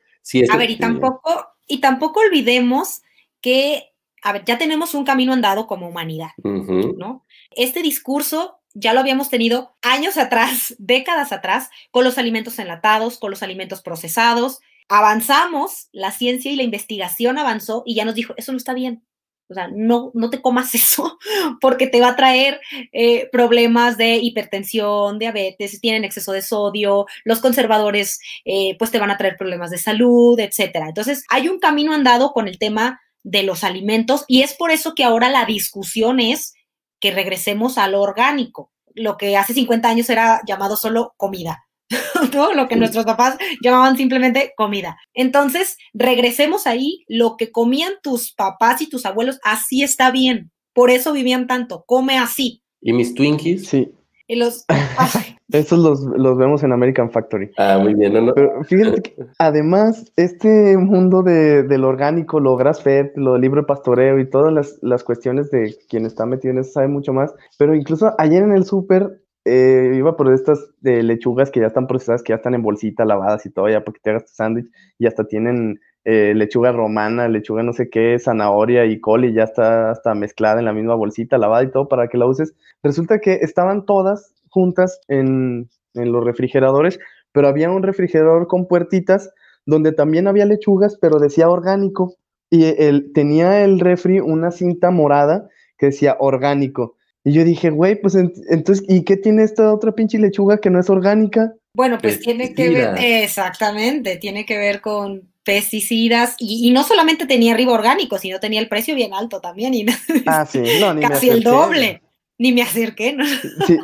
a 0.51 0.57
ver, 0.57 0.71
y 0.71 0.79
tampoco, 0.79 1.47
y 1.67 1.81
tampoco 1.81 2.21
olvidemos 2.21 3.03
que, 3.43 3.93
a 4.23 4.33
ver, 4.33 4.45
ya 4.45 4.57
tenemos 4.57 4.95
un 4.95 5.05
camino 5.05 5.35
andado 5.35 5.67
como 5.67 5.89
humanidad, 5.89 6.31
¿no? 6.43 7.27
Este 7.55 7.83
discurso 7.83 8.62
ya 8.75 8.93
lo 8.93 9.01
habíamos 9.01 9.31
tenido 9.31 9.77
años 9.83 10.17
atrás, 10.17 10.75
décadas 10.79 11.33
atrás, 11.33 11.71
con 11.91 12.05
los 12.05 12.19
alimentos 12.19 12.59
enlatados, 12.59 13.19
con 13.19 13.31
los 13.31 13.43
alimentos 13.43 13.83
procesados. 13.83 14.61
Avanzamos, 14.89 15.89
la 15.93 16.13
ciencia 16.13 16.51
y 16.51 16.57
la 16.57 16.63
investigación 16.65 17.39
avanzó 17.39 17.83
y 17.87 17.95
ya 17.95 18.05
nos 18.05 18.15
dijo, 18.15 18.35
eso 18.37 18.53
no 18.53 18.59
está 18.59 18.75
bien. 18.75 19.05
O 19.49 19.55
sea, 19.55 19.69
no, 19.69 20.11
no 20.15 20.31
te 20.31 20.41
comas 20.41 20.75
eso 20.75 21.19
porque 21.61 21.87
te 21.87 22.01
va 22.01 22.09
a 22.09 22.17
traer 22.17 22.61
eh, 22.93 23.29
problemas 23.31 23.99
de 23.99 24.17
hipertensión, 24.17 25.19
diabetes, 25.19 25.81
tienen 25.81 26.05
exceso 26.05 26.33
de 26.33 26.43
sodio, 26.43 27.07
los 27.25 27.41
conservadores 27.41 28.19
eh, 28.45 28.77
pues 28.79 28.91
te 28.91 28.99
van 28.99 29.11
a 29.11 29.19
traer 29.19 29.37
problemas 29.37 29.71
de 29.71 29.79
salud, 29.79 30.39
etcétera. 30.41 30.89
Entonces, 30.89 31.25
hay 31.29 31.49
un 31.49 31.59
camino 31.59 31.93
andado 31.93 32.33
con 32.33 32.49
el 32.49 32.59
tema 32.59 33.01
de 33.25 33.43
los 33.45 33.63
alimentos 33.63 34.25
y 34.27 34.43
es 34.43 34.55
por 34.55 34.71
eso 34.71 34.95
que 34.95 35.05
ahora 35.05 35.29
la 35.29 35.45
discusión 35.45 36.19
es 36.19 36.55
que 37.03 37.11
regresemos 37.11 37.77
a 37.77 37.89
lo 37.89 38.01
orgánico, 38.01 38.71
lo 38.95 39.19
que 39.19 39.37
hace 39.37 39.53
50 39.53 39.89
años 39.89 40.09
era 40.09 40.41
llamado 40.47 40.77
solo 40.77 41.13
comida. 41.19 41.67
¿no? 42.33 42.55
Lo 42.55 42.69
que 42.69 42.77
nuestros 42.77 43.05
papás 43.05 43.37
llamaban 43.61 43.97
simplemente 43.97 44.55
comida. 44.57 44.97
Entonces, 45.13 45.77
regresemos 45.93 46.67
ahí, 46.67 47.05
lo 47.09 47.37
que 47.37 47.51
comían 47.51 47.95
tus 48.03 48.33
papás 48.33 48.81
y 48.81 48.89
tus 48.89 49.05
abuelos, 49.05 49.41
así 49.43 49.83
está 49.83 50.11
bien. 50.11 50.53
Por 50.73 50.91
eso 50.91 51.13
vivían 51.13 51.47
tanto, 51.49 51.85
come 51.87 52.17
así. 52.17 52.63
¿Y 52.81 52.93
mis 52.93 53.15
Twinkies? 53.15 53.67
Sí. 53.67 53.91
Y 54.33 54.37
los... 54.37 54.65
Estos 55.53 55.79
los, 55.79 56.39
vemos 56.39 56.63
en 56.63 56.73
American 56.73 57.11
Factory. 57.11 57.51
Ah, 57.59 57.79
muy 57.79 57.93
bien. 57.93 58.15
Pero 58.35 58.65
fíjate 58.65 59.03
que 59.03 59.27
además, 59.39 60.11
este 60.17 60.79
mundo 60.79 61.23
de, 61.23 61.67
lo 61.77 61.89
orgánico, 61.89 62.41
lo 62.41 62.57
grass-fed, 62.57 63.11
lo 63.17 63.37
libre 63.37 63.63
pastoreo 63.63 64.19
y 64.19 64.31
todas 64.31 64.79
las, 64.81 65.05
cuestiones 65.05 65.51
de 65.51 65.77
quien 65.91 66.07
está 66.07 66.25
metido 66.25 66.53
en 66.53 66.61
eso 66.61 66.73
sabe 66.73 66.89
mucho 66.89 67.13
más. 67.13 67.35
Pero 67.59 67.75
incluso 67.75 68.15
ayer 68.17 68.43
en 68.43 68.53
el 68.53 68.65
súper 68.65 69.21
eh, 69.45 69.93
iba 69.95 70.17
por 70.17 70.33
estas 70.33 70.71
de 70.81 71.03
lechugas 71.03 71.51
que 71.51 71.61
ya 71.61 71.67
están 71.67 71.87
procesadas, 71.87 72.23
que 72.23 72.31
ya 72.31 72.37
están 72.37 72.55
en 72.55 72.63
bolsita, 72.63 73.05
lavadas 73.05 73.45
y 73.45 73.51
todo, 73.51 73.69
ya 73.69 73.85
para 73.85 73.93
que 73.93 74.01
te 74.01 74.11
hagas 74.11 74.25
tu 74.25 74.33
sándwich 74.33 74.71
y 74.99 75.07
hasta 75.07 75.25
tienen 75.25 75.79
eh, 76.05 76.33
lechuga 76.35 76.73
romana, 76.73 77.29
lechuga 77.29 77.63
no 77.63 77.73
sé 77.73 77.89
qué, 77.89 78.19
zanahoria 78.19 78.87
y 78.87 78.99
col 78.99 79.25
y 79.25 79.35
ya 79.35 79.45
está 79.45 79.93
hasta 79.93 80.15
mezclada 80.17 80.59
en 80.59 80.65
la 80.65 80.73
misma 80.73 80.97
bolsita, 80.97 81.39
lavada 81.39 81.63
y 81.63 81.71
todo 81.71 81.87
para 81.87 82.09
que 82.09 82.19
la 82.19 82.27
uses. 82.27 82.55
Resulta 82.83 83.21
que 83.21 83.35
estaban 83.35 83.87
todas 83.87 84.35
juntas 84.49 85.01
en, 85.07 85.69
los 85.95 86.25
refrigeradores, 86.25 86.99
pero 87.33 87.49
había 87.49 87.71
un 87.71 87.83
refrigerador 87.83 88.47
con 88.47 88.67
puertitas 88.67 89.31
donde 89.67 89.93
también 89.93 90.27
había 90.27 90.47
lechugas, 90.47 90.99
pero 91.01 91.19
decía 91.19 91.49
orgánico. 91.49 92.17
Y 92.51 92.65
él, 92.65 93.13
tenía 93.15 93.63
el 93.63 93.79
refri 93.79 94.19
una 94.19 94.51
cinta 94.51 94.91
morada 94.91 95.49
que 95.79 95.87
decía 95.87 96.17
orgánico. 96.19 96.97
Y 97.25 97.33
yo 97.33 97.45
dije, 97.45 97.71
güey, 97.71 98.01
pues 98.01 98.15
entonces, 98.15 98.85
¿y 98.89 99.05
qué 99.05 99.17
tiene 99.17 99.45
esta 99.45 99.73
otra 99.73 99.93
pinche 99.93 100.19
lechuga 100.19 100.59
que 100.59 100.71
no 100.71 100.81
es 100.81 100.91
orgánica? 100.91 101.55
Bueno, 101.77 101.99
pues 102.01 102.21
tiene 102.21 102.55
que 102.55 102.71
ver, 102.71 102.95
exactamente, 102.99 104.17
tiene 104.17 104.45
que 104.45 104.59
ver 104.59 104.81
con 104.81 105.32
pesticidas 105.45 106.37
y, 106.39 106.71
no 106.73 106.85
solamente 106.85 107.27
tenía 107.27 107.55
arriba 107.55 107.73
orgánico, 107.73 108.19
sino 108.19 108.41
tenía 108.41 108.61
el 108.61 108.69
precio 108.69 108.95
bien 108.95 109.13
alto 109.15 109.41
también 109.41 109.75
y 109.75 109.87
ah, 110.27 110.47
sí. 110.47 110.63
no, 110.81 110.95
ni 110.95 111.03
casi 111.03 111.29
el 111.29 111.43
doble. 111.43 112.03
Ni 112.39 112.53
me 112.53 112.63
acerqué, 112.63 113.13
¿no? 113.13 113.25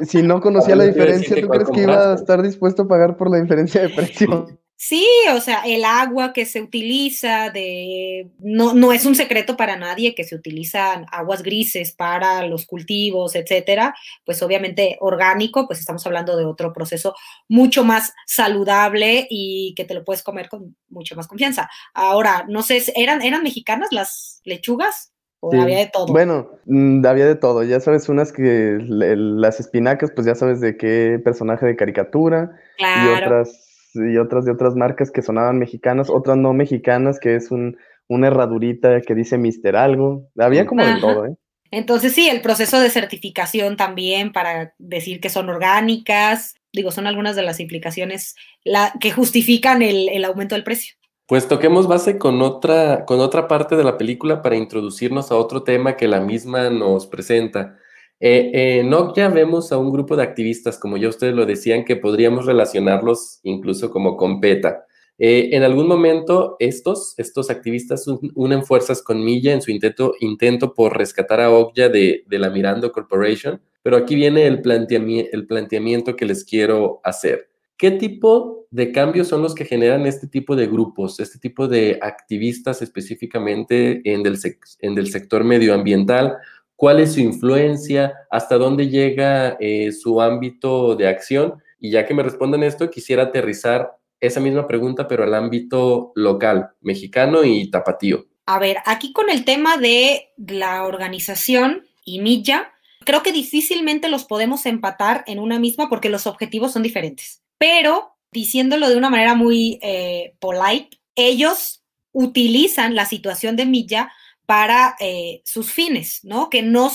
Si, 0.04 0.22
no 0.22 0.40
conocía 0.40 0.74
la 0.74 0.84
diferencia, 0.84 1.40
¿tú 1.40 1.46
crees 1.48 1.68
que 1.70 1.82
iba 1.82 2.12
a 2.12 2.14
estar 2.16 2.42
dispuesto 2.42 2.82
a 2.82 2.88
pagar 2.88 3.16
por 3.16 3.30
la 3.30 3.40
diferencia 3.40 3.82
de 3.82 3.90
precio? 3.90 4.48
Sí, 4.80 5.04
o 5.34 5.40
sea, 5.40 5.62
el 5.66 5.84
agua 5.84 6.32
que 6.32 6.46
se 6.46 6.62
utiliza 6.62 7.50
de 7.50 8.30
no, 8.38 8.74
no 8.74 8.92
es 8.92 9.06
un 9.06 9.16
secreto 9.16 9.56
para 9.56 9.76
nadie 9.76 10.14
que 10.14 10.22
se 10.22 10.36
utilizan 10.36 11.04
aguas 11.10 11.42
grises 11.42 11.90
para 11.90 12.46
los 12.46 12.64
cultivos, 12.64 13.34
etcétera, 13.34 13.92
pues 14.24 14.40
obviamente 14.40 14.96
orgánico, 15.00 15.66
pues 15.66 15.80
estamos 15.80 16.06
hablando 16.06 16.36
de 16.36 16.44
otro 16.44 16.72
proceso 16.72 17.16
mucho 17.48 17.82
más 17.82 18.12
saludable 18.24 19.26
y 19.28 19.74
que 19.76 19.84
te 19.84 19.94
lo 19.94 20.04
puedes 20.04 20.22
comer 20.22 20.48
con 20.48 20.76
mucha 20.88 21.16
más 21.16 21.26
confianza. 21.26 21.68
Ahora, 21.92 22.46
no 22.48 22.62
sé, 22.62 22.80
¿eran, 22.94 23.20
eran 23.22 23.42
mexicanas 23.42 23.88
las 23.90 24.40
lechugas? 24.44 25.12
¿O 25.40 25.60
había 25.60 25.78
de 25.78 25.90
todo? 25.92 26.06
Bueno, 26.06 26.50
mm, 26.66 27.04
había 27.04 27.26
de 27.26 27.36
todo. 27.36 27.64
Ya 27.64 27.80
sabes, 27.80 28.08
unas 28.08 28.32
que 28.32 28.78
las 28.80 29.58
espinacas, 29.58 30.12
pues 30.14 30.24
ya 30.24 30.36
sabes 30.36 30.60
de 30.60 30.76
qué 30.76 31.20
personaje 31.24 31.66
de 31.66 31.74
caricatura. 31.74 32.52
Y 32.78 33.08
otras 33.08 33.67
y 33.94 34.16
otras 34.18 34.44
de 34.44 34.52
otras 34.52 34.74
marcas 34.74 35.10
que 35.10 35.22
sonaban 35.22 35.58
mexicanas, 35.58 36.10
otras 36.10 36.36
no 36.36 36.52
mexicanas, 36.52 37.18
que 37.18 37.36
es 37.36 37.50
un, 37.50 37.76
una 38.08 38.28
herradurita 38.28 39.00
que 39.00 39.14
dice 39.14 39.38
Mister 39.38 39.76
algo. 39.76 40.28
Había 40.38 40.66
como 40.66 40.84
de 40.84 41.00
todo, 41.00 41.26
¿eh? 41.26 41.36
Entonces 41.70 42.12
sí, 42.12 42.28
el 42.28 42.40
proceso 42.40 42.80
de 42.80 42.88
certificación 42.88 43.76
también 43.76 44.32
para 44.32 44.72
decir 44.78 45.20
que 45.20 45.28
son 45.28 45.50
orgánicas, 45.50 46.54
digo, 46.72 46.90
son 46.90 47.06
algunas 47.06 47.36
de 47.36 47.42
las 47.42 47.60
implicaciones 47.60 48.34
la, 48.64 48.94
que 49.00 49.10
justifican 49.10 49.82
el, 49.82 50.08
el 50.08 50.24
aumento 50.24 50.54
del 50.54 50.64
precio. 50.64 50.94
Pues 51.26 51.46
toquemos 51.46 51.86
base 51.86 52.16
con 52.16 52.40
otra, 52.40 53.04
con 53.04 53.20
otra 53.20 53.48
parte 53.48 53.76
de 53.76 53.84
la 53.84 53.98
película 53.98 54.40
para 54.40 54.56
introducirnos 54.56 55.30
a 55.30 55.36
otro 55.36 55.62
tema 55.62 55.94
que 55.94 56.08
la 56.08 56.20
misma 56.20 56.70
nos 56.70 57.06
presenta. 57.06 57.76
Eh, 58.20 58.80
en 58.80 58.90
Nokia 58.90 59.28
vemos 59.28 59.70
a 59.70 59.78
un 59.78 59.92
grupo 59.92 60.16
de 60.16 60.24
activistas, 60.24 60.78
como 60.78 60.96
ya 60.96 61.08
ustedes 61.08 61.34
lo 61.34 61.46
decían, 61.46 61.84
que 61.84 61.96
podríamos 61.96 62.46
relacionarlos 62.46 63.40
incluso 63.44 63.90
como 63.90 64.16
con 64.16 64.40
PETA. 64.40 64.84
Eh, 65.20 65.50
en 65.52 65.64
algún 65.64 65.88
momento 65.88 66.56
estos, 66.60 67.14
estos 67.18 67.50
activistas 67.50 68.06
unen 68.34 68.64
fuerzas 68.64 69.02
con 69.02 69.24
Milla 69.24 69.52
en 69.52 69.62
su 69.62 69.72
intento, 69.72 70.14
intento 70.20 70.74
por 70.74 70.96
rescatar 70.96 71.40
a 71.40 71.50
Okja 71.50 71.88
de, 71.88 72.22
de, 72.26 72.38
la 72.38 72.50
Mirando 72.50 72.92
Corporation, 72.92 73.60
pero 73.82 73.96
aquí 73.96 74.14
viene 74.14 74.46
el, 74.46 74.60
planteamiento 74.60 76.14
que 76.14 76.24
les 76.24 76.44
quiero 76.44 77.00
hacer. 77.02 77.48
¿Qué 77.76 77.92
tipo 77.92 78.66
de 78.70 78.92
cambios 78.92 79.28
son 79.28 79.42
los 79.42 79.54
que 79.54 79.64
generan 79.64 80.06
este 80.06 80.26
tipo 80.28 80.54
de 80.54 80.66
grupos, 80.66 81.18
este 81.20 81.38
tipo 81.38 81.66
de 81.68 81.98
activistas 82.00 82.82
específicamente 82.82 84.00
en 84.04 84.26
el, 84.26 84.38
en 84.80 84.98
el 84.98 85.08
sector 85.08 85.42
medioambiental? 85.42 86.36
Cuál 86.78 87.00
es 87.00 87.14
su 87.14 87.20
influencia, 87.20 88.14
hasta 88.30 88.56
dónde 88.56 88.88
llega 88.88 89.56
eh, 89.58 89.90
su 89.90 90.22
ámbito 90.22 90.94
de 90.94 91.08
acción. 91.08 91.60
Y 91.80 91.90
ya 91.90 92.06
que 92.06 92.14
me 92.14 92.22
respondan 92.22 92.62
esto, 92.62 92.88
quisiera 92.88 93.24
aterrizar 93.24 93.96
esa 94.20 94.38
misma 94.38 94.68
pregunta, 94.68 95.08
pero 95.08 95.24
al 95.24 95.34
ámbito 95.34 96.12
local, 96.14 96.70
mexicano 96.80 97.42
y 97.42 97.68
tapatío. 97.68 98.26
A 98.46 98.60
ver, 98.60 98.76
aquí 98.86 99.12
con 99.12 99.28
el 99.28 99.44
tema 99.44 99.76
de 99.76 100.28
la 100.36 100.84
organización 100.84 101.84
y 102.04 102.20
Milla, 102.20 102.70
creo 103.04 103.24
que 103.24 103.32
difícilmente 103.32 104.08
los 104.08 104.24
podemos 104.24 104.64
empatar 104.64 105.24
en 105.26 105.40
una 105.40 105.58
misma 105.58 105.88
porque 105.88 106.10
los 106.10 106.28
objetivos 106.28 106.72
son 106.72 106.84
diferentes. 106.84 107.42
Pero 107.58 108.14
diciéndolo 108.30 108.88
de 108.88 108.96
una 108.96 109.10
manera 109.10 109.34
muy 109.34 109.80
eh, 109.82 110.36
polite, 110.38 110.96
ellos 111.16 111.82
utilizan 112.12 112.94
la 112.94 113.04
situación 113.04 113.56
de 113.56 113.66
Milla 113.66 114.12
para 114.48 114.96
eh, 114.98 115.42
sus 115.44 115.70
fines, 115.70 116.20
¿no? 116.22 116.48
Que 116.48 116.62
no, 116.62 116.90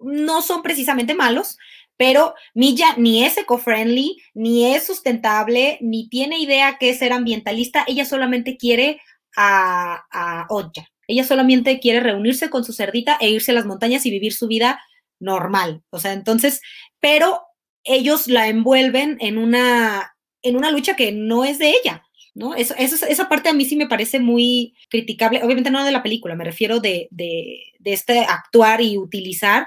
no 0.00 0.42
son 0.42 0.62
precisamente 0.62 1.14
malos, 1.14 1.56
pero 1.96 2.34
Milla 2.54 2.96
ni 2.96 3.24
es 3.24 3.38
eco-friendly, 3.38 4.20
ni 4.34 4.74
es 4.74 4.82
sustentable, 4.84 5.78
ni 5.80 6.08
tiene 6.08 6.40
idea 6.40 6.76
que 6.76 6.90
es 6.90 6.98
ser 6.98 7.12
ambientalista, 7.12 7.84
ella 7.86 8.04
solamente 8.04 8.56
quiere 8.56 9.00
a, 9.36 10.06
a 10.10 10.46
Oya. 10.48 10.88
Ella 11.06 11.22
solamente 11.22 11.78
quiere 11.78 12.00
reunirse 12.00 12.50
con 12.50 12.64
su 12.64 12.72
cerdita 12.72 13.16
e 13.20 13.30
irse 13.30 13.52
a 13.52 13.54
las 13.54 13.64
montañas 13.64 14.04
y 14.04 14.10
vivir 14.10 14.32
su 14.32 14.48
vida 14.48 14.80
normal. 15.20 15.84
O 15.90 16.00
sea, 16.00 16.12
entonces, 16.12 16.60
pero 16.98 17.42
ellos 17.84 18.26
la 18.26 18.48
envuelven 18.48 19.18
en 19.20 19.38
una, 19.38 20.16
en 20.42 20.56
una 20.56 20.72
lucha 20.72 20.96
que 20.96 21.12
no 21.12 21.44
es 21.44 21.60
de 21.60 21.70
ella, 21.70 22.02
¿no? 22.38 22.54
Eso, 22.54 22.74
esa 22.78 23.28
parte 23.28 23.48
a 23.48 23.52
mí 23.52 23.64
sí 23.64 23.74
me 23.74 23.88
parece 23.88 24.20
muy 24.20 24.74
criticable, 24.88 25.42
obviamente 25.42 25.72
no 25.72 25.84
de 25.84 25.90
la 25.90 26.04
película, 26.04 26.36
me 26.36 26.44
refiero 26.44 26.78
de, 26.78 27.08
de, 27.10 27.64
de 27.80 27.92
este 27.92 28.20
actuar 28.20 28.80
y 28.80 28.96
utilizar, 28.96 29.66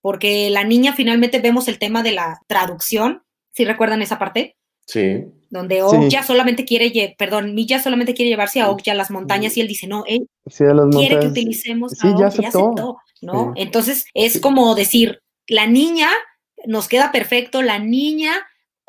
porque 0.00 0.50
la 0.50 0.64
niña 0.64 0.92
finalmente 0.92 1.38
vemos 1.38 1.68
el 1.68 1.78
tema 1.78 2.02
de 2.02 2.10
la 2.10 2.40
traducción, 2.48 3.22
si 3.52 3.64
recuerdan 3.64 4.02
esa 4.02 4.18
parte? 4.18 4.56
Sí. 4.86 5.24
Donde 5.50 5.84
Okja 5.84 6.24
solamente 6.24 6.64
quiere, 6.64 7.14
perdón, 7.16 7.54
Milla 7.54 7.80
solamente 7.80 8.14
quiere 8.14 8.30
llevarse 8.30 8.60
a 8.60 8.70
Okja 8.70 8.90
a 8.90 8.96
las 8.96 9.12
montañas 9.12 9.56
y 9.56 9.60
él 9.60 9.68
dice, 9.68 9.86
no, 9.86 10.04
él 10.06 10.28
quiere 10.90 11.20
que 11.20 11.28
utilicemos 11.28 11.92
a 12.02 12.10
Okja, 12.10 12.18
ya 12.18 12.26
aceptó, 12.26 12.98
¿no? 13.22 13.52
Entonces 13.54 14.06
es 14.14 14.40
como 14.40 14.74
decir, 14.74 15.20
la 15.46 15.68
niña 15.68 16.08
nos 16.66 16.88
queda 16.88 17.12
perfecto, 17.12 17.62
la 17.62 17.78
niña 17.78 18.32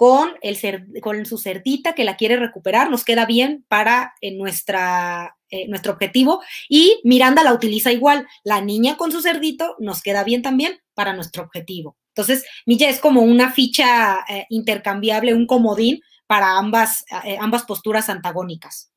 con, 0.02 1.26
su 1.28 1.38
cerdita 1.38 1.94
que 1.94 2.04
la 2.04 2.18
quiere 2.18 2.36
recuperar, 2.36 2.90
nos 2.90 3.06
queda 3.06 3.28
bien 3.28 3.64
para 3.68 4.16
eh, 4.20 4.32
nuestra, 4.32 5.38
eh, 5.52 5.68
nuestro 5.68 5.94
objetivo 5.94 6.42
y 6.68 7.00
Miranda 7.04 7.44
la 7.44 7.54
utiliza 7.54 7.92
igual, 7.92 8.28
la 8.44 8.62
niña 8.62 8.98
con 8.98 9.12
su 9.12 9.22
cerdito 9.22 9.76
nos 9.78 10.02
queda 10.02 10.24
bien 10.24 10.42
también 10.42 10.80
para 10.96 11.14
nuestro 11.14 11.44
objetivo. 11.44 11.98
Entonces, 12.16 12.44
Milla 12.66 12.90
es 12.90 13.00
como 13.00 13.22
una 13.22 13.52
ficha 13.52 14.22
eh, 14.28 14.48
intercambiable, 14.50 15.36
un 15.36 15.46
comodín 15.46 16.02
para 16.26 16.58
ambas, 16.58 17.06
ambas 17.40 17.64
posturas 17.64 18.10
antagónicas. 18.10 18.92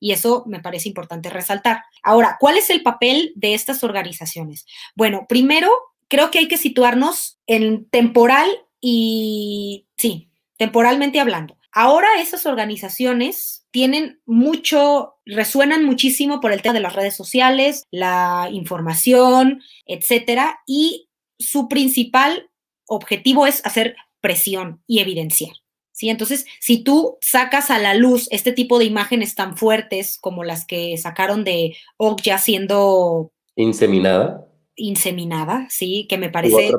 Y 0.00 0.10
eso 0.10 0.42
me 0.48 0.58
parece 0.58 0.88
importante 0.88 1.30
resaltar. 1.30 1.82
Ahora, 2.02 2.36
¿cuál 2.40 2.56
es 2.56 2.68
el 2.70 2.82
papel 2.82 3.32
de 3.36 3.54
estas 3.54 3.84
organizaciones? 3.84 4.66
Bueno, 4.96 5.26
primero, 5.28 5.70
creo 6.08 6.32
que 6.32 6.40
hay 6.40 6.48
que 6.48 6.56
situarnos 6.56 7.38
en 7.46 7.88
temporal 7.90 8.48
y, 8.80 9.86
sí, 9.96 10.27
temporalmente 10.58 11.20
hablando. 11.20 11.56
Ahora 11.72 12.08
esas 12.20 12.44
organizaciones 12.44 13.66
tienen 13.70 14.20
mucho, 14.26 15.14
resuenan 15.24 15.84
muchísimo 15.84 16.40
por 16.40 16.52
el 16.52 16.62
tema 16.62 16.74
de 16.74 16.80
las 16.80 16.96
redes 16.96 17.14
sociales, 17.16 17.84
la 17.90 18.48
información, 18.50 19.62
etcétera, 19.86 20.60
y 20.66 21.08
su 21.38 21.68
principal 21.68 22.50
objetivo 22.86 23.46
es 23.46 23.64
hacer 23.64 23.96
presión 24.20 24.82
y 24.86 25.00
evidenciar. 25.00 25.52
¿Sí? 25.92 26.10
Entonces, 26.10 26.46
si 26.60 26.84
tú 26.84 27.18
sacas 27.20 27.70
a 27.70 27.78
la 27.78 27.94
luz 27.94 28.28
este 28.30 28.52
tipo 28.52 28.78
de 28.78 28.84
imágenes 28.84 29.34
tan 29.34 29.56
fuertes 29.56 30.16
como 30.20 30.44
las 30.44 30.64
que 30.64 30.96
sacaron 30.96 31.42
de 31.42 31.76
Okja 31.96 32.38
siendo 32.38 33.32
inseminada, 33.56 34.47
inseminada, 34.78 35.66
sí, 35.68 36.06
que 36.08 36.16
me 36.16 36.30
parece, 36.30 36.70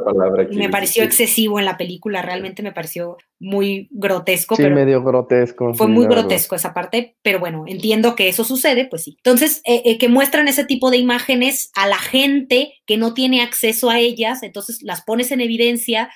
me 0.52 0.70
pareció 0.70 1.04
excesivo 1.04 1.60
en 1.60 1.66
la 1.66 1.78
película, 1.78 2.22
realmente 2.22 2.64
me 2.64 2.72
pareció 2.72 3.18
muy 3.40 3.90
grotesco. 3.92 4.56
Sí, 4.56 4.64
medio 4.64 5.04
grotesco. 5.04 5.74
Fue 5.74 5.88
muy 5.88 6.08
grotesco 6.08 6.56
esa 6.56 6.74
parte, 6.74 7.18
pero 7.22 7.40
bueno, 7.40 7.66
entiendo 7.68 8.16
que 8.16 8.30
eso 8.30 8.44
sucede, 8.44 8.86
pues 8.86 9.04
sí. 9.04 9.18
Entonces, 9.18 9.62
eh, 9.66 9.82
eh, 9.86 9.98
que 9.98 10.08
muestran 10.08 10.48
ese 10.48 10.66
tipo 10.66 10.90
de 10.90 10.98
imágenes 10.98 11.72
a 11.76 11.88
la 11.88 12.00
gente 12.00 12.74
que 12.86 12.98
no 12.98 13.14
tiene 13.14 13.42
acceso 13.42 13.90
a 13.90 14.00
ellas, 14.00 14.44
entonces 14.44 14.82
las 14.82 15.04
pones 15.04 15.32
en 15.32 15.42
evidencia, 15.42 16.10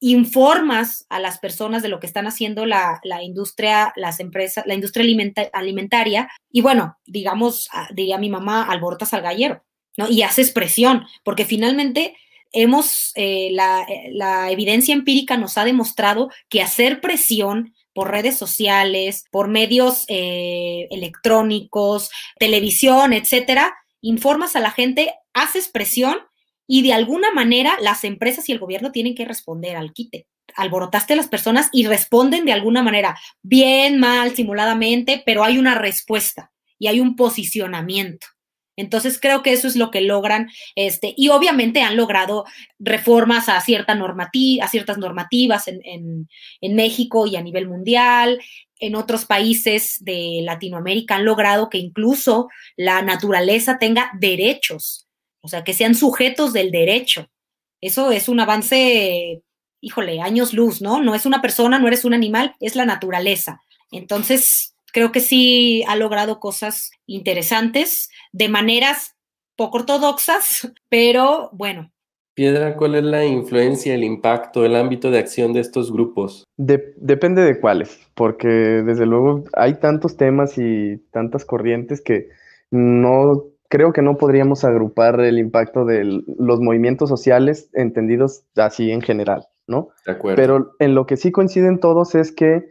informas 0.00 1.06
a 1.08 1.20
las 1.20 1.38
personas 1.38 1.82
de 1.82 1.88
lo 1.88 2.00
que 2.00 2.06
están 2.06 2.26
haciendo 2.26 2.66
la, 2.66 3.00
la 3.02 3.22
industria, 3.22 3.92
las 3.96 4.20
empresas, 4.20 4.64
la 4.66 4.74
industria 4.74 5.04
alimentaria, 5.52 6.28
y 6.50 6.60
bueno, 6.60 6.96
digamos, 7.06 7.68
ah, 7.72 7.88
diría 7.94 8.18
mi 8.18 8.28
mamá, 8.30 8.62
alborotas 8.64 9.14
al 9.14 9.22
gallero. 9.22 9.62
Y 10.08 10.22
haces 10.22 10.50
presión, 10.52 11.04
porque 11.24 11.44
finalmente 11.44 12.16
hemos, 12.52 13.12
eh, 13.14 13.48
eh, 13.48 14.10
la, 14.12 14.50
evidencia 14.50 14.94
empírica 14.94 15.36
nos 15.36 15.58
ha 15.58 15.64
demostrado 15.64 16.30
que 16.48 16.62
hacer 16.62 17.00
presión 17.00 17.74
por 17.92 18.10
redes 18.10 18.36
sociales, 18.36 19.24
por 19.30 19.48
medios 19.48 20.04
eh, 20.08 20.86
electrónicos, 20.90 22.10
televisión, 22.38 23.12
etcétera, 23.12 23.74
informas 24.00 24.56
a 24.56 24.60
la 24.60 24.70
gente, 24.70 25.12
haces 25.34 25.68
presión 25.68 26.18
y 26.66 26.82
de 26.82 26.92
alguna 26.92 27.32
manera 27.32 27.76
las 27.80 28.04
empresas 28.04 28.48
y 28.48 28.52
el 28.52 28.58
gobierno 28.58 28.92
tienen 28.92 29.14
que 29.14 29.24
responder 29.24 29.76
al 29.76 29.92
quite. 29.92 30.26
Alborotaste 30.54 31.12
a 31.12 31.16
las 31.16 31.28
personas 31.28 31.68
y 31.72 31.86
responden 31.86 32.44
de 32.44 32.52
alguna 32.52 32.82
manera, 32.82 33.18
bien, 33.42 33.98
mal, 33.98 34.34
simuladamente, 34.34 35.22
pero 35.24 35.44
hay 35.44 35.58
una 35.58 35.74
respuesta 35.76 36.52
y 36.78 36.86
hay 36.86 37.00
un 37.00 37.16
posicionamiento. 37.16 38.26
Entonces 38.80 39.20
creo 39.20 39.42
que 39.42 39.52
eso 39.52 39.68
es 39.68 39.76
lo 39.76 39.90
que 39.90 40.00
logran, 40.00 40.48
este, 40.74 41.12
y 41.16 41.28
obviamente 41.28 41.82
han 41.82 41.98
logrado 41.98 42.46
reformas 42.78 43.50
a, 43.50 43.58
a 43.58 43.60
ciertas 43.60 43.98
normativas 43.98 45.68
en, 45.68 46.28
México 46.62 47.26
y 47.26 47.36
a 47.36 47.42
nivel 47.42 47.68
mundial. 47.68 48.40
En 48.78 48.94
otros 48.94 49.26
países 49.26 49.98
de 50.00 50.40
Latinoamérica 50.42 51.16
han 51.16 51.26
logrado 51.26 51.68
que 51.68 51.76
incluso 51.76 52.48
la 52.76 53.02
naturaleza 53.02 53.78
tenga 53.78 54.10
derechos, 54.18 55.06
o 55.42 55.48
sea, 55.48 55.62
que 55.62 55.74
sean 55.74 55.94
sujetos 55.94 56.54
del 56.54 56.70
derecho. 56.70 57.28
Eso 57.82 58.12
es 58.12 58.30
un 58.30 58.40
avance, 58.40 59.42
híjole, 59.82 60.22
años 60.22 60.54
luz, 60.54 60.80
¿no? 60.80 61.02
No 61.02 61.14
es 61.14 61.26
una 61.26 61.42
persona, 61.42 61.78
no 61.78 61.86
eres 61.86 62.06
un 62.06 62.14
animal, 62.14 62.54
es 62.60 62.76
la 62.76 62.86
naturaleza. 62.86 63.60
Entonces, 63.90 64.69
creo 64.92 65.12
que 65.12 65.20
sí 65.20 65.82
ha 65.88 65.96
logrado 65.96 66.40
cosas 66.40 66.90
interesantes 67.06 68.10
de 68.32 68.48
maneras 68.48 69.16
poco 69.56 69.78
ortodoxas, 69.78 70.72
pero 70.88 71.50
bueno. 71.52 71.90
Piedra, 72.34 72.76
¿cuál 72.76 72.94
es 72.94 73.04
la 73.04 73.26
influencia, 73.26 73.94
el 73.94 74.04
impacto, 74.04 74.64
el 74.64 74.76
ámbito 74.76 75.10
de 75.10 75.18
acción 75.18 75.52
de 75.52 75.60
estos 75.60 75.92
grupos? 75.92 76.44
depende 76.56 77.42
de 77.42 77.58
cuáles, 77.58 77.98
porque 78.14 78.48
desde 78.48 79.04
luego 79.04 79.44
hay 79.54 79.74
tantos 79.74 80.16
temas 80.16 80.56
y 80.56 80.98
tantas 81.10 81.44
corrientes 81.44 82.00
que 82.00 82.28
no 82.70 83.44
creo 83.70 83.92
que 83.92 84.02
no 84.02 84.16
podríamos 84.16 84.64
agrupar 84.64 85.20
el 85.20 85.38
impacto 85.38 85.84
de 85.84 86.22
los 86.38 86.60
movimientos 86.60 87.08
sociales 87.08 87.70
entendidos 87.72 88.42
así 88.56 88.90
en 88.90 89.00
general, 89.00 89.46
¿no? 89.66 89.88
De 90.04 90.12
acuerdo. 90.12 90.36
Pero 90.36 90.72
en 90.80 90.94
lo 90.94 91.06
que 91.06 91.16
sí 91.16 91.30
coinciden 91.32 91.78
todos 91.78 92.14
es 92.14 92.32
que 92.32 92.68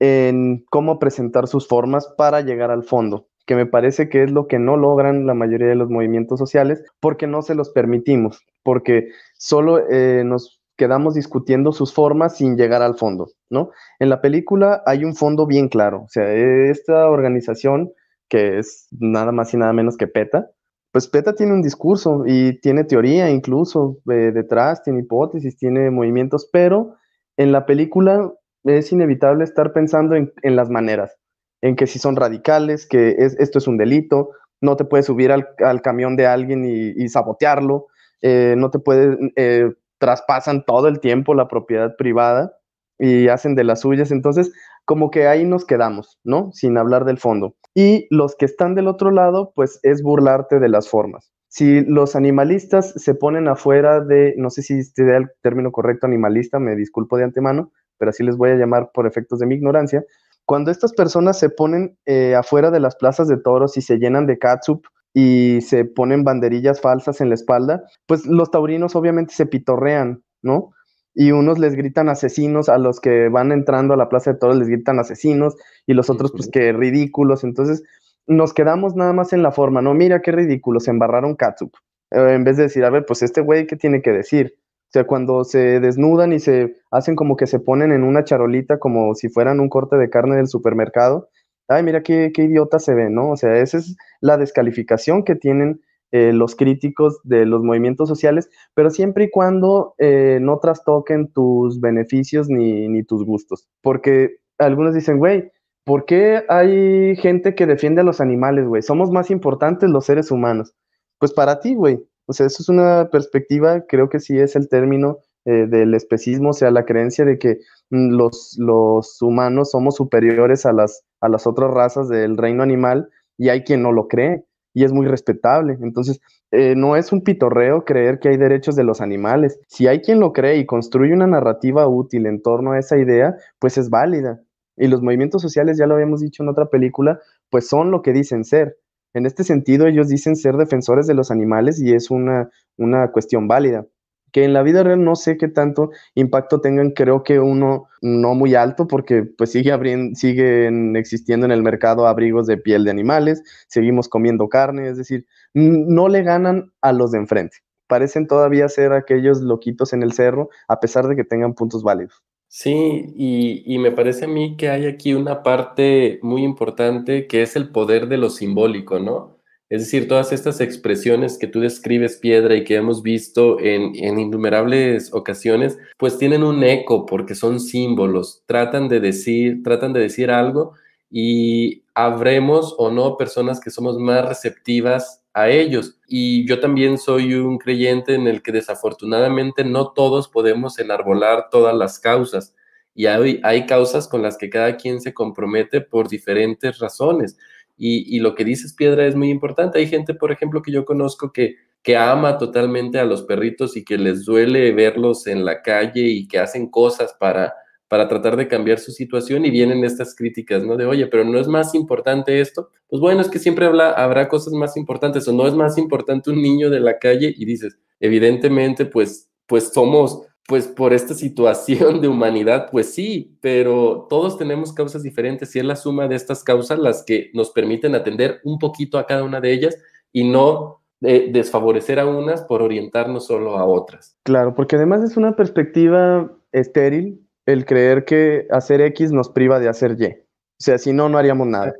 en 0.00 0.64
cómo 0.70 0.98
presentar 0.98 1.46
sus 1.46 1.68
formas 1.68 2.08
para 2.16 2.40
llegar 2.40 2.70
al 2.70 2.82
fondo, 2.84 3.28
que 3.46 3.54
me 3.54 3.66
parece 3.66 4.08
que 4.08 4.22
es 4.24 4.30
lo 4.30 4.48
que 4.48 4.58
no 4.58 4.76
logran 4.76 5.26
la 5.26 5.34
mayoría 5.34 5.68
de 5.68 5.74
los 5.74 5.90
movimientos 5.90 6.38
sociales 6.38 6.82
porque 7.00 7.26
no 7.26 7.42
se 7.42 7.54
los 7.54 7.70
permitimos, 7.70 8.44
porque 8.62 9.08
solo 9.36 9.78
eh, 9.90 10.22
nos 10.24 10.60
quedamos 10.76 11.14
discutiendo 11.14 11.72
sus 11.72 11.92
formas 11.92 12.38
sin 12.38 12.56
llegar 12.56 12.80
al 12.80 12.96
fondo, 12.96 13.28
¿no? 13.50 13.70
En 13.98 14.08
la 14.08 14.22
película 14.22 14.82
hay 14.86 15.04
un 15.04 15.14
fondo 15.14 15.46
bien 15.46 15.68
claro, 15.68 16.04
o 16.04 16.08
sea, 16.08 16.32
esta 16.32 17.08
organización 17.10 17.92
que 18.30 18.58
es 18.58 18.88
nada 18.98 19.32
más 19.32 19.52
y 19.52 19.58
nada 19.58 19.74
menos 19.74 19.98
que 19.98 20.06
PETA, 20.06 20.50
pues 20.92 21.06
PETA 21.06 21.34
tiene 21.34 21.52
un 21.52 21.62
discurso 21.62 22.24
y 22.26 22.58
tiene 22.60 22.84
teoría 22.84 23.30
incluso 23.30 23.98
eh, 24.10 24.32
detrás, 24.32 24.82
tiene 24.82 25.00
hipótesis, 25.00 25.56
tiene 25.56 25.90
movimientos, 25.90 26.48
pero 26.50 26.94
en 27.36 27.52
la 27.52 27.66
película 27.66 28.32
es 28.64 28.92
inevitable 28.92 29.44
estar 29.44 29.72
pensando 29.72 30.14
en, 30.14 30.32
las 30.42 30.70
maneras, 30.70 31.16
en 31.62 31.76
que 31.76 31.86
si 31.86 31.98
son 31.98 32.16
radicales, 32.16 32.86
que 32.86 33.16
esto 33.18 33.58
es 33.58 33.66
un 33.66 33.76
delito, 33.76 34.30
no 34.60 34.76
te 34.76 34.84
puedes 34.84 35.06
subir 35.06 35.32
al, 35.32 35.82
camión 35.82 36.16
de 36.16 36.26
alguien 36.26 36.64
y, 36.64 37.08
sabotearlo, 37.08 37.86
eh, 38.22 38.54
no 38.56 38.70
te 38.70 38.78
puedes, 38.78 39.18
eh, 39.36 39.72
traspasan 39.98 40.64
todo 40.64 40.88
el 40.88 41.00
tiempo 41.00 41.34
la 41.34 41.48
propiedad 41.48 41.96
privada 41.96 42.52
y 42.98 43.28
hacen 43.28 43.54
de 43.54 43.64
las 43.64 43.80
suyas, 43.80 44.10
entonces 44.10 44.52
como 44.84 45.10
que 45.10 45.26
ahí 45.26 45.44
nos 45.44 45.64
quedamos, 45.64 46.18
¿no? 46.24 46.50
Sin 46.52 46.76
hablar 46.76 47.04
del 47.04 47.18
fondo. 47.18 47.54
Y 47.74 48.06
los 48.10 48.34
que 48.34 48.44
están 48.44 48.74
del 48.74 48.88
otro 48.88 49.10
lado, 49.10 49.52
pues 49.54 49.78
es 49.82 50.02
burlarte 50.02 50.58
de 50.58 50.68
las 50.68 50.88
formas. 50.88 51.32
Si 51.48 51.80
los 51.82 52.16
animalistas 52.16 52.92
se 52.96 53.14
ponen 53.14 53.48
afuera 53.48 54.00
de, 54.00 54.34
no 54.36 54.50
sé 54.50 54.62
si 54.62 54.78
este 54.78 55.16
el 55.16 55.30
término 55.42 55.72
correcto 55.72 56.06
animalista, 56.06 56.58
me 56.58 56.76
disculpo 56.76 57.16
de 57.16 57.24
antemano, 57.24 57.72
pero 58.00 58.10
así 58.10 58.24
les 58.24 58.36
voy 58.36 58.50
a 58.50 58.56
llamar 58.56 58.90
por 58.92 59.06
efectos 59.06 59.38
de 59.38 59.46
mi 59.46 59.54
ignorancia, 59.54 60.02
cuando 60.46 60.72
estas 60.72 60.92
personas 60.92 61.38
se 61.38 61.50
ponen 61.50 61.96
eh, 62.06 62.34
afuera 62.34 62.72
de 62.72 62.80
las 62.80 62.96
plazas 62.96 63.28
de 63.28 63.36
toros 63.36 63.76
y 63.76 63.82
se 63.82 63.98
llenan 63.98 64.26
de 64.26 64.38
catsup 64.38 64.84
y 65.14 65.60
se 65.60 65.84
ponen 65.84 66.24
banderillas 66.24 66.80
falsas 66.80 67.20
en 67.20 67.28
la 67.28 67.36
espalda, 67.36 67.84
pues 68.06 68.26
los 68.26 68.50
taurinos 68.50 68.96
obviamente 68.96 69.34
se 69.34 69.46
pitorrean, 69.46 70.24
¿no? 70.42 70.72
y 71.14 71.32
unos 71.32 71.58
les 71.58 71.74
gritan 71.74 72.08
asesinos, 72.08 72.68
a 72.68 72.78
los 72.78 73.00
que 73.00 73.28
van 73.28 73.52
entrando 73.52 73.94
a 73.94 73.96
la 73.96 74.08
Plaza 74.08 74.32
de 74.32 74.38
Toros 74.38 74.56
les 74.56 74.68
gritan 74.68 74.98
asesinos, 74.98 75.56
y 75.86 75.94
los 75.94 76.10
otros, 76.10 76.32
pues 76.32 76.48
que 76.50 76.72
ridículos. 76.72 77.44
Entonces, 77.44 77.82
nos 78.26 78.54
quedamos 78.54 78.94
nada 78.94 79.12
más 79.12 79.32
en 79.32 79.42
la 79.42 79.50
forma, 79.50 79.82
no, 79.82 79.94
mira 79.94 80.22
qué 80.22 80.32
ridículo, 80.32 80.80
se 80.80 80.90
embarraron 80.90 81.34
Katsup. 81.34 81.74
Eh, 82.10 82.34
en 82.34 82.44
vez 82.44 82.56
de 82.56 82.64
decir, 82.64 82.84
a 82.84 82.90
ver, 82.90 83.04
pues 83.06 83.22
este 83.22 83.40
güey, 83.40 83.66
¿qué 83.66 83.76
tiene 83.76 84.02
que 84.02 84.12
decir? 84.12 84.56
O 84.90 84.92
sea, 84.92 85.06
cuando 85.06 85.44
se 85.44 85.78
desnudan 85.78 86.32
y 86.32 86.40
se 86.40 86.74
hacen 86.90 87.14
como 87.14 87.36
que 87.36 87.46
se 87.46 87.60
ponen 87.60 87.92
en 87.92 88.02
una 88.02 88.24
charolita 88.24 88.80
como 88.80 89.14
si 89.14 89.28
fueran 89.28 89.60
un 89.60 89.68
corte 89.68 89.96
de 89.96 90.10
carne 90.10 90.34
del 90.34 90.48
supermercado, 90.48 91.28
ay, 91.68 91.84
mira 91.84 92.02
qué, 92.02 92.32
qué 92.34 92.42
idiota 92.42 92.80
se 92.80 92.94
ve, 92.94 93.08
¿no? 93.08 93.30
O 93.30 93.36
sea, 93.36 93.56
esa 93.58 93.78
es 93.78 93.96
la 94.20 94.36
descalificación 94.36 95.22
que 95.22 95.36
tienen 95.36 95.80
eh, 96.10 96.32
los 96.32 96.56
críticos 96.56 97.20
de 97.22 97.46
los 97.46 97.62
movimientos 97.62 98.08
sociales, 98.08 98.50
pero 98.74 98.90
siempre 98.90 99.26
y 99.26 99.30
cuando 99.30 99.94
eh, 99.98 100.40
no 100.42 100.58
trastoquen 100.58 101.32
tus 101.32 101.80
beneficios 101.80 102.48
ni, 102.48 102.88
ni 102.88 103.04
tus 103.04 103.24
gustos. 103.24 103.68
Porque 103.82 104.38
algunos 104.58 104.92
dicen, 104.92 105.18
güey, 105.18 105.52
¿por 105.84 106.06
qué 106.06 106.42
hay 106.48 107.14
gente 107.14 107.54
que 107.54 107.66
defiende 107.66 108.00
a 108.00 108.04
los 108.04 108.20
animales, 108.20 108.66
güey? 108.66 108.82
Somos 108.82 109.12
más 109.12 109.30
importantes 109.30 109.88
los 109.88 110.04
seres 110.04 110.32
humanos. 110.32 110.74
Pues 111.20 111.32
para 111.32 111.60
ti, 111.60 111.76
güey. 111.76 112.00
O 112.30 112.32
sea, 112.32 112.46
eso 112.46 112.62
es 112.62 112.68
una 112.68 113.08
perspectiva, 113.10 113.84
creo 113.88 114.08
que 114.08 114.20
sí 114.20 114.38
es 114.38 114.54
el 114.54 114.68
término 114.68 115.18
eh, 115.46 115.66
del 115.66 115.94
especismo, 115.94 116.50
o 116.50 116.52
sea, 116.52 116.70
la 116.70 116.84
creencia 116.84 117.24
de 117.24 117.40
que 117.40 117.58
mm, 117.90 118.12
los, 118.12 118.54
los 118.56 119.20
humanos 119.20 119.72
somos 119.72 119.96
superiores 119.96 120.64
a 120.64 120.72
las, 120.72 121.02
a 121.20 121.28
las 121.28 121.48
otras 121.48 121.72
razas 121.72 122.08
del 122.08 122.36
reino 122.36 122.62
animal 122.62 123.08
y 123.36 123.48
hay 123.48 123.64
quien 123.64 123.82
no 123.82 123.90
lo 123.90 124.06
cree 124.06 124.44
y 124.74 124.84
es 124.84 124.92
muy 124.92 125.08
respetable. 125.08 125.76
Entonces, 125.82 126.20
eh, 126.52 126.76
no 126.76 126.94
es 126.94 127.10
un 127.10 127.22
pitorreo 127.22 127.84
creer 127.84 128.20
que 128.20 128.28
hay 128.28 128.36
derechos 128.36 128.76
de 128.76 128.84
los 128.84 129.00
animales. 129.00 129.58
Si 129.66 129.88
hay 129.88 130.00
quien 130.00 130.20
lo 130.20 130.32
cree 130.32 130.58
y 130.58 130.66
construye 130.66 131.12
una 131.12 131.26
narrativa 131.26 131.88
útil 131.88 132.26
en 132.26 132.42
torno 132.42 132.70
a 132.70 132.78
esa 132.78 132.96
idea, 132.96 133.34
pues 133.58 133.76
es 133.76 133.90
válida. 133.90 134.40
Y 134.76 134.86
los 134.86 135.02
movimientos 135.02 135.42
sociales, 135.42 135.78
ya 135.78 135.86
lo 135.86 135.94
habíamos 135.94 136.20
dicho 136.20 136.44
en 136.44 136.48
otra 136.48 136.66
película, 136.66 137.18
pues 137.50 137.68
son 137.68 137.90
lo 137.90 138.02
que 138.02 138.12
dicen 138.12 138.44
ser. 138.44 138.76
En 139.14 139.26
este 139.26 139.44
sentido, 139.44 139.86
ellos 139.86 140.08
dicen 140.08 140.36
ser 140.36 140.56
defensores 140.56 141.06
de 141.06 141.14
los 141.14 141.30
animales 141.30 141.80
y 141.80 141.94
es 141.94 142.10
una, 142.10 142.50
una 142.76 143.10
cuestión 143.10 143.48
válida 143.48 143.86
que 144.32 144.44
en 144.44 144.52
la 144.52 144.62
vida 144.62 144.82
real 144.82 145.04
no 145.04 145.16
sé 145.16 145.36
qué 145.36 145.48
tanto 145.48 145.90
impacto 146.14 146.60
tengan, 146.60 146.90
creo 146.90 147.22
que 147.22 147.40
uno 147.40 147.88
no 148.00 148.34
muy 148.34 148.54
alto, 148.54 148.86
porque 148.86 149.24
pues 149.24 149.52
sigue 149.52 149.70
siguen 150.14 150.96
existiendo 150.96 151.46
en 151.46 151.52
el 151.52 151.62
mercado 151.62 152.06
abrigos 152.06 152.46
de 152.46 152.56
piel 152.56 152.84
de 152.84 152.90
animales, 152.90 153.42
seguimos 153.68 154.08
comiendo 154.08 154.48
carne, 154.48 154.88
es 154.88 154.96
decir, 154.96 155.26
no 155.54 156.08
le 156.08 156.22
ganan 156.22 156.72
a 156.80 156.92
los 156.92 157.12
de 157.12 157.18
enfrente. 157.18 157.58
Parecen 157.86 158.26
todavía 158.28 158.68
ser 158.68 158.92
aquellos 158.92 159.40
loquitos 159.40 159.92
en 159.92 160.02
el 160.02 160.12
cerro, 160.12 160.48
a 160.68 160.78
pesar 160.78 161.08
de 161.08 161.16
que 161.16 161.24
tengan 161.24 161.54
puntos 161.54 161.82
válidos. 161.82 162.22
Sí, 162.52 163.06
y, 163.16 163.62
y 163.64 163.78
me 163.78 163.92
parece 163.92 164.24
a 164.24 164.28
mí 164.28 164.56
que 164.56 164.68
hay 164.70 164.86
aquí 164.86 165.14
una 165.14 165.44
parte 165.44 166.18
muy 166.22 166.42
importante 166.42 167.28
que 167.28 167.42
es 167.42 167.54
el 167.54 167.70
poder 167.70 168.08
de 168.08 168.16
lo 168.18 168.28
simbólico, 168.28 168.98
¿no? 168.98 169.40
Es 169.68 169.82
decir, 169.82 170.08
todas 170.08 170.32
estas 170.32 170.60
expresiones 170.60 171.38
que 171.38 171.46
tú 171.46 171.60
describes, 171.60 172.16
Piedra, 172.16 172.56
y 172.56 172.64
que 172.64 172.74
hemos 172.74 173.04
visto 173.04 173.60
en, 173.60 173.94
innumerables 173.94 175.14
ocasiones, 175.14 175.78
pues 175.96 176.18
tienen 176.18 176.42
un 176.42 176.64
eco 176.64 177.06
porque 177.06 177.36
son 177.36 177.60
símbolos, 177.60 178.42
tratan 178.46 178.88
de 178.88 178.98
decir, 178.98 179.62
tratan 179.62 179.92
de 179.92 180.00
decir 180.00 180.32
algo 180.32 180.72
y 181.08 181.84
habremos 181.94 182.74
o 182.78 182.90
no 182.90 183.16
personas 183.16 183.60
que 183.60 183.70
somos 183.70 183.96
más 183.96 184.28
receptivas 184.28 185.19
a 185.32 185.48
ellos. 185.48 185.98
Y 186.08 186.46
yo 186.46 186.60
también 186.60 186.98
soy 186.98 187.34
un 187.34 187.58
creyente 187.58 188.14
en 188.14 188.26
el 188.26 188.42
que 188.42 188.52
desafortunadamente 188.52 189.64
no 189.64 189.92
todos 189.92 190.28
podemos 190.28 190.78
enarbolar 190.78 191.48
todas 191.50 191.74
las 191.74 191.98
causas. 191.98 192.54
Y 192.94 193.06
hay, 193.06 193.40
hay 193.44 193.66
causas 193.66 194.08
con 194.08 194.22
las 194.22 194.36
que 194.36 194.50
cada 194.50 194.76
quien 194.76 195.00
se 195.00 195.14
compromete 195.14 195.80
por 195.80 196.08
diferentes 196.08 196.78
razones. 196.78 197.38
Y, 197.82 198.20
lo 198.20 198.34
que 198.34 198.44
dices, 198.44 198.74
Piedra, 198.74 199.06
es 199.06 199.16
muy 199.16 199.30
importante. 199.30 199.78
Hay 199.78 199.86
gente, 199.86 200.12
por 200.12 200.30
ejemplo, 200.30 200.60
que 200.60 200.70
yo 200.70 200.84
conozco 200.84 201.32
que, 201.32 201.56
que 201.82 201.96
ama 201.96 202.36
totalmente 202.36 202.98
a 202.98 203.06
los 203.06 203.22
perritos 203.22 203.74
y 203.74 203.86
que 203.86 203.96
les 203.96 204.26
duele 204.26 204.70
verlos 204.72 205.26
en 205.26 205.46
la 205.46 205.62
calle 205.62 206.02
y 206.02 206.28
que 206.28 206.38
hacen 206.38 206.68
cosas 206.68 207.16
para, 207.18 207.54
para 207.90 208.06
tratar 208.06 208.36
de 208.36 208.46
cambiar 208.46 208.78
su 208.78 208.92
situación 208.92 209.44
y 209.44 209.50
vienen 209.50 209.82
estas 209.82 210.14
críticas, 210.14 210.64
¿no? 210.64 210.76
De, 210.76 210.86
oye, 210.86 211.08
pero 211.08 211.24
no 211.24 211.40
es 211.40 211.48
más 211.48 211.74
importante 211.74 212.40
esto. 212.40 212.68
Pues 212.86 213.00
bueno, 213.00 213.20
es 213.20 213.28
que 213.28 213.40
siempre 213.40 213.66
habrá 213.66 214.28
cosas 214.28 214.52
más 214.52 214.76
importantes 214.76 215.26
o 215.26 215.32
no 215.32 215.44
es 215.48 215.54
más 215.54 215.76
importante 215.76 216.30
un 216.30 216.40
niño 216.40 216.70
de 216.70 216.78
la 216.78 217.00
calle 217.00 217.34
y 217.36 217.44
dices, 217.44 217.76
evidentemente, 217.98 218.86
pues, 218.86 219.28
pues 219.44 219.72
somos 219.74 220.22
pues 220.46 220.68
por 220.68 220.92
esta 220.92 221.14
situación 221.14 222.00
de 222.00 222.06
humanidad, 222.06 222.68
pues 222.70 222.94
sí, 222.94 223.36
pero 223.40 224.06
todos 224.08 224.38
tenemos 224.38 224.72
causas 224.72 225.02
diferentes 225.02 225.56
y 225.56 225.58
es 225.58 225.64
la 225.64 225.74
suma 225.74 226.06
de 226.06 226.14
estas 226.14 226.44
causas 226.44 226.78
las 226.78 227.02
que 227.02 227.32
nos 227.34 227.50
permiten 227.50 227.96
atender 227.96 228.38
un 228.44 228.60
poquito 228.60 228.98
a 228.98 229.06
cada 229.06 229.24
una 229.24 229.40
de 229.40 229.52
ellas 229.52 229.76
y 230.12 230.30
no 230.30 230.80
eh, 231.00 231.30
desfavorecer 231.32 231.98
a 231.98 232.06
unas 232.06 232.42
por 232.42 232.62
orientarnos 232.62 233.26
solo 233.26 233.58
a 233.58 233.64
otras. 233.64 234.16
Claro, 234.22 234.54
porque 234.54 234.76
además 234.76 235.02
es 235.02 235.16
una 235.16 235.34
perspectiva 235.34 236.32
estéril 236.52 237.26
el 237.50 237.66
creer 237.66 238.04
que 238.04 238.46
hacer 238.50 238.80
X 238.80 239.12
nos 239.12 239.28
priva 239.28 239.58
de 239.58 239.68
hacer 239.68 239.96
Y. 239.98 240.06
O 240.06 240.62
sea, 240.62 240.78
si 240.78 240.92
no, 240.92 241.08
no 241.08 241.18
haríamos 241.18 241.46
nada. 241.46 241.74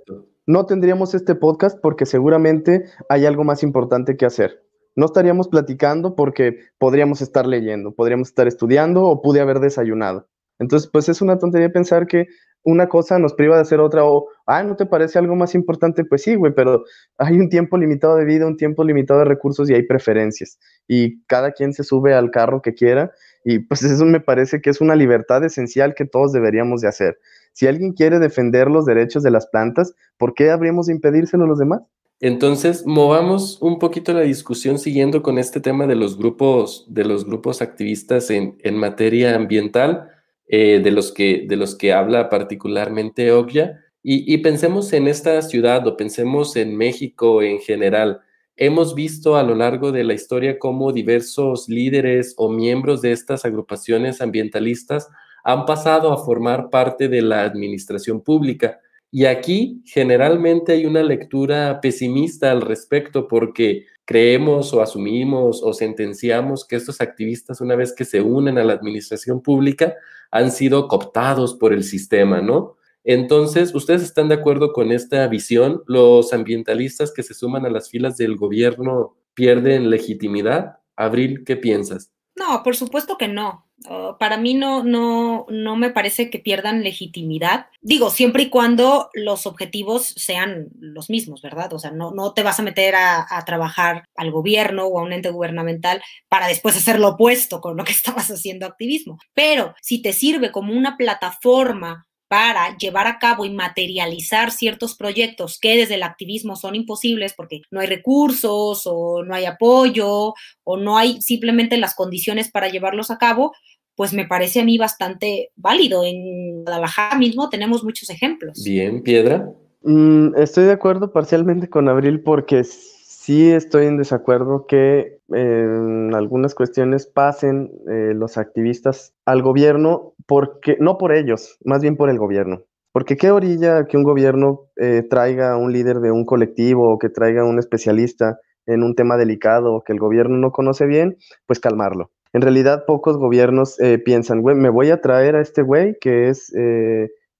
No 0.46 0.66
tendríamos 0.66 1.14
este 1.14 1.34
podcast 1.34 1.78
porque 1.80 2.06
seguramente 2.06 2.84
hay 3.08 3.26
algo 3.26 3.44
más 3.44 3.62
importante 3.62 4.16
que 4.16 4.26
hacer 4.26 4.62
no 4.96 5.06
estaríamos 5.06 5.48
platicando 5.48 6.14
porque 6.14 6.58
podríamos 6.78 7.22
estar 7.22 7.46
leyendo, 7.46 7.94
podríamos 7.94 8.28
estar 8.28 8.46
estudiando 8.46 9.04
o 9.04 9.22
pude 9.22 9.40
haber 9.40 9.60
desayunado. 9.60 10.28
Entonces, 10.58 10.90
pues 10.92 11.08
es 11.08 11.22
una 11.22 11.38
tontería 11.38 11.72
pensar 11.72 12.06
que 12.06 12.26
una 12.62 12.88
cosa 12.88 13.18
nos 13.18 13.34
priva 13.34 13.56
de 13.56 13.62
hacer 13.62 13.80
otra 13.80 14.04
o, 14.04 14.28
ah, 14.46 14.62
¿no 14.62 14.76
te 14.76 14.86
parece 14.86 15.18
algo 15.18 15.36
más 15.36 15.54
importante? 15.54 16.04
Pues 16.04 16.22
sí, 16.22 16.34
güey, 16.34 16.54
pero 16.54 16.84
hay 17.18 17.38
un 17.38 17.48
tiempo 17.48 17.78
limitado 17.78 18.16
de 18.16 18.24
vida, 18.24 18.46
un 18.46 18.56
tiempo 18.56 18.84
limitado 18.84 19.20
de 19.20 19.26
recursos 19.26 19.70
y 19.70 19.74
hay 19.74 19.82
preferencias. 19.84 20.58
Y 20.86 21.22
cada 21.24 21.52
quien 21.52 21.72
se 21.72 21.84
sube 21.84 22.14
al 22.14 22.30
carro 22.30 22.62
que 22.62 22.74
quiera 22.74 23.12
y 23.44 23.60
pues 23.60 23.82
eso 23.82 24.04
me 24.04 24.20
parece 24.20 24.60
que 24.60 24.70
es 24.70 24.80
una 24.80 24.94
libertad 24.94 25.44
esencial 25.44 25.94
que 25.94 26.04
todos 26.04 26.32
deberíamos 26.32 26.80
de 26.80 26.88
hacer. 26.88 27.18
Si 27.52 27.66
alguien 27.66 27.92
quiere 27.92 28.18
defender 28.18 28.68
los 28.70 28.86
derechos 28.86 29.22
de 29.22 29.30
las 29.30 29.46
plantas, 29.46 29.94
¿por 30.18 30.34
qué 30.34 30.50
habríamos 30.50 30.86
de 30.86 30.94
impedírselo 30.94 31.44
a 31.44 31.48
los 31.48 31.58
demás? 31.58 31.82
Entonces, 32.22 32.84
movamos 32.84 33.56
un 33.62 33.78
poquito 33.78 34.12
la 34.12 34.20
discusión 34.20 34.78
siguiendo 34.78 35.22
con 35.22 35.38
este 35.38 35.58
tema 35.58 35.86
de 35.86 35.94
los 35.94 36.18
grupos, 36.18 36.84
de 36.86 37.04
los 37.06 37.24
grupos 37.24 37.62
activistas 37.62 38.30
en, 38.30 38.58
materia 38.74 39.34
ambiental, 39.34 40.10
eh, 40.52 40.80
de, 40.82 40.90
los 40.90 41.12
que, 41.12 41.44
de 41.48 41.56
los 41.56 41.76
que 41.76 41.92
habla 41.92 42.28
particularmente 42.28 43.32
Ogya, 43.32 43.80
y, 44.02 44.32
y, 44.32 44.38
pensemos 44.38 44.92
en 44.94 45.08
esta 45.08 45.40
ciudad 45.42 45.86
o 45.86 45.96
pensemos 45.96 46.56
en 46.56 46.74
México 46.74 47.42
en 47.42 47.60
general. 47.60 48.20
Hemos 48.56 48.94
visto 48.94 49.36
a 49.36 49.42
lo 49.42 49.54
largo 49.54 49.92
de 49.92 50.04
la 50.04 50.14
historia 50.14 50.58
cómo 50.58 50.92
diversos 50.92 51.68
líderes 51.68 52.34
o 52.38 52.50
miembros 52.50 53.02
de 53.02 53.12
estas 53.12 53.44
agrupaciones 53.44 54.22
ambientalistas 54.22 55.08
han 55.44 55.66
pasado 55.66 56.12
a 56.12 56.24
formar 56.24 56.70
parte 56.70 57.08
de 57.08 57.22
la 57.22 57.42
administración 57.42 58.22
pública 58.22 58.80
y 59.12 59.24
aquí 59.24 59.82
generalmente 59.86 60.72
hay 60.72 60.86
una 60.86 61.02
lectura 61.02 61.80
pesimista 61.80 62.50
al 62.52 62.60
respecto 62.60 63.26
porque 63.26 63.86
creemos 64.04 64.72
o 64.72 64.82
asumimos 64.82 65.62
o 65.62 65.72
sentenciamos 65.72 66.66
que 66.66 66.76
estos 66.76 67.00
activistas, 67.00 67.60
una 67.60 67.76
vez 67.76 67.92
que 67.92 68.04
se 68.04 68.20
unen 68.20 68.58
a 68.58 68.64
la 68.64 68.72
administración 68.72 69.42
pública, 69.42 69.94
han 70.30 70.50
sido 70.50 70.88
cooptados 70.88 71.54
por 71.54 71.72
el 71.72 71.84
sistema, 71.84 72.40
¿no? 72.40 72.76
Entonces, 73.04 73.74
¿ustedes 73.74 74.02
están 74.02 74.28
de 74.28 74.34
acuerdo 74.34 74.72
con 74.72 74.92
esta 74.92 75.26
visión? 75.26 75.82
¿Los 75.86 76.32
ambientalistas 76.32 77.12
que 77.12 77.22
se 77.22 77.34
suman 77.34 77.64
a 77.64 77.70
las 77.70 77.88
filas 77.88 78.16
del 78.16 78.36
gobierno 78.36 79.16
pierden 79.34 79.90
legitimidad? 79.90 80.78
Abril, 80.96 81.44
¿qué 81.44 81.56
piensas? 81.56 82.12
No, 82.36 82.62
por 82.62 82.76
supuesto 82.76 83.16
que 83.16 83.28
no. 83.28 83.66
Oh, 83.88 84.16
para 84.18 84.36
mí 84.36 84.52
no, 84.52 84.84
no, 84.84 85.46
no 85.48 85.76
me 85.76 85.90
parece 85.90 86.28
que 86.28 86.38
pierdan 86.38 86.82
legitimidad. 86.82 87.66
Digo, 87.80 88.10
siempre 88.10 88.42
y 88.42 88.50
cuando 88.50 89.08
los 89.14 89.46
objetivos 89.46 90.04
sean 90.16 90.68
los 90.78 91.08
mismos, 91.08 91.40
¿verdad? 91.40 91.72
O 91.72 91.78
sea, 91.78 91.90
no, 91.90 92.10
no 92.10 92.34
te 92.34 92.42
vas 92.42 92.60
a 92.60 92.62
meter 92.62 92.94
a, 92.94 93.26
a, 93.28 93.44
trabajar 93.46 94.04
al 94.16 94.30
gobierno 94.32 94.84
o 94.84 94.98
a 94.98 95.02
un 95.02 95.14
ente 95.14 95.30
gubernamental 95.30 96.02
para 96.28 96.46
después 96.46 96.76
hacer 96.76 97.00
lo 97.00 97.08
opuesto 97.08 97.62
con 97.62 97.76
lo 97.76 97.84
que 97.84 97.92
estabas 97.92 98.30
haciendo 98.30 98.66
activismo. 98.66 99.18
Pero 99.32 99.74
si 99.80 100.02
te 100.02 100.12
sirve 100.12 100.52
como 100.52 100.74
una 100.74 100.98
plataforma 100.98 102.06
para 102.30 102.76
llevar 102.76 103.08
a 103.08 103.18
cabo 103.18 103.44
y 103.44 103.50
materializar 103.50 104.52
ciertos 104.52 104.94
proyectos 104.94 105.58
que 105.58 105.76
desde 105.76 105.96
el 105.96 106.04
activismo 106.04 106.54
son 106.54 106.76
imposibles 106.76 107.34
porque 107.34 107.62
no 107.72 107.80
hay 107.80 107.88
recursos 107.88 108.82
o 108.84 109.24
no 109.24 109.34
hay 109.34 109.46
apoyo 109.46 110.34
o 110.62 110.76
no 110.76 110.96
hay 110.96 111.20
simplemente 111.22 111.76
las 111.76 111.96
condiciones 111.96 112.48
para 112.48 112.68
llevarlos 112.68 113.10
a 113.10 113.18
cabo, 113.18 113.52
pues 114.00 114.14
me 114.14 114.26
parece 114.26 114.62
a 114.62 114.64
mí 114.64 114.78
bastante 114.78 115.50
válido. 115.56 116.04
En 116.06 116.64
Guadalajara 116.64 117.18
mismo 117.18 117.50
tenemos 117.50 117.84
muchos 117.84 118.08
ejemplos. 118.08 118.62
Bien, 118.64 119.02
Piedra. 119.02 119.46
Mm, 119.82 120.36
estoy 120.38 120.64
de 120.64 120.72
acuerdo 120.72 121.12
parcialmente 121.12 121.68
con 121.68 121.86
Abril 121.86 122.22
porque 122.22 122.64
sí 122.64 123.50
estoy 123.50 123.88
en 123.88 123.98
desacuerdo 123.98 124.64
que 124.66 125.18
en 125.28 126.14
algunas 126.14 126.54
cuestiones 126.54 127.06
pasen 127.06 127.72
eh, 127.90 128.14
los 128.14 128.38
activistas 128.38 129.12
al 129.26 129.42
gobierno, 129.42 130.14
porque 130.24 130.78
no 130.80 130.96
por 130.96 131.12
ellos, 131.12 131.58
más 131.66 131.82
bien 131.82 131.98
por 131.98 132.08
el 132.08 132.16
gobierno. 132.16 132.62
Porque 132.92 133.18
qué 133.18 133.30
orilla 133.30 133.84
que 133.84 133.98
un 133.98 134.04
gobierno 134.04 134.70
eh, 134.76 135.02
traiga 135.10 135.52
a 135.52 135.58
un 135.58 135.74
líder 135.74 135.98
de 135.98 136.10
un 136.10 136.24
colectivo 136.24 136.94
o 136.94 136.98
que 136.98 137.10
traiga 137.10 137.42
a 137.42 137.46
un 137.46 137.58
especialista 137.58 138.38
en 138.64 138.82
un 138.82 138.94
tema 138.94 139.18
delicado 139.18 139.82
que 139.84 139.92
el 139.92 139.98
gobierno 139.98 140.38
no 140.38 140.52
conoce 140.52 140.86
bien, 140.86 141.18
pues 141.46 141.60
calmarlo. 141.60 142.10
En 142.32 142.42
realidad 142.42 142.84
pocos 142.86 143.16
gobiernos 143.16 143.80
eh, 143.80 143.98
piensan, 143.98 144.40
güey, 144.40 144.56
me 144.56 144.68
voy 144.68 144.90
a 144.90 145.00
traer 145.00 145.36
a 145.36 145.40
este 145.40 145.62
güey 145.62 145.96
que 146.00 146.28
es 146.28 146.52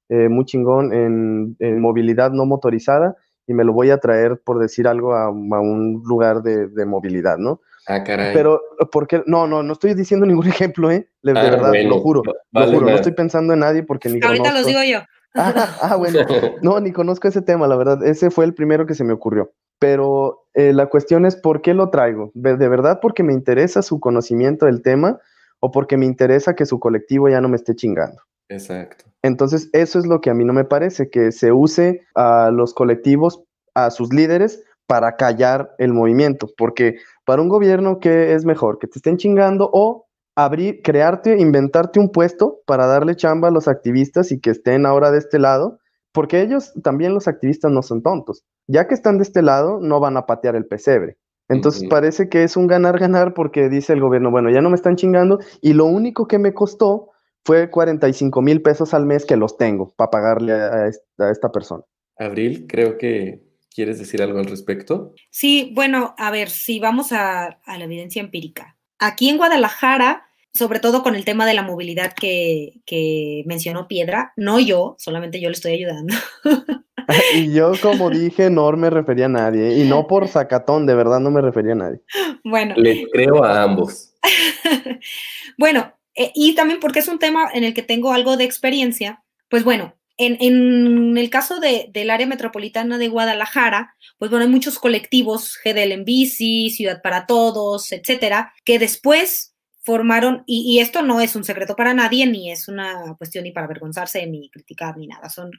muy 0.09 0.45
chingón 0.45 0.93
en, 0.93 1.57
en 1.61 1.80
movilidad 1.80 2.32
no 2.32 2.45
motorizada 2.45 3.16
y 3.51 3.55
me 3.55 3.64
lo 3.64 3.72
voy 3.72 3.91
a 3.91 3.99
traer, 3.99 4.41
por 4.45 4.61
decir 4.61 4.86
algo, 4.86 5.12
a, 5.12 5.28
un 5.28 6.03
lugar 6.05 6.41
de, 6.43 6.86
movilidad, 6.86 7.36
¿no? 7.36 7.61
Ah, 7.88 8.05
caray. 8.05 8.32
Pero, 8.32 8.61
¿por 8.93 9.09
qué? 9.09 9.24
No, 9.26 9.49
no, 9.49 9.64
no 9.64 9.72
estoy 9.72 9.95
diciendo 9.95 10.24
ningún 10.24 10.47
ejemplo, 10.49 10.88
¿eh? 10.88 11.09
De, 11.22 11.32
ah, 11.32 11.43
verdad, 11.43 11.72
lo 11.84 11.99
juro, 11.99 12.22
lo 12.53 12.66
juro, 12.66 12.86
no 12.86 12.95
estoy 12.95 13.11
pensando 13.11 13.55
en 13.55 13.59
nadie 13.59 13.82
porque 13.82 14.09
ni 14.09 14.20
Ahorita 14.22 14.53
los 14.53 14.66
digo 14.66 14.80
yo. 14.84 15.01
Ah, 15.34 15.78
ah, 15.82 15.97
bueno, 15.97 16.20
no, 16.62 16.78
ni 16.78 16.93
conozco 16.93 17.26
ese 17.26 17.43
tema, 17.43 17.66
la 17.66 17.76
verdad, 17.76 18.05
ese 18.07 18.30
fue 18.30 18.45
el 18.45 18.55
primero 18.55 18.86
que 18.86 18.95
se 18.95 19.03
me 19.03 19.12
ocurrió. 19.12 19.53
Pero 19.80 20.46
eh, 20.54 20.72
la 20.72 20.86
cuestión 20.86 21.26
es, 21.26 21.34
¿por 21.34 21.62
qué 21.62 21.74
lo 21.74 21.90
traigo? 21.90 22.30
¿De 22.34 22.68
verdad 22.68 23.00
porque 23.02 23.24
me 23.24 23.32
interesa 23.32 23.82
su 23.82 23.98
conocimiento 23.98 24.66
del 24.66 24.82
tema 24.82 25.18
o 25.58 25.72
porque 25.72 25.96
me 25.96 26.06
interesa 26.06 26.54
que 26.54 26.66
su 26.66 26.78
colectivo 26.78 27.28
ya 27.28 27.40
no 27.40 27.48
me 27.48 27.56
esté 27.56 27.74
chingando? 27.74 28.22
Exacto. 28.48 29.06
Entonces, 29.22 29.68
eso 29.72 29.98
es 29.98 30.06
lo 30.06 30.20
que 30.20 30.30
a 30.30 30.34
mí 30.34 30.44
no 30.44 30.52
me 30.52 30.64
parece, 30.64 31.10
que 31.10 31.32
se 31.32 31.52
use 31.52 32.02
a 32.14 32.50
los 32.52 32.74
colectivos, 32.74 33.42
a 33.74 33.90
sus 33.90 34.12
líderes, 34.12 34.62
para 34.86 35.16
callar 35.16 35.72
el 35.78 35.92
movimiento, 35.92 36.48
porque 36.56 36.96
para 37.24 37.40
un 37.40 37.48
gobierno, 37.48 38.00
¿qué 38.00 38.34
es 38.34 38.44
mejor? 38.44 38.80
Que 38.80 38.88
te 38.88 38.98
estén 38.98 39.18
chingando 39.18 39.70
o 39.72 40.08
abrir, 40.34 40.82
crearte, 40.82 41.38
inventarte 41.38 42.00
un 42.00 42.10
puesto 42.10 42.60
para 42.66 42.86
darle 42.86 43.14
chamba 43.14 43.48
a 43.48 43.50
los 43.52 43.68
activistas 43.68 44.32
y 44.32 44.40
que 44.40 44.50
estén 44.50 44.86
ahora 44.86 45.12
de 45.12 45.18
este 45.18 45.38
lado, 45.38 45.78
porque 46.12 46.42
ellos 46.42 46.72
también 46.82 47.14
los 47.14 47.28
activistas 47.28 47.70
no 47.70 47.82
son 47.82 48.02
tontos. 48.02 48.44
Ya 48.66 48.86
que 48.88 48.94
están 48.94 49.18
de 49.18 49.24
este 49.24 49.42
lado, 49.42 49.80
no 49.80 50.00
van 50.00 50.16
a 50.16 50.26
patear 50.26 50.56
el 50.56 50.66
pesebre. 50.66 51.16
Entonces 51.48 51.88
parece 51.88 52.28
que 52.28 52.44
es 52.44 52.56
un 52.56 52.68
ganar-ganar 52.68 53.34
porque 53.34 53.68
dice 53.68 53.92
el 53.92 54.00
gobierno, 54.00 54.30
bueno, 54.30 54.50
ya 54.50 54.61
no 54.61 54.70
me 54.70 54.76
están 54.76 54.94
chingando 54.94 55.40
y 55.61 55.72
lo 55.72 55.84
único 55.86 56.28
que 56.28 56.38
me 56.38 56.54
costó 56.54 57.11
fue 57.44 57.70
45 57.70 58.40
mil 58.40 58.62
pesos 58.62 58.94
al 58.94 59.04
mes 59.04 59.26
que 59.26 59.36
los 59.36 59.56
tengo 59.56 59.92
para 59.96 60.11
pagarle 60.11 60.52
a 60.52 60.86
esta, 60.86 61.50
persona. 61.50 61.82
Abril, 62.16 62.66
creo 62.68 62.98
que 62.98 63.42
quieres 63.74 63.98
decir 63.98 64.22
algo 64.22 64.38
al 64.38 64.46
respecto. 64.46 65.12
Sí, 65.30 65.72
bueno, 65.74 66.14
a 66.18 66.30
ver, 66.30 66.50
si 66.50 66.78
vamos 66.78 67.12
a, 67.12 67.58
la 67.66 67.84
evidencia 67.84 68.20
empírica. 68.20 68.76
Aquí 69.00 69.28
en 69.28 69.38
Guadalajara, 69.38 70.28
sobre 70.53 70.80
todo 70.80 71.03
con 71.03 71.14
el 71.14 71.24
tema 71.24 71.46
de 71.46 71.55
la 71.55 71.62
movilidad 71.62 72.12
que, 72.12 72.80
que 72.84 73.42
mencionó 73.46 73.88
Piedra, 73.88 74.32
no 74.36 74.59
yo, 74.59 74.96
solamente 74.98 75.40
yo 75.40 75.48
le 75.48 75.55
estoy 75.55 75.72
ayudando. 75.72 76.14
y 77.34 77.53
yo, 77.53 77.72
como 77.80 78.11
dije, 78.11 78.51
no 78.51 78.70
me 78.72 78.90
refería 78.90 79.26
a 79.26 79.28
nadie. 79.28 79.78
Y 79.78 79.88
no 79.88 80.07
por 80.07 80.28
sacatón, 80.28 80.86
de 80.86 80.94
verdad 80.94 81.20
no 81.20 81.30
me 81.30 81.40
refería 81.40 81.72
a 81.72 81.76
nadie. 81.76 82.01
Bueno. 82.44 82.74
Le 82.76 83.07
creo 83.11 83.44
a 83.44 83.62
ambos. 83.62 84.14
bueno, 85.59 85.92
eh, 86.14 86.32
y 86.34 86.55
también 86.55 86.80
porque 86.80 86.98
es 87.01 87.09
un 87.09 87.18
tema 87.18 87.48
en 87.53 87.64
el 87.64 87.74
que 87.74 87.82
tengo 87.82 88.12
algo 88.12 88.36
de 88.36 88.44
experiencia, 88.44 89.22
pues 89.48 89.64
bueno, 89.64 89.94
en, 90.22 91.16
el 91.16 91.30
caso 91.30 91.61
del 91.61 92.11
área 92.11 92.26
metropolitana 92.26 92.98
de 92.98 93.09
Guadalajara, 93.09 93.94
pues 94.18 94.30
bueno, 94.30 94.44
hay 94.44 94.51
muchos 94.51 94.78
colectivos, 94.78 95.59
GDL 95.64 95.92
en 95.92 96.05
bici, 96.05 96.68
Ciudad 96.68 97.01
para 97.03 97.24
Todos, 97.24 97.90
etcétera, 97.92 98.53
que 98.64 98.78
después 98.78 99.49
formaron, 99.82 100.44
y, 100.46 100.78
esto 100.80 101.02
no 101.02 101.20
es 101.20 101.34
un 101.36 101.44
secreto 101.44 101.74
para 101.74 101.94
nadie, 101.94 102.26
ni 102.26 102.50
es 102.50 102.68
una 102.68 103.14
cuestión 103.16 103.44
ni 103.44 103.52
para 103.52 103.66
avergonzarse, 103.66 104.26
ni 104.26 104.50
criticar, 104.50 104.96
ni 104.96 105.06
nada, 105.06 105.30
son 105.30 105.50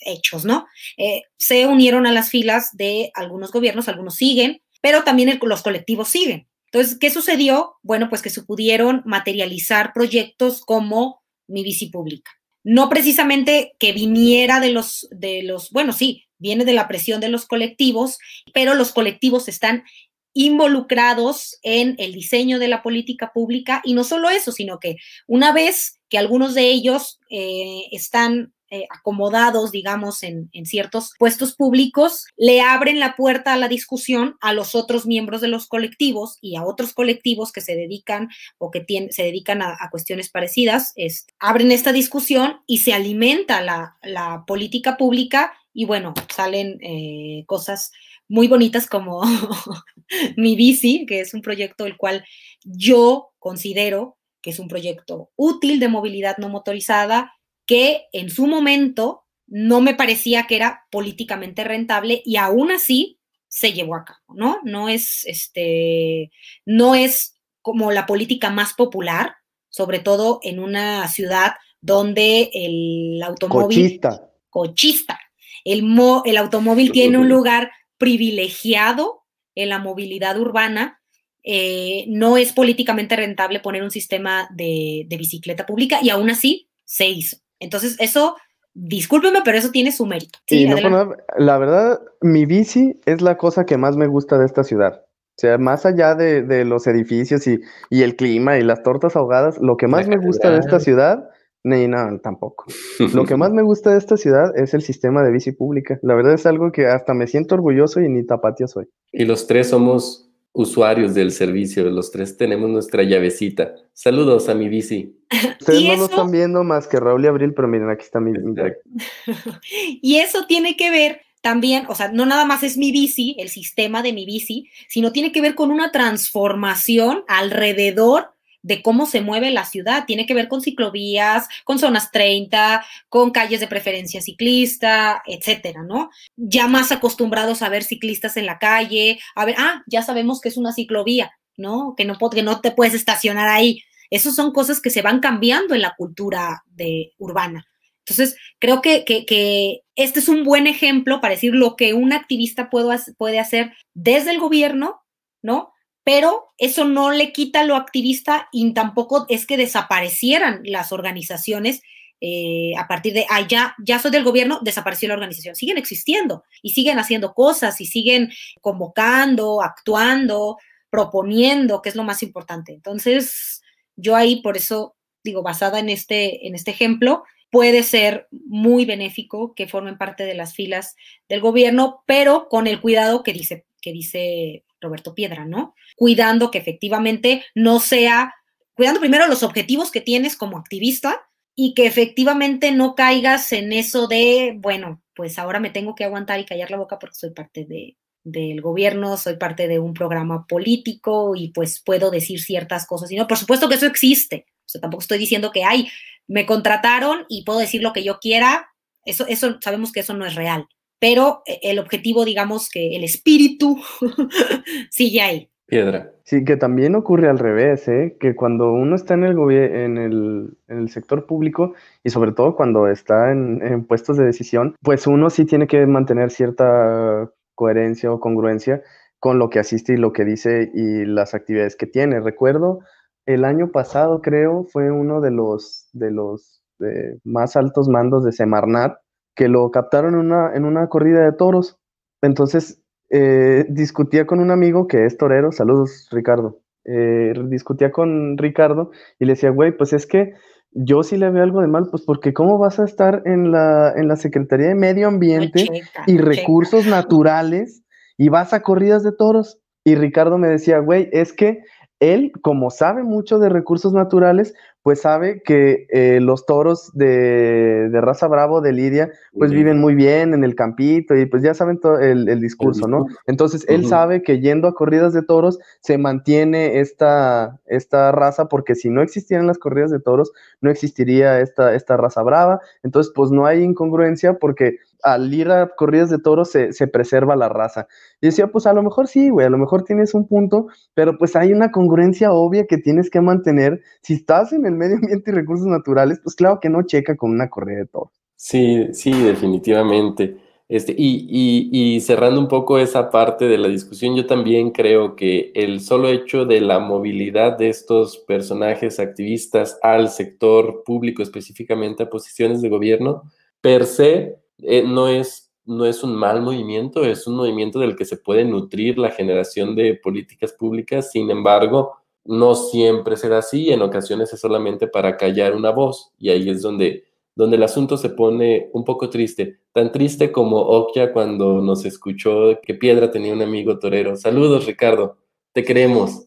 hechos, 0.00 0.44
¿no? 0.44 0.66
Eh, 0.96 1.22
se 1.36 1.66
unieron 1.66 2.06
a 2.06 2.12
las 2.12 2.30
filas 2.30 2.70
de 2.72 3.10
algunos 3.14 3.52
gobiernos, 3.52 3.88
algunos 3.88 4.16
siguen, 4.16 4.62
pero 4.80 5.04
también 5.04 5.38
los 5.42 5.62
colectivos 5.62 6.08
siguen. 6.08 6.48
Entonces, 6.72 6.98
¿qué 6.98 7.10
sucedió? 7.10 7.74
Bueno, 7.82 8.08
pues 8.08 8.22
que 8.22 8.30
se 8.30 8.42
pudieron 8.42 9.02
materializar 9.04 9.92
proyectos 9.92 10.60
como 10.60 11.22
mi 11.48 11.62
bici 11.62 11.86
pública. 11.86 12.30
No 12.62 12.88
precisamente 12.88 13.74
que 13.78 13.92
viniera 13.92 14.60
de 14.60 14.70
los, 14.70 15.08
de 15.10 15.42
los, 15.42 15.70
bueno, 15.70 15.92
sí, 15.92 16.26
viene 16.38 16.64
de 16.64 16.72
la 16.72 16.88
presión 16.88 17.20
de 17.20 17.28
los 17.28 17.46
colectivos, 17.46 18.18
pero 18.52 18.74
los 18.74 18.92
colectivos 18.92 19.48
están 19.48 19.84
involucrados 20.32 21.58
en 21.62 21.96
el 21.98 22.12
diseño 22.12 22.58
de 22.58 22.68
la 22.68 22.82
política 22.82 23.32
pública 23.32 23.82
y 23.84 23.94
no 23.94 24.04
solo 24.04 24.30
eso, 24.30 24.52
sino 24.52 24.78
que 24.78 24.96
una 25.26 25.52
vez 25.52 26.00
que 26.08 26.18
algunos 26.18 26.54
de 26.54 26.70
ellos 26.70 27.20
eh, 27.30 27.84
están 27.92 28.52
eh, 28.72 28.86
acomodados, 28.88 29.72
digamos, 29.72 30.22
en, 30.22 30.48
ciertos 30.64 31.14
puestos 31.18 31.56
públicos, 31.56 32.26
le 32.36 32.60
abren 32.60 33.00
la 33.00 33.16
puerta 33.16 33.52
a 33.52 33.56
la 33.56 33.66
discusión 33.66 34.36
a 34.40 34.52
los 34.52 34.76
otros 34.76 35.06
miembros 35.06 35.40
de 35.40 35.48
los 35.48 35.66
colectivos 35.66 36.38
y 36.40 36.54
a 36.54 36.62
otros 36.64 36.92
colectivos 36.92 37.50
que 37.50 37.62
se 37.62 37.74
dedican 37.74 38.28
o 38.58 38.70
que 38.70 38.84
se 39.10 39.24
dedican 39.24 39.60
a, 39.60 39.76
cuestiones 39.90 40.30
parecidas, 40.30 40.94
abren 41.40 41.72
esta 41.72 41.92
discusión 41.92 42.60
y 42.68 42.78
se 42.78 42.92
alimenta 42.92 43.60
la, 43.60 44.44
política 44.46 44.96
pública 44.96 45.52
y 45.74 45.84
bueno, 45.84 46.14
salen 46.32 46.78
eh, 46.80 47.42
cosas 47.46 47.90
muy 48.30 48.46
bonitas 48.46 48.86
como 48.86 49.20
mi 50.36 50.54
bici, 50.54 51.04
que 51.04 51.20
es 51.20 51.34
un 51.34 51.42
proyecto 51.42 51.84
el 51.84 51.96
cual 51.96 52.24
yo 52.64 53.32
considero 53.38 54.18
que 54.40 54.50
es 54.50 54.58
un 54.58 54.68
proyecto 54.68 55.30
útil 55.36 55.80
de 55.80 55.88
movilidad 55.88 56.38
no 56.38 56.48
motorizada, 56.48 57.34
que 57.66 58.04
en 58.12 58.30
su 58.30 58.46
momento 58.46 59.24
no 59.46 59.80
me 59.80 59.94
parecía 59.94 60.46
que 60.46 60.56
era 60.56 60.86
políticamente 60.90 61.64
rentable 61.64 62.22
y 62.24 62.36
aún 62.36 62.70
así 62.70 63.18
se 63.48 63.72
llevó 63.72 63.96
a 63.96 64.04
cabo, 64.04 64.20
¿no? 64.28 64.60
No 64.62 64.88
es, 64.88 65.26
este, 65.26 66.30
no 66.64 66.94
es 66.94 67.34
como 67.60 67.90
la 67.90 68.06
política 68.06 68.48
más 68.48 68.74
popular, 68.74 69.34
sobre 69.68 69.98
todo 69.98 70.38
en 70.44 70.60
una 70.60 71.06
ciudad 71.08 71.54
donde 71.80 72.50
el 72.54 73.20
automóvil... 73.22 73.76
Cochista. 73.76 74.30
Cochista. 74.48 75.20
El, 75.64 75.84
el 76.24 76.36
automóvil 76.36 76.92
tiene 76.92 77.18
un 77.18 77.28
lugar 77.28 77.70
privilegiado 78.00 79.26
en 79.54 79.68
la 79.68 79.78
movilidad 79.78 80.40
urbana. 80.40 81.00
Eh, 81.44 82.06
no 82.08 82.36
es 82.36 82.52
políticamente 82.52 83.14
rentable 83.14 83.60
poner 83.60 83.82
un 83.82 83.90
sistema 83.90 84.48
de, 84.54 85.04
de 85.08 85.16
bicicleta 85.16 85.66
pública 85.66 86.00
y 86.02 86.10
aún 86.10 86.30
así 86.30 86.70
se 86.84 87.08
hizo. 87.08 87.36
Entonces, 87.60 87.96
eso, 88.00 88.36
discúlpeme, 88.74 89.40
pero 89.44 89.58
eso 89.58 89.70
tiene 89.70 89.92
su 89.92 90.06
mérito. 90.06 90.38
Sí, 90.46 90.66
la 90.66 91.58
verdad, 91.58 92.00
mi 92.20 92.46
bici 92.46 92.98
es 93.04 93.20
la 93.20 93.36
cosa 93.36 93.66
que 93.66 93.76
más 93.76 93.96
me 93.96 94.06
gusta 94.06 94.38
de 94.38 94.46
esta 94.46 94.64
ciudad. 94.64 95.04
O 95.04 95.40
sea, 95.40 95.56
más 95.56 95.86
allá 95.86 96.14
de, 96.14 96.64
los 96.64 96.86
edificios 96.86 97.46
y, 97.46 97.60
el 97.90 98.16
clima 98.16 98.58
y 98.58 98.62
las 98.62 98.82
tortas 98.82 99.16
ahogadas, 99.16 99.58
lo 99.58 99.76
que 99.76 99.86
más 99.86 100.06
me 100.08 100.18
gusta 100.18 100.50
de 100.50 100.58
esta 100.58 100.80
ciudad, 100.80 101.30
ni 101.62 101.88
no, 101.88 102.18
tampoco. 102.20 102.66
Lo 103.14 103.24
que 103.24 103.36
más 103.36 103.52
me 103.52 103.62
gusta 103.62 103.92
de 103.92 103.98
esta 103.98 104.16
ciudad 104.16 104.56
es 104.56 104.72
el 104.74 104.82
sistema 104.82 105.22
de 105.22 105.30
bici 105.30 105.52
pública. 105.52 105.98
La 106.02 106.14
verdad 106.14 106.34
es 106.34 106.46
algo 106.46 106.72
que 106.72 106.86
hasta 106.86 107.12
me 107.12 107.26
siento 107.26 107.54
orgulloso 107.54 108.00
y 108.00 108.08
ni 108.08 108.24
tapatio 108.24 108.66
soy. 108.66 108.86
Y 109.12 109.24
los 109.24 109.46
tres 109.46 109.68
somos 109.68 110.30
usuarios 110.52 111.14
del 111.14 111.30
servicio, 111.30 111.88
los 111.90 112.10
tres 112.10 112.36
tenemos 112.36 112.70
nuestra 112.70 113.02
llavecita. 113.02 113.74
Saludos 113.92 114.48
a 114.48 114.54
mi 114.54 114.68
bici. 114.68 115.16
Ustedes 115.60 115.84
no 115.84 115.96
lo 115.96 116.04
están 116.06 116.30
viendo 116.30 116.64
más 116.64 116.88
que 116.88 116.98
Raúl 116.98 117.24
y 117.24 117.28
Abril, 117.28 117.52
pero 117.54 117.68
miren, 117.68 117.90
aquí 117.90 118.04
está 118.04 118.20
mi, 118.20 118.32
y 120.02 120.16
eso 120.16 120.46
tiene 120.46 120.76
que 120.76 120.90
ver 120.90 121.20
también, 121.42 121.84
o 121.88 121.94
sea, 121.94 122.10
no 122.12 122.26
nada 122.26 122.44
más 122.44 122.62
es 122.62 122.76
mi 122.76 122.92
bici, 122.92 123.36
el 123.38 123.48
sistema 123.48 124.02
de 124.02 124.12
mi 124.12 124.26
bici, 124.26 124.68
sino 124.88 125.12
tiene 125.12 125.32
que 125.32 125.40
ver 125.40 125.54
con 125.54 125.70
una 125.70 125.90
transformación 125.90 127.24
alrededor 127.28 128.32
de 128.62 128.82
cómo 128.82 129.06
se 129.06 129.20
mueve 129.20 129.50
la 129.50 129.64
ciudad. 129.64 130.04
Tiene 130.06 130.26
que 130.26 130.34
ver 130.34 130.48
con 130.48 130.60
ciclovías, 130.60 131.48
con 131.64 131.78
zonas 131.78 132.10
30, 132.10 132.84
con 133.08 133.30
calles 133.30 133.60
de 133.60 133.68
preferencia 133.68 134.20
ciclista, 134.20 135.22
etcétera, 135.26 135.82
¿no? 135.82 136.10
Ya 136.36 136.66
más 136.66 136.92
acostumbrados 136.92 137.62
a 137.62 137.68
ver 137.68 137.84
ciclistas 137.84 138.36
en 138.36 138.46
la 138.46 138.58
calle, 138.58 139.18
a 139.34 139.44
ver, 139.44 139.54
ah, 139.58 139.82
ya 139.86 140.02
sabemos 140.02 140.40
que 140.40 140.48
es 140.48 140.56
una 140.56 140.72
ciclovía, 140.72 141.32
¿no? 141.56 141.94
Que 141.96 142.04
no, 142.04 142.18
que 142.18 142.42
no 142.42 142.60
te 142.60 142.70
puedes 142.70 142.94
estacionar 142.94 143.48
ahí. 143.48 143.82
Esas 144.10 144.34
son 144.34 144.52
cosas 144.52 144.80
que 144.80 144.90
se 144.90 145.02
van 145.02 145.20
cambiando 145.20 145.74
en 145.74 145.82
la 145.82 145.94
cultura 145.96 146.64
de, 146.66 147.12
urbana. 147.18 147.66
Entonces, 148.00 148.36
creo 148.58 148.82
que, 148.82 149.04
que, 149.04 149.82
este 149.94 150.18
es 150.18 150.28
un 150.28 150.42
buen 150.42 150.66
ejemplo 150.66 151.20
para 151.20 151.34
decir 151.34 151.54
lo 151.54 151.76
que 151.76 151.94
un 151.94 152.12
activista 152.12 152.70
puede 152.70 153.38
hacer 153.38 153.72
desde 153.94 154.32
el 154.32 154.40
gobierno, 154.40 155.02
¿no? 155.42 155.72
Pero 156.10 156.52
eso 156.58 156.86
no 156.86 157.12
le 157.12 157.32
quita 157.32 157.62
lo 157.62 157.76
activista 157.76 158.48
y 158.50 158.74
tampoco 158.74 159.26
es 159.28 159.46
que 159.46 159.56
desaparecieran 159.56 160.60
las 160.64 160.90
organizaciones 160.90 161.82
eh, 162.20 162.72
a 162.76 162.88
partir 162.88 163.14
de, 163.14 163.26
ah, 163.30 163.46
ya, 163.46 163.76
ya 163.78 164.00
soy 164.00 164.10
del 164.10 164.24
gobierno, 164.24 164.58
desapareció 164.60 165.06
la 165.06 165.14
organización. 165.14 165.54
Siguen 165.54 165.78
existiendo 165.78 166.42
y 166.62 166.70
siguen 166.70 166.98
haciendo 166.98 167.32
cosas 167.32 167.80
y 167.80 167.86
siguen 167.86 168.32
convocando, 168.60 169.62
actuando, 169.62 170.58
proponiendo, 170.90 171.80
que 171.80 171.90
es 171.90 171.94
lo 171.94 172.02
más 172.02 172.24
importante. 172.24 172.72
Entonces, 172.72 173.62
yo 173.94 174.16
ahí 174.16 174.42
por 174.42 174.56
eso 174.56 174.96
digo, 175.22 175.44
basada 175.44 175.78
en 175.78 175.90
este, 175.90 176.48
en 176.48 176.56
este 176.56 176.72
ejemplo, 176.72 177.22
puede 177.50 177.84
ser 177.84 178.26
muy 178.32 178.84
benéfico 178.84 179.54
que 179.54 179.68
formen 179.68 179.96
parte 179.96 180.24
de 180.24 180.34
las 180.34 180.56
filas 180.56 180.96
del 181.28 181.40
gobierno, 181.40 182.02
pero 182.04 182.48
con 182.48 182.66
el 182.66 182.80
cuidado 182.80 183.22
que 183.22 183.32
dice, 183.32 183.64
que 183.80 183.92
dice 183.92 184.64
Roberto 184.80 185.14
Piedra, 185.14 185.44
¿no? 185.44 185.74
Cuidando 185.96 186.50
que 186.50 186.58
efectivamente 186.58 187.44
no 187.54 187.80
sea, 187.80 188.34
cuidando 188.74 189.00
primero 189.00 189.26
los 189.26 189.42
objetivos 189.42 189.90
que 189.90 190.00
tienes 190.00 190.36
como 190.36 190.58
activista 190.58 191.22
y 191.54 191.74
que 191.74 191.86
efectivamente 191.86 192.72
no 192.72 192.94
caigas 192.94 193.52
en 193.52 193.72
eso 193.72 194.06
de, 194.06 194.54
bueno, 194.58 195.02
pues 195.14 195.38
ahora 195.38 195.60
me 195.60 195.70
tengo 195.70 195.94
que 195.94 196.04
aguantar 196.04 196.40
y 196.40 196.46
callar 196.46 196.70
la 196.70 196.78
boca 196.78 196.98
porque 196.98 197.16
soy 197.16 197.30
parte 197.30 197.64
de, 197.66 197.96
del 198.24 198.60
gobierno, 198.60 199.16
soy 199.16 199.36
parte 199.36 199.68
de 199.68 199.78
un 199.78 199.94
programa 199.94 200.46
político 200.46 201.34
y 201.36 201.48
pues 201.52 201.82
puedo 201.84 202.10
decir 202.10 202.40
ciertas 202.40 202.86
cosas. 202.86 203.10
Y 203.10 203.16
no, 203.16 203.26
por 203.26 203.38
supuesto 203.38 203.68
que 203.68 203.74
eso 203.74 203.86
existe. 203.86 204.46
O 204.48 204.68
sea, 204.68 204.80
tampoco 204.80 205.02
estoy 205.02 205.18
diciendo 205.18 205.50
que, 205.50 205.64
ay, 205.64 205.88
me 206.26 206.46
contrataron 206.46 207.26
y 207.28 207.44
puedo 207.44 207.58
decir 207.58 207.82
lo 207.82 207.92
que 207.92 208.04
yo 208.04 208.18
quiera. 208.20 208.70
Eso, 209.04 209.26
eso 209.26 209.58
sabemos 209.60 209.92
que 209.92 210.00
eso 210.00 210.14
no 210.14 210.26
es 210.26 210.34
real. 210.34 210.66
Pero 211.00 211.42
eh, 211.46 211.58
el 211.62 211.80
objetivo, 211.80 212.24
digamos 212.24 212.68
que 212.68 212.94
el 212.94 213.02
espíritu 213.02 213.76
sigue 214.90 215.20
ahí. 215.20 215.50
Piedra. 215.66 216.10
Sí, 216.24 216.44
que 216.44 216.56
también 216.56 216.96
ocurre 216.96 217.28
al 217.28 217.38
revés, 217.38 217.86
¿eh? 217.88 218.16
que 218.18 218.34
cuando 218.34 218.72
uno 218.72 218.96
está 218.96 219.14
en 219.14 219.24
el, 219.24 219.38
en 219.52 219.98
el, 219.98 220.56
en 220.68 220.78
el 220.78 220.88
sector 220.90 221.26
público 221.26 221.74
y 222.02 222.10
sobre 222.10 222.32
todo 222.32 222.56
cuando 222.56 222.88
está 222.88 223.30
en, 223.30 223.64
en 223.64 223.84
puestos 223.84 224.16
de 224.16 224.24
decisión, 224.24 224.74
pues 224.82 225.06
uno 225.06 225.30
sí 225.30 225.44
tiene 225.44 225.68
que 225.68 225.86
mantener 225.86 226.30
cierta 226.30 227.30
coherencia 227.54 228.12
o 228.12 228.18
congruencia 228.18 228.82
con 229.20 229.38
lo 229.38 229.48
que 229.48 229.60
asiste 229.60 229.92
y 229.92 229.96
lo 229.96 230.12
que 230.12 230.24
dice 230.24 230.70
y 230.74 231.04
las 231.04 231.34
actividades 231.34 231.76
que 231.76 231.86
tiene. 231.86 232.20
Recuerdo 232.20 232.80
el 233.26 233.44
año 233.44 233.70
pasado, 233.70 234.22
creo, 234.22 234.64
fue 234.64 234.90
uno 234.90 235.20
de 235.20 235.30
los, 235.30 235.88
de 235.92 236.10
los 236.10 236.62
eh, 236.80 237.18
más 237.22 237.56
altos 237.56 237.88
mandos 237.88 238.24
de 238.24 238.32
Semarnat 238.32 238.94
que 239.34 239.48
lo 239.48 239.70
captaron 239.70 240.14
en 240.14 240.20
una, 240.20 240.54
en 240.54 240.64
una 240.64 240.88
corrida 240.88 241.24
de 241.24 241.32
toros. 241.32 241.78
Entonces, 242.22 242.82
eh, 243.10 243.66
discutía 243.68 244.26
con 244.26 244.40
un 244.40 244.50
amigo 244.50 244.86
que 244.86 245.04
es 245.04 245.16
torero, 245.16 245.50
saludos 245.50 246.08
Ricardo, 246.12 246.60
eh, 246.84 247.32
discutía 247.46 247.90
con 247.90 248.38
Ricardo 248.38 248.90
y 249.18 249.24
le 249.24 249.32
decía, 249.32 249.50
güey, 249.50 249.76
pues 249.76 249.92
es 249.92 250.06
que 250.06 250.34
yo 250.72 251.02
sí 251.02 251.16
le 251.16 251.30
veo 251.30 251.42
algo 251.42 251.60
de 251.60 251.66
mal, 251.66 251.88
pues 251.90 252.04
porque 252.04 252.32
cómo 252.32 252.58
vas 252.58 252.78
a 252.78 252.84
estar 252.84 253.22
en 253.24 253.50
la, 253.50 253.92
en 253.96 254.06
la 254.06 254.16
Secretaría 254.16 254.68
de 254.68 254.74
Medio 254.74 255.08
Ambiente 255.08 255.66
y 256.06 256.18
Recursos 256.18 256.86
Naturales 256.86 257.82
y 258.16 258.28
vas 258.28 258.52
a 258.52 258.62
corridas 258.62 259.02
de 259.02 259.12
toros. 259.12 259.60
Y 259.82 259.94
Ricardo 259.94 260.38
me 260.38 260.48
decía, 260.48 260.78
güey, 260.78 261.08
es 261.12 261.32
que 261.32 261.62
él, 262.00 262.32
como 262.42 262.70
sabe 262.70 263.02
mucho 263.02 263.38
de 263.38 263.50
recursos 263.50 263.92
naturales, 263.92 264.54
pues 264.82 265.02
sabe 265.02 265.42
que 265.42 265.86
eh, 265.90 266.20
los 266.20 266.46
toros 266.46 266.90
de, 266.94 267.90
raza 267.92 268.26
bravo 268.28 268.62
de 268.62 268.72
Lidia, 268.72 269.10
pues 269.36 269.52
viven 269.52 269.78
muy 269.78 269.94
bien 269.94 270.32
en 270.32 270.42
el 270.42 270.54
campito 270.54 271.14
y 271.14 271.26
pues 271.26 271.42
ya 271.42 271.52
saben 271.52 271.78
todo 271.78 271.98
el, 271.98 272.40
discurso, 272.40 272.88
¿no? 272.88 273.06
Entonces 273.26 273.66
él 273.68 273.86
sabe 273.86 274.22
que 274.22 274.40
yendo 274.40 274.68
a 274.68 274.74
corridas 274.74 275.12
de 275.12 275.22
toros 275.22 275.58
se 275.80 275.98
mantiene 275.98 276.80
esta, 276.80 277.60
esta 277.66 278.10
raza, 278.10 278.48
porque 278.48 278.74
si 278.74 278.88
no 278.88 279.02
existieran 279.02 279.46
las 279.46 279.58
corridas 279.58 279.90
de 279.90 280.00
toros, 280.00 280.32
no 280.62 280.70
existiría 280.70 281.40
esta, 281.40 281.74
esta 281.74 281.98
raza 281.98 282.22
brava. 282.22 282.60
Entonces, 282.82 283.12
pues 283.14 283.30
no 283.30 283.44
hay 283.44 283.62
incongruencia 283.62 284.38
porque 284.38 284.78
al 285.02 285.32
ir 285.32 285.50
a 285.50 285.68
corridas 285.76 286.10
de 286.10 286.18
toros 286.18 286.50
se, 286.50 286.72
se, 286.72 286.86
preserva 286.86 287.36
la 287.36 287.48
raza. 287.48 287.86
Y 288.20 288.26
decía, 288.26 288.48
pues 288.48 288.66
a 288.66 288.72
lo 288.72 288.82
mejor 288.82 289.08
sí, 289.08 289.30
güey, 289.30 289.46
a 289.46 289.50
lo 289.50 289.58
mejor 289.58 289.84
tienes 289.84 290.14
un 290.14 290.26
punto, 290.26 290.66
pero 290.94 291.18
pues 291.18 291.36
hay 291.36 291.52
una 291.52 291.70
congruencia 291.70 292.32
obvia 292.32 292.66
que 292.66 292.78
tienes 292.78 293.10
que 293.10 293.20
mantener. 293.20 293.80
Si 294.02 294.14
estás 294.14 294.52
en 294.52 294.66
el 294.66 294.74
medio 294.74 294.96
ambiente 294.96 295.30
y 295.30 295.34
recursos 295.34 295.66
naturales, 295.66 296.20
pues 296.22 296.34
claro 296.34 296.58
que 296.60 296.68
no 296.68 296.82
checa 296.82 297.16
con 297.16 297.30
una 297.30 297.48
corrida 297.48 297.78
de 297.78 297.86
toros. 297.86 298.12
Sí, 298.36 298.88
sí, 298.92 299.12
definitivamente. 299.12 300.36
Este, 300.70 300.94
y, 300.96 301.26
y, 301.28 301.96
y, 301.96 302.00
cerrando 302.00 302.40
un 302.40 302.46
poco 302.46 302.78
esa 302.78 303.10
parte 303.10 303.46
de 303.48 303.58
la 303.58 303.66
discusión, 303.66 304.14
yo 304.14 304.26
también 304.26 304.70
creo 304.70 305.16
que 305.16 305.50
el 305.56 305.80
solo 305.80 306.08
hecho 306.08 306.44
de 306.44 306.60
la 306.60 306.78
movilidad 306.78 307.58
de 307.58 307.68
estos 307.68 308.18
personajes 308.18 309.00
activistas 309.00 309.80
al 309.82 310.10
sector 310.10 310.84
público, 310.84 311.24
específicamente 311.24 312.04
a 312.04 312.08
posiciones 312.08 312.62
de 312.62 312.68
gobierno, 312.68 313.24
per 313.60 313.84
se 313.84 314.39
eh, 314.62 314.84
no, 314.86 315.08
es, 315.08 315.50
no 315.64 315.84
es 315.84 316.02
un 316.02 316.14
mal 316.14 316.42
movimiento, 316.42 317.04
es 317.04 317.26
un 317.26 317.36
movimiento 317.36 317.78
del 317.78 317.96
que 317.96 318.04
se 318.04 318.16
puede 318.16 318.44
nutrir 318.44 318.98
la 318.98 319.10
generación 319.10 319.74
de 319.74 319.94
políticas 319.94 320.52
públicas, 320.52 321.10
sin 321.10 321.30
embargo, 321.30 321.96
no 322.24 322.54
siempre 322.54 323.16
será 323.16 323.38
así, 323.38 323.70
en 323.70 323.82
ocasiones 323.82 324.32
es 324.32 324.40
solamente 324.40 324.86
para 324.86 325.16
callar 325.16 325.54
una 325.54 325.70
voz 325.70 326.12
y 326.18 326.30
ahí 326.30 326.50
es 326.50 326.62
donde, 326.62 327.04
donde 327.34 327.56
el 327.56 327.62
asunto 327.62 327.96
se 327.96 328.10
pone 328.10 328.68
un 328.72 328.84
poco 328.84 329.08
triste, 329.08 329.60
tan 329.72 329.90
triste 329.90 330.30
como 330.30 330.58
Okia 330.58 331.12
cuando 331.12 331.60
nos 331.60 331.84
escuchó 331.84 332.60
que 332.62 332.74
Piedra 332.74 333.10
tenía 333.10 333.32
un 333.32 333.42
amigo 333.42 333.78
torero. 333.78 334.16
Saludos, 334.16 334.66
Ricardo, 334.66 335.16
te 335.52 335.64
queremos. 335.64 336.24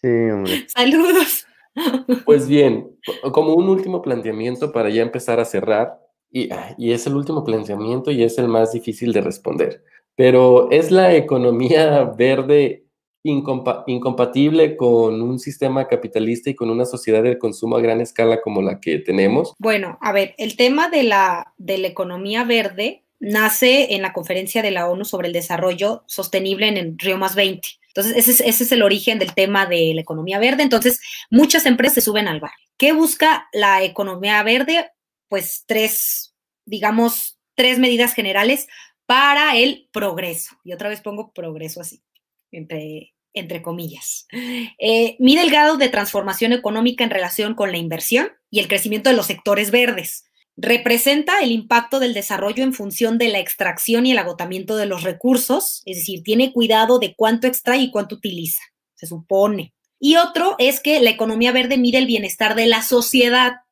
Sí, 0.00 0.08
hombre. 0.08 0.66
Saludos. 0.68 1.46
Pues 2.24 2.48
bien, 2.48 2.98
como 3.32 3.54
un 3.54 3.68
último 3.68 4.02
planteamiento 4.02 4.72
para 4.72 4.90
ya 4.90 5.02
empezar 5.02 5.40
a 5.40 5.44
cerrar, 5.44 5.98
Ah, 6.50 6.74
y, 6.78 6.92
es 6.92 7.06
el 7.06 7.14
último 7.14 7.44
planteamiento 7.44 8.10
y 8.10 8.22
es 8.22 8.38
el 8.38 8.48
más 8.48 8.72
difícil 8.72 9.12
de 9.12 9.20
responder. 9.20 9.84
Pero 10.16 10.70
¿es 10.70 10.90
la 10.90 11.14
economía 11.14 12.04
verde 12.16 12.84
incompatible 13.24 14.76
con 14.76 15.22
un 15.22 15.38
sistema 15.38 15.86
capitalista 15.86 16.50
y 16.50 16.56
con 16.56 16.70
una 16.70 16.84
sociedad 16.84 17.22
del 17.22 17.38
consumo 17.38 17.76
a 17.76 17.80
gran 17.80 18.00
escala 18.00 18.40
como 18.40 18.62
la 18.62 18.80
que 18.80 18.98
tenemos? 18.98 19.54
Bueno, 19.58 19.98
a 20.00 20.12
ver, 20.12 20.34
el 20.38 20.56
tema 20.56 20.88
de 20.88 21.04
la, 21.04 21.52
de 21.56 21.78
la 21.78 21.88
economía 21.88 22.44
verde 22.44 23.04
nace 23.20 23.94
en 23.94 24.02
la 24.02 24.12
conferencia 24.12 24.62
de 24.62 24.72
la 24.72 24.88
ONU 24.88 25.04
sobre 25.04 25.28
el 25.28 25.32
desarrollo 25.32 26.02
sostenible 26.06 26.66
en 26.66 26.76
el 26.76 26.98
Río 26.98 27.16
Más 27.16 27.36
20. 27.36 27.68
Entonces, 27.88 28.16
ese 28.16 28.30
es, 28.32 28.40
ese 28.40 28.64
es, 28.64 28.72
el 28.72 28.82
origen 28.82 29.18
del 29.18 29.34
tema 29.34 29.66
de 29.66 29.92
la 29.94 30.00
economía 30.00 30.38
verde. 30.38 30.62
Entonces, 30.62 30.98
muchas 31.30 31.66
empresas 31.66 31.94
se 31.94 32.00
suben 32.00 32.26
al 32.26 32.40
bar. 32.40 32.52
¿Qué 32.78 32.92
busca 32.92 33.48
la 33.52 33.84
economía 33.84 34.42
verde? 34.42 34.90
Pues 35.32 35.64
tres, 35.66 36.34
digamos, 36.66 37.38
tres 37.54 37.78
medidas 37.78 38.12
generales 38.12 38.68
para 39.06 39.56
el 39.56 39.88
progreso. 39.90 40.58
Y 40.62 40.74
otra 40.74 40.90
vez 40.90 41.00
pongo 41.00 41.32
progreso 41.32 41.80
así, 41.80 42.02
entre, 42.50 43.14
entre 43.32 43.62
comillas. 43.62 44.26
Eh, 44.78 45.16
mide 45.20 45.40
el 45.40 45.50
grado 45.50 45.78
de 45.78 45.88
transformación 45.88 46.52
económica 46.52 47.02
en 47.02 47.08
relación 47.08 47.54
con 47.54 47.72
la 47.72 47.78
inversión 47.78 48.30
y 48.50 48.58
el 48.58 48.68
crecimiento 48.68 49.08
de 49.08 49.16
los 49.16 49.24
sectores 49.24 49.70
verdes. 49.70 50.26
Representa 50.58 51.40
el 51.40 51.50
impacto 51.50 51.98
del 51.98 52.12
desarrollo 52.12 52.62
en 52.62 52.74
función 52.74 53.16
de 53.16 53.28
la 53.28 53.38
extracción 53.38 54.04
y 54.04 54.12
el 54.12 54.18
agotamiento 54.18 54.76
de 54.76 54.84
los 54.84 55.02
recursos, 55.02 55.80
es 55.86 55.96
decir, 55.96 56.22
tiene 56.22 56.52
cuidado 56.52 56.98
de 56.98 57.14
cuánto 57.14 57.46
extrae 57.46 57.78
y 57.78 57.90
cuánto 57.90 58.16
utiliza, 58.16 58.60
se 58.96 59.06
supone. 59.06 59.72
Y 59.98 60.16
otro 60.16 60.56
es 60.58 60.80
que 60.80 61.00
la 61.00 61.08
economía 61.08 61.52
verde 61.52 61.78
mide 61.78 61.96
el 61.96 62.06
bienestar 62.06 62.54
de 62.54 62.66
la 62.66 62.82
sociedad, 62.82 63.62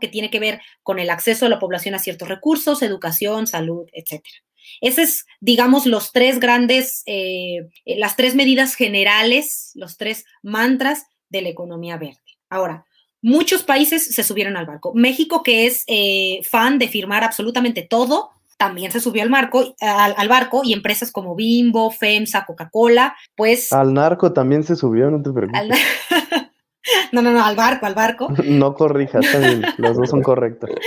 que 0.00 0.08
tiene 0.08 0.30
que 0.30 0.40
ver 0.40 0.60
con 0.82 0.98
el 0.98 1.10
acceso 1.10 1.44
de 1.44 1.50
la 1.50 1.58
población 1.58 1.94
a 1.94 1.98
ciertos 1.98 2.28
recursos, 2.28 2.82
educación, 2.82 3.46
salud, 3.46 3.86
etcétera. 3.92 4.36
Esos 4.80 4.98
es, 4.98 5.26
digamos, 5.40 5.86
los 5.86 6.12
tres 6.12 6.38
grandes, 6.38 7.02
eh, 7.06 7.68
las 7.84 8.16
tres 8.16 8.34
medidas 8.34 8.74
generales, 8.74 9.72
los 9.74 9.96
tres 9.96 10.24
mantras 10.42 11.06
de 11.28 11.42
la 11.42 11.48
economía 11.48 11.96
verde. 11.96 12.20
Ahora, 12.48 12.84
muchos 13.22 13.62
países 13.62 14.14
se 14.14 14.22
subieron 14.22 14.56
al 14.56 14.66
barco. 14.66 14.92
México, 14.94 15.42
que 15.42 15.66
es 15.66 15.84
eh, 15.86 16.40
fan 16.44 16.78
de 16.78 16.88
firmar 16.88 17.24
absolutamente 17.24 17.82
todo, 17.82 18.30
también 18.56 18.92
se 18.92 19.00
subió 19.00 19.22
al, 19.22 19.30
marco, 19.30 19.74
al, 19.80 20.28
barco 20.28 20.60
y 20.62 20.74
empresas 20.74 21.10
como 21.10 21.34
Bimbo, 21.34 21.90
FEMSA, 21.90 22.44
Coca-Cola, 22.44 23.16
pues... 23.34 23.72
Al 23.72 23.94
narco 23.94 24.34
también 24.34 24.64
se 24.64 24.76
subió, 24.76 25.10
no 25.10 25.22
te 25.22 25.30
preocupes. 25.30 25.78
No, 27.12 27.22
no, 27.22 27.32
no, 27.32 27.44
al 27.44 27.56
barco, 27.56 27.86
al 27.86 27.94
barco. 27.94 28.28
No 28.44 28.74
corrijas, 28.74 29.24
también, 29.30 29.64
los 29.78 29.96
dos 29.96 30.10
son 30.10 30.22
correctos. 30.22 30.70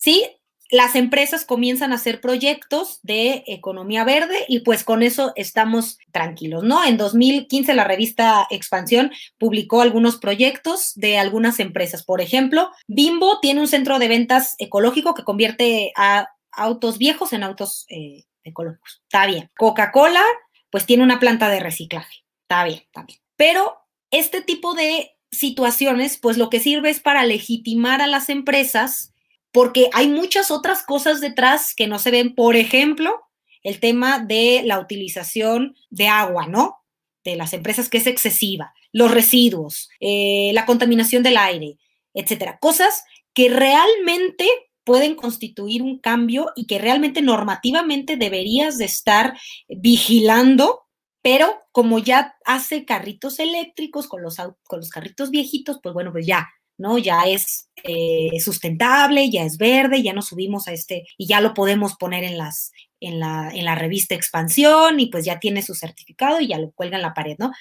Sí, 0.00 0.24
las 0.70 0.94
empresas 0.94 1.44
comienzan 1.44 1.92
a 1.92 1.96
hacer 1.96 2.20
proyectos 2.20 3.00
de 3.02 3.42
economía 3.46 4.04
verde 4.04 4.44
y 4.48 4.60
pues 4.60 4.84
con 4.84 5.02
eso 5.02 5.32
estamos 5.34 5.98
tranquilos, 6.12 6.62
¿no? 6.62 6.84
En 6.84 6.96
2015 6.96 7.74
la 7.74 7.84
revista 7.84 8.46
Expansión 8.50 9.10
publicó 9.38 9.80
algunos 9.80 10.18
proyectos 10.18 10.92
de 10.94 11.18
algunas 11.18 11.58
empresas. 11.58 12.04
Por 12.04 12.20
ejemplo, 12.20 12.70
Bimbo 12.86 13.40
tiene 13.40 13.60
un 13.60 13.68
centro 13.68 13.98
de 13.98 14.08
ventas 14.08 14.54
ecológico 14.58 15.14
que 15.14 15.24
convierte 15.24 15.92
a 15.96 16.28
autos 16.52 16.98
viejos 16.98 17.32
en 17.32 17.44
autos 17.44 17.86
eh, 17.88 18.24
ecológicos. 18.44 19.00
Está 19.04 19.26
bien. 19.26 19.50
Coca-Cola, 19.56 20.22
pues 20.70 20.84
tiene 20.84 21.02
una 21.02 21.18
planta 21.18 21.48
de 21.48 21.60
reciclaje. 21.60 22.24
Está 22.42 22.64
bien, 22.64 22.80
está 22.84 23.04
bien. 23.04 23.18
Pero 23.36 23.78
este 24.10 24.40
tipo 24.42 24.74
de 24.74 25.12
situaciones, 25.30 26.18
pues 26.18 26.38
lo 26.38 26.50
que 26.50 26.60
sirve 26.60 26.90
es 26.90 27.00
para 27.00 27.24
legitimar 27.24 28.00
a 28.00 28.06
las 28.06 28.28
empresas 28.28 29.12
porque 29.52 29.90
hay 29.92 30.08
muchas 30.08 30.50
otras 30.50 30.82
cosas 30.82 31.20
detrás 31.20 31.74
que 31.74 31.86
no 31.86 31.98
se 31.98 32.10
ven. 32.10 32.34
Por 32.34 32.56
ejemplo, 32.56 33.20
el 33.62 33.80
tema 33.80 34.18
de 34.18 34.62
la 34.64 34.78
utilización 34.78 35.76
de 35.90 36.08
agua, 36.08 36.46
¿no? 36.46 36.76
De 37.24 37.36
las 37.36 37.52
empresas 37.52 37.88
que 37.88 37.98
es 37.98 38.06
excesiva, 38.06 38.72
los 38.92 39.10
residuos, 39.10 39.88
eh, 40.00 40.50
la 40.54 40.66
contaminación 40.66 41.22
del 41.22 41.36
aire, 41.36 41.78
etcétera. 42.14 42.58
Cosas 42.60 43.04
que 43.34 43.48
realmente 43.48 44.46
pueden 44.84 45.14
constituir 45.14 45.82
un 45.82 45.98
cambio 45.98 46.50
y 46.56 46.66
que 46.66 46.78
realmente 46.78 47.20
normativamente 47.20 48.16
deberías 48.16 48.78
de 48.78 48.86
estar 48.86 49.38
vigilando, 49.68 50.87
pero 51.30 51.60
como 51.72 51.98
ya 51.98 52.36
hace 52.46 52.86
carritos 52.86 53.38
eléctricos 53.38 54.08
con 54.08 54.22
los, 54.22 54.36
con 54.36 54.80
los 54.80 54.88
carritos 54.88 55.30
viejitos, 55.30 55.78
pues 55.82 55.92
bueno, 55.92 56.10
pues 56.10 56.26
ya, 56.26 56.48
¿no? 56.78 56.96
Ya 56.96 57.24
es 57.24 57.68
eh, 57.84 58.40
sustentable, 58.40 59.28
ya 59.28 59.42
es 59.42 59.58
verde, 59.58 60.02
ya 60.02 60.14
nos 60.14 60.28
subimos 60.28 60.68
a 60.68 60.72
este 60.72 61.04
y 61.18 61.26
ya 61.26 61.42
lo 61.42 61.52
podemos 61.52 61.96
poner 61.96 62.24
en 62.24 62.38
las, 62.38 62.72
en 62.98 63.20
la, 63.20 63.50
en 63.52 63.66
la 63.66 63.74
revista 63.74 64.14
Expansión 64.14 65.00
y 65.00 65.10
pues 65.10 65.26
ya 65.26 65.38
tiene 65.38 65.60
su 65.60 65.74
certificado 65.74 66.40
y 66.40 66.48
ya 66.48 66.58
lo 66.58 66.70
cuelga 66.70 66.96
en 66.96 67.02
la 67.02 67.12
pared, 67.12 67.36
¿no? 67.38 67.52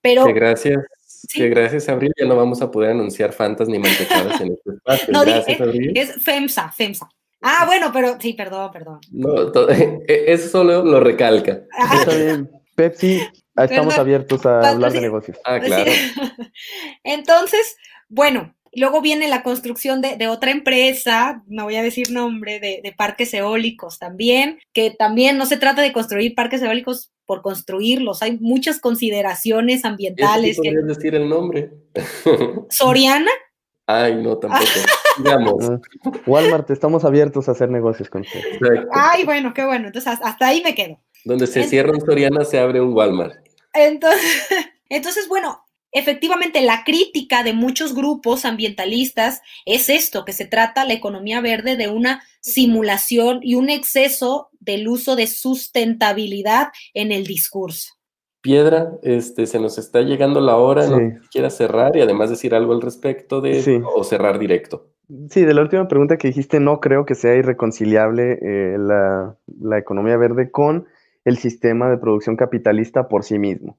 Pero... 0.00 0.24
gracias. 0.26 0.78
Que 1.32 1.48
gracias, 1.48 1.88
Abril, 1.88 2.12
ya 2.16 2.26
no 2.26 2.36
vamos 2.36 2.62
a 2.62 2.70
poder 2.70 2.92
anunciar 2.92 3.32
fantas 3.32 3.68
ni 3.68 3.80
mantecadas 3.80 4.40
en 4.40 4.52
este 4.52 4.70
espacio. 4.70 5.08
No, 5.12 5.22
gracias, 5.22 5.60
Abril. 5.60 5.92
Es 5.96 6.22
FEMSA, 6.22 6.70
FEMSA. 6.70 7.08
Ah, 7.42 7.64
bueno, 7.66 7.90
pero 7.92 8.20
sí, 8.20 8.34
perdón, 8.34 8.70
perdón. 8.70 9.00
No, 9.10 9.52
eso 10.06 10.48
solo 10.48 10.84
lo 10.84 11.00
recalca. 11.00 11.62
Ah. 11.76 11.96
Está 11.98 12.14
bien. 12.14 12.56
Pepsi, 12.76 13.20
estamos 13.56 13.98
abiertos 13.98 14.46
a 14.46 14.70
hablar 14.70 14.92
de 14.92 15.00
negocios. 15.00 15.38
Ah, 15.44 15.58
claro. 15.58 15.90
Entonces, 17.02 17.76
bueno, 18.08 18.56
Luego 18.76 19.00
viene 19.00 19.26
la 19.26 19.42
construcción 19.42 20.02
de, 20.02 20.28
otra 20.28 20.50
empresa, 20.50 21.42
no 21.46 21.64
voy 21.64 21.76
a 21.76 21.82
decir 21.82 22.10
nombre, 22.10 22.60
de, 22.60 22.94
parques 22.94 23.32
eólicos 23.32 23.98
también, 23.98 24.58
que 24.74 24.90
también 24.90 25.38
no 25.38 25.46
se 25.46 25.56
trata 25.56 25.80
de 25.80 25.94
construir 25.94 26.34
parques 26.34 26.60
eólicos 26.60 27.10
por 27.24 27.40
construirlos, 27.40 28.22
hay 28.22 28.38
muchas 28.38 28.78
consideraciones 28.78 29.86
ambientales. 29.86 30.58
¿Qué 30.62 30.72
decir 30.72 31.14
el 31.14 31.26
nombre? 31.26 31.70
¿Soriana? 32.68 33.30
Ay, 33.86 34.16
no, 34.16 34.36
tampoco. 34.36 34.64
Digamos. 35.18 35.70
Ah, 35.70 36.10
Walmart, 36.26 36.70
estamos 36.70 37.04
abiertos 37.06 37.48
a 37.48 37.52
hacer 37.52 37.70
negocios 37.70 38.10
con 38.10 38.22
usted. 38.22 38.40
Ay, 38.92 39.24
bueno, 39.24 39.54
qué 39.54 39.64
bueno. 39.64 39.86
Entonces, 39.86 40.18
hasta 40.22 40.46
ahí 40.46 40.62
me 40.62 40.74
quedo. 40.74 41.00
Donde 41.26 41.48
se 41.48 41.64
cierra 41.64 41.90
un 41.90 42.00
Soriana, 42.00 42.44
se 42.44 42.56
abre 42.60 42.80
un 42.80 42.94
Walmart. 42.94 43.34
Entonces, 43.74 44.20
entonces, 44.88 45.26
bueno, 45.28 45.58
efectivamente 45.90 46.60
la 46.60 46.84
crítica 46.84 47.42
de 47.42 47.52
muchos 47.52 47.96
grupos 47.96 48.44
ambientalistas 48.44 49.42
es 49.64 49.90
esto, 49.90 50.24
que 50.24 50.32
se 50.32 50.44
trata 50.44 50.84
la 50.84 50.92
economía 50.92 51.40
verde 51.40 51.76
de 51.76 51.88
una 51.88 52.22
simulación 52.40 53.40
y 53.42 53.56
un 53.56 53.70
exceso 53.70 54.50
del 54.60 54.86
uso 54.86 55.16
de 55.16 55.26
sustentabilidad 55.26 56.68
en 56.94 57.10
el 57.10 57.26
discurso. 57.26 57.94
Piedra, 58.40 58.92
este, 59.02 59.48
se 59.48 59.58
nos 59.58 59.78
está 59.78 60.02
llegando 60.02 60.40
la 60.40 60.54
hora, 60.54 60.86
¿no? 60.86 61.00
quiera 61.32 61.50
cerrar 61.50 61.96
y 61.96 62.02
además 62.02 62.30
decir 62.30 62.54
algo 62.54 62.72
al 62.72 62.82
respecto 62.82 63.40
de 63.40 63.82
o 63.92 64.04
cerrar 64.04 64.38
directo. 64.38 64.92
Sí, 65.30 65.42
de 65.42 65.54
la 65.54 65.62
última 65.62 65.88
pregunta 65.88 66.18
que 66.18 66.28
dijiste, 66.28 66.60
no 66.60 66.78
creo 66.78 67.04
que 67.04 67.16
sea 67.16 67.34
irreconciliable 67.34 68.38
eh, 68.40 68.76
la, 68.78 69.36
la 69.60 69.78
economía 69.78 70.16
verde 70.16 70.52
con 70.52 70.86
el 71.26 71.36
sistema 71.36 71.90
de 71.90 71.98
producción 71.98 72.36
capitalista 72.36 73.08
por 73.08 73.24
sí 73.24 73.38
mismo. 73.38 73.78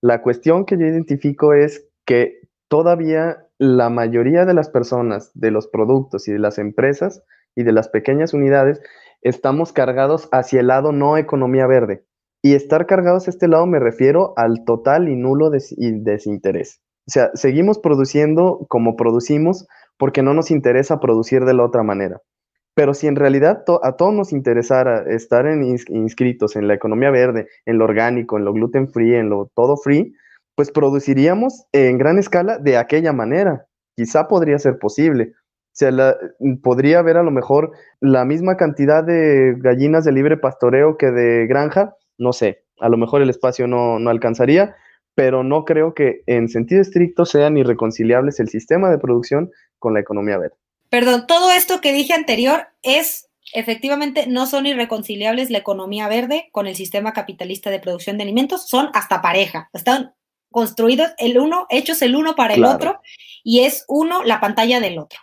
La 0.00 0.22
cuestión 0.22 0.64
que 0.64 0.78
yo 0.78 0.86
identifico 0.86 1.52
es 1.52 1.86
que 2.06 2.40
todavía 2.68 3.46
la 3.58 3.90
mayoría 3.90 4.46
de 4.46 4.54
las 4.54 4.70
personas, 4.70 5.30
de 5.34 5.50
los 5.50 5.68
productos 5.68 6.26
y 6.26 6.32
de 6.32 6.38
las 6.38 6.58
empresas 6.58 7.22
y 7.54 7.64
de 7.64 7.72
las 7.72 7.90
pequeñas 7.90 8.32
unidades, 8.32 8.80
estamos 9.20 9.74
cargados 9.74 10.28
hacia 10.32 10.60
el 10.60 10.68
lado 10.68 10.90
no 10.92 11.18
economía 11.18 11.66
verde. 11.66 12.06
Y 12.42 12.54
estar 12.54 12.86
cargados 12.86 13.26
a 13.26 13.30
este 13.30 13.46
lado 13.46 13.66
me 13.66 13.78
refiero 13.78 14.32
al 14.36 14.64
total 14.64 15.08
y 15.08 15.16
nulo 15.16 15.50
desinterés. 15.50 16.80
O 17.06 17.10
sea, 17.10 17.30
seguimos 17.34 17.78
produciendo 17.78 18.64
como 18.68 18.96
producimos 18.96 19.66
porque 19.98 20.22
no 20.22 20.32
nos 20.32 20.50
interesa 20.50 20.98
producir 20.98 21.44
de 21.44 21.54
la 21.54 21.64
otra 21.64 21.82
manera. 21.82 22.22
Pero 22.76 22.92
si 22.92 23.06
en 23.06 23.16
realidad 23.16 23.64
a 23.82 23.92
todos 23.96 24.12
nos 24.12 24.32
interesara 24.34 25.02
estar 25.08 25.46
inscritos 25.46 26.56
en 26.56 26.68
la 26.68 26.74
economía 26.74 27.10
verde, 27.10 27.48
en 27.64 27.78
lo 27.78 27.84
orgánico, 27.84 28.36
en 28.36 28.44
lo 28.44 28.52
gluten 28.52 28.90
free, 28.90 29.14
en 29.14 29.30
lo 29.30 29.50
todo 29.54 29.78
free, 29.78 30.14
pues 30.54 30.70
produciríamos 30.70 31.64
en 31.72 31.96
gran 31.96 32.18
escala 32.18 32.58
de 32.58 32.76
aquella 32.76 33.14
manera. 33.14 33.66
Quizá 33.96 34.28
podría 34.28 34.58
ser 34.58 34.78
posible. 34.78 35.32
O 35.34 35.72
sea, 35.72 36.16
podría 36.62 36.98
haber 36.98 37.16
a 37.16 37.22
lo 37.22 37.30
mejor 37.30 37.72
la 38.00 38.26
misma 38.26 38.58
cantidad 38.58 39.02
de 39.02 39.54
gallinas 39.56 40.04
de 40.04 40.12
libre 40.12 40.36
pastoreo 40.36 40.98
que 40.98 41.10
de 41.10 41.46
granja, 41.46 41.94
no 42.18 42.34
sé, 42.34 42.64
a 42.78 42.90
lo 42.90 42.98
mejor 42.98 43.22
el 43.22 43.30
espacio 43.30 43.66
no 43.66 44.10
alcanzaría, 44.10 44.76
pero 45.14 45.42
no 45.42 45.64
creo 45.64 45.94
que 45.94 46.22
en 46.26 46.50
sentido 46.50 46.82
estricto 46.82 47.24
sean 47.24 47.56
irreconciliables 47.56 48.38
el 48.38 48.48
sistema 48.48 48.90
de 48.90 48.98
producción 48.98 49.50
con 49.78 49.94
la 49.94 50.00
economía 50.00 50.36
verde. 50.36 50.56
Perdón, 50.90 51.26
todo 51.26 51.50
esto 51.50 51.80
que 51.80 51.92
dije 51.92 52.12
anterior 52.12 52.68
es, 52.82 53.28
efectivamente, 53.52 54.26
no 54.26 54.46
son 54.46 54.66
irreconciliables 54.66 55.50
la 55.50 55.58
economía 55.58 56.08
verde 56.08 56.48
con 56.52 56.66
el 56.66 56.76
sistema 56.76 57.12
capitalista 57.12 57.70
de 57.70 57.80
producción 57.80 58.16
de 58.16 58.24
alimentos, 58.24 58.68
son 58.68 58.90
hasta 58.94 59.22
pareja, 59.22 59.68
están 59.72 60.14
construidos 60.50 61.10
el 61.18 61.38
uno, 61.38 61.66
hechos 61.68 62.00
el 62.02 62.16
uno 62.16 62.34
para 62.34 62.54
el 62.54 62.64
otro, 62.64 63.00
y 63.42 63.60
es 63.60 63.84
uno 63.88 64.22
la 64.24 64.40
pantalla 64.40 64.80
del 64.80 64.98
otro, 64.98 65.20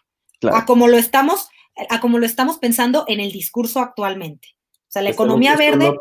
a 0.51 0.65
como 0.65 0.87
lo 0.87 0.97
estamos, 0.97 1.47
a 1.89 1.99
como 2.01 2.19
lo 2.19 2.25
estamos 2.25 2.57
pensando 2.57 3.05
en 3.07 3.19
el 3.19 3.31
discurso 3.31 3.79
actualmente. 3.79 4.49
O 4.87 4.91
sea, 4.93 5.01
la 5.01 5.09
economía 5.09 5.55
verde 5.55 5.95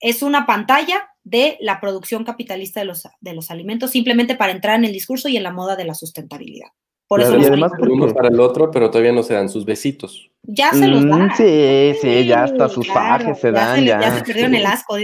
es 0.00 0.22
una 0.22 0.46
pantalla 0.46 1.10
de 1.22 1.58
la 1.60 1.80
producción 1.80 2.24
capitalista 2.24 2.80
de 2.80 2.86
los, 2.86 3.06
de 3.20 3.34
los 3.34 3.50
alimentos, 3.50 3.92
simplemente 3.92 4.34
para 4.34 4.52
entrar 4.52 4.76
en 4.76 4.84
el 4.84 4.92
discurso 4.92 5.28
y 5.28 5.36
en 5.36 5.42
la 5.42 5.52
moda 5.52 5.76
de 5.76 5.84
la 5.84 5.94
sustentabilidad. 5.94 6.68
Por 7.10 7.20
eso 7.22 7.36
y 7.36 7.44
además 7.44 7.72
uno 7.80 8.06
para 8.14 8.28
el 8.28 8.38
otro, 8.38 8.70
pero 8.70 8.88
todavía 8.88 9.10
no 9.10 9.24
se 9.24 9.34
dan 9.34 9.48
sus 9.48 9.64
besitos. 9.64 10.30
Ya 10.44 10.72
se 10.72 10.86
los 10.86 11.04
mm, 11.04 11.10
dan. 11.10 11.30
sí, 11.36 11.92
sí, 12.00 12.24
ya 12.24 12.44
hasta 12.44 12.68
sus 12.68 12.86
fajes 12.86 13.40
se 13.40 13.50
dan. 13.50 13.84
Ya, 13.84 14.00
ya. 14.00 14.12
se 14.12 14.22
perdieron 14.22 14.54
el 14.54 14.64
asco. 14.64 14.96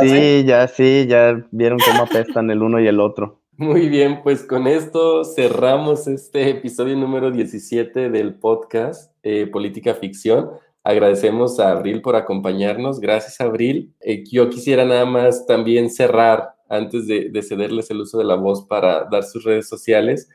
Sí, 0.00 0.44
ya, 0.46 0.66
sí, 0.68 1.04
ya 1.06 1.46
vieron 1.50 1.78
cómo 1.86 2.04
apestan 2.04 2.50
el 2.50 2.62
uno 2.62 2.80
y 2.80 2.86
el 2.86 2.98
otro. 2.98 3.42
Muy 3.58 3.90
bien, 3.90 4.22
pues 4.22 4.42
con 4.42 4.66
esto 4.66 5.22
cerramos 5.22 6.06
este 6.06 6.48
episodio 6.48 6.96
número 6.96 7.30
17 7.30 8.08
del 8.08 8.36
podcast 8.36 9.12
eh, 9.22 9.46
Política 9.46 9.92
Ficción. 9.92 10.52
Agradecemos 10.82 11.60
a 11.60 11.72
Abril 11.72 12.00
por 12.00 12.16
acompañarnos. 12.16 13.00
Gracias, 13.00 13.38
Abril. 13.38 13.92
Eh, 14.00 14.24
yo 14.32 14.48
quisiera 14.48 14.86
nada 14.86 15.04
más 15.04 15.44
también 15.44 15.90
cerrar 15.90 16.54
antes 16.70 17.06
de, 17.06 17.28
de 17.28 17.42
cederles 17.42 17.90
el 17.90 18.00
uso 18.00 18.16
de 18.16 18.24
la 18.24 18.36
voz 18.36 18.64
para 18.64 19.04
dar 19.10 19.24
sus 19.24 19.44
redes 19.44 19.68
sociales 19.68 20.30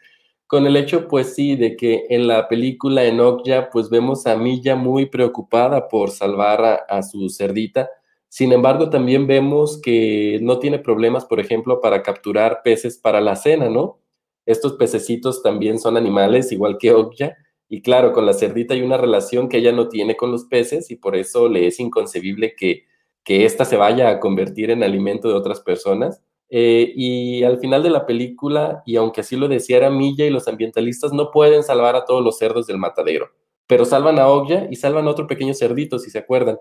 con 0.48 0.68
el 0.68 0.78
hecho, 0.78 1.08
pues 1.08 1.34
sí, 1.34 1.56
de 1.56 1.76
que 1.76 2.06
en 2.10 2.28
la 2.28 2.48
película 2.48 3.04
en 3.06 3.20
Okja, 3.20 3.70
pues 3.72 3.90
vemos 3.90 4.28
a 4.28 4.38
Milla 4.38 4.76
muy 4.76 5.08
preocupada 5.08 5.88
por 5.88 6.12
salvar 6.12 6.86
a, 6.88 7.02
su 7.04 7.30
cerdita. 7.30 7.90
Sin 8.30 8.52
embargo, 8.52 8.90
también 8.90 9.28
vemos 9.28 9.82
que 9.82 10.40
no 10.42 10.60
tiene 10.60 10.80
problemas, 10.80 11.26
por 11.26 11.40
ejemplo, 11.40 11.82
para 11.82 12.04
capturar 12.04 12.62
peces 12.64 12.98
para 12.98 13.22
la 13.22 13.36
cena, 13.36 13.70
¿no? 13.70 14.00
Estos 14.46 14.74
pececitos 14.74 15.42
también 15.42 15.80
son 15.80 15.98
animales, 15.98 16.52
igual 16.52 16.78
que 16.78 16.92
Okja. 16.94 17.36
Y 17.68 17.82
claro, 17.82 18.14
con 18.14 18.28
la 18.28 18.34
cerdita 18.34 18.76
hay 18.76 18.84
una 18.84 18.98
relación 18.98 19.50
que 19.50 19.58
ella 19.58 19.72
no 19.72 19.90
tiene 19.90 20.16
con 20.16 20.32
los 20.32 20.46
peces 20.46 20.92
y 20.92 20.98
por 20.98 21.16
eso 21.16 21.50
le 21.50 21.66
es 21.66 21.80
inconcebible 21.80 22.56
que, 22.56 22.86
que 23.24 23.46
ésta 23.46 23.66
se 23.66 23.78
vaya 23.78 24.10
a 24.10 24.20
convertir 24.20 24.70
en 24.70 24.84
alimento 24.84 25.28
de 25.28 25.34
otras 25.34 25.62
personas. 25.62 26.22
Eh, 26.50 26.94
y 26.96 27.44
al 27.44 27.60
final 27.60 27.84
de 27.84 27.90
la 27.90 28.06
película, 28.06 28.84
y 28.86 28.96
aunque 28.98 29.22
así 29.22 29.36
lo 29.36 29.48
decía 29.48 29.90
Milla 29.90 30.26
y 30.26 30.30
los 30.30 30.48
ambientalistas 30.48 31.12
no 31.12 31.32
pueden 31.32 31.64
salvar 31.64 31.96
a 31.96 32.06
todos 32.06 32.24
los 32.24 32.38
cerdos 32.38 32.68
del 32.68 32.78
matadero, 32.78 33.30
pero 33.68 33.86
salvan 33.86 34.20
a 34.20 34.28
Ogya 34.30 34.68
y 34.70 34.76
salvan 34.76 35.08
a 35.08 35.12
otro 35.12 35.28
pequeño 35.28 35.54
cerdito, 35.54 36.00
si 36.00 36.10
se 36.10 36.20
acuerdan. 36.20 36.58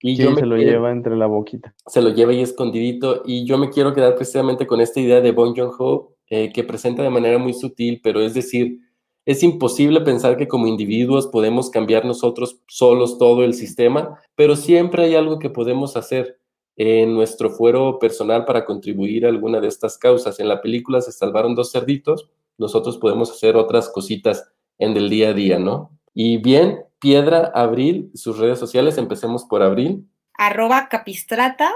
Y 0.00 0.16
yo 0.16 0.34
se 0.34 0.46
lo 0.46 0.56
lleva 0.56 0.90
entre 0.90 1.16
la 1.16 1.26
boquita. 1.26 1.74
Se 1.86 2.02
lo 2.02 2.10
lleva 2.10 2.32
ahí 2.32 2.42
escondidito. 2.42 3.22
Y 3.24 3.46
yo 3.46 3.56
me 3.56 3.70
quiero 3.70 3.94
quedar 3.94 4.14
precisamente 4.14 4.66
con 4.66 4.80
esta 4.80 5.00
idea 5.00 5.20
de 5.20 5.32
Bong 5.32 5.56
Joon-ho, 5.56 6.14
eh, 6.28 6.52
que 6.52 6.64
presenta 6.64 7.02
de 7.02 7.10
manera 7.10 7.38
muy 7.38 7.54
sutil, 7.54 8.00
pero 8.02 8.20
es 8.20 8.34
decir, 8.34 8.80
es 9.24 9.42
imposible 9.42 10.00
pensar 10.02 10.36
que 10.36 10.48
como 10.48 10.66
individuos 10.66 11.26
podemos 11.26 11.70
cambiar 11.70 12.04
nosotros 12.04 12.60
solos 12.68 13.18
todo 13.18 13.42
el 13.42 13.54
sistema, 13.54 14.20
pero 14.34 14.54
siempre 14.54 15.04
hay 15.04 15.14
algo 15.14 15.38
que 15.38 15.50
podemos 15.50 15.96
hacer 15.96 16.38
en 16.76 17.14
nuestro 17.14 17.50
fuero 17.50 17.98
personal 17.98 18.44
para 18.44 18.64
contribuir 18.64 19.24
a 19.24 19.28
alguna 19.28 19.60
de 19.60 19.68
estas 19.68 19.98
causas. 19.98 20.38
En 20.40 20.48
la 20.48 20.60
película 20.60 21.00
se 21.00 21.12
salvaron 21.12 21.54
dos 21.54 21.72
cerditos, 21.72 22.28
nosotros 22.58 22.98
podemos 22.98 23.30
hacer 23.30 23.56
otras 23.56 23.88
cositas 23.88 24.50
en 24.78 24.96
el 24.96 25.08
día 25.08 25.30
a 25.30 25.32
día, 25.32 25.58
¿no? 25.58 25.90
Y 26.14 26.38
bien, 26.38 26.80
Piedra 26.98 27.50
Abril, 27.54 28.10
sus 28.14 28.38
redes 28.38 28.58
sociales, 28.58 28.98
empecemos 28.98 29.44
por 29.44 29.62
Abril. 29.62 30.06
Arroba 30.34 30.88
Capistrata 30.88 31.70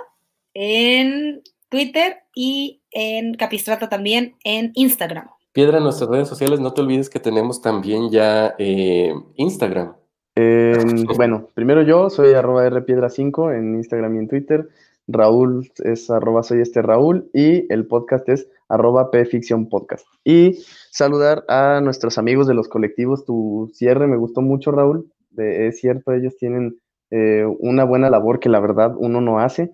en 0.55 1.43
Twitter 1.69 2.19
y 2.35 2.83
en 2.91 3.35
Capistrata 3.35 3.89
también 3.89 4.37
en 4.45 4.73
Instagram. 4.75 5.29
Piedra, 5.53 5.79
en 5.79 5.85
nuestras 5.85 6.09
redes 6.09 6.29
sociales, 6.29 6.61
no 6.61 6.73
te 6.73 6.81
olvides 6.81 7.11
que 7.11 7.19
tenemos 7.19 7.61
también 7.61 8.11
ya 8.11 8.55
eh, 8.59 9.13
Instagram. 9.37 9.95
bueno, 11.17 11.49
primero 11.55 11.83
yo 11.83 12.11
soy 12.11 12.33
arroba 12.35 12.69
rpiedra5 12.69 13.57
en 13.57 13.75
Instagram 13.77 14.17
y 14.17 14.19
en 14.19 14.29
Twitter. 14.29 14.69
Raúl 15.07 15.71
es 15.85 16.11
arroba 16.11 16.43
soy 16.43 16.61
este 16.61 16.83
Raúl 16.83 17.29
y 17.33 17.73
el 17.73 17.87
podcast 17.87 18.29
es 18.29 18.49
arroba 18.69 19.11
pficción 19.11 19.69
podcast. 19.69 20.07
Y 20.25 20.63
saludar 20.91 21.45
a 21.49 21.81
nuestros 21.81 22.19
amigos 22.19 22.47
de 22.47 22.55
los 22.55 22.69
colectivos. 22.69 23.25
Tu 23.25 23.71
cierre 23.75 24.07
me 24.07 24.17
gustó 24.17 24.41
mucho, 24.41 24.71
Raúl. 24.71 25.11
es 25.37 25.81
cierto, 25.81 26.13
ellos 26.13 26.37
tienen 26.37 26.79
eh, 27.11 27.45
una 27.59 27.85
buena 27.85 28.09
labor 28.09 28.39
que 28.39 28.49
la 28.49 28.61
verdad 28.61 28.95
uno 28.97 29.21
no 29.21 29.41
hace. 29.41 29.73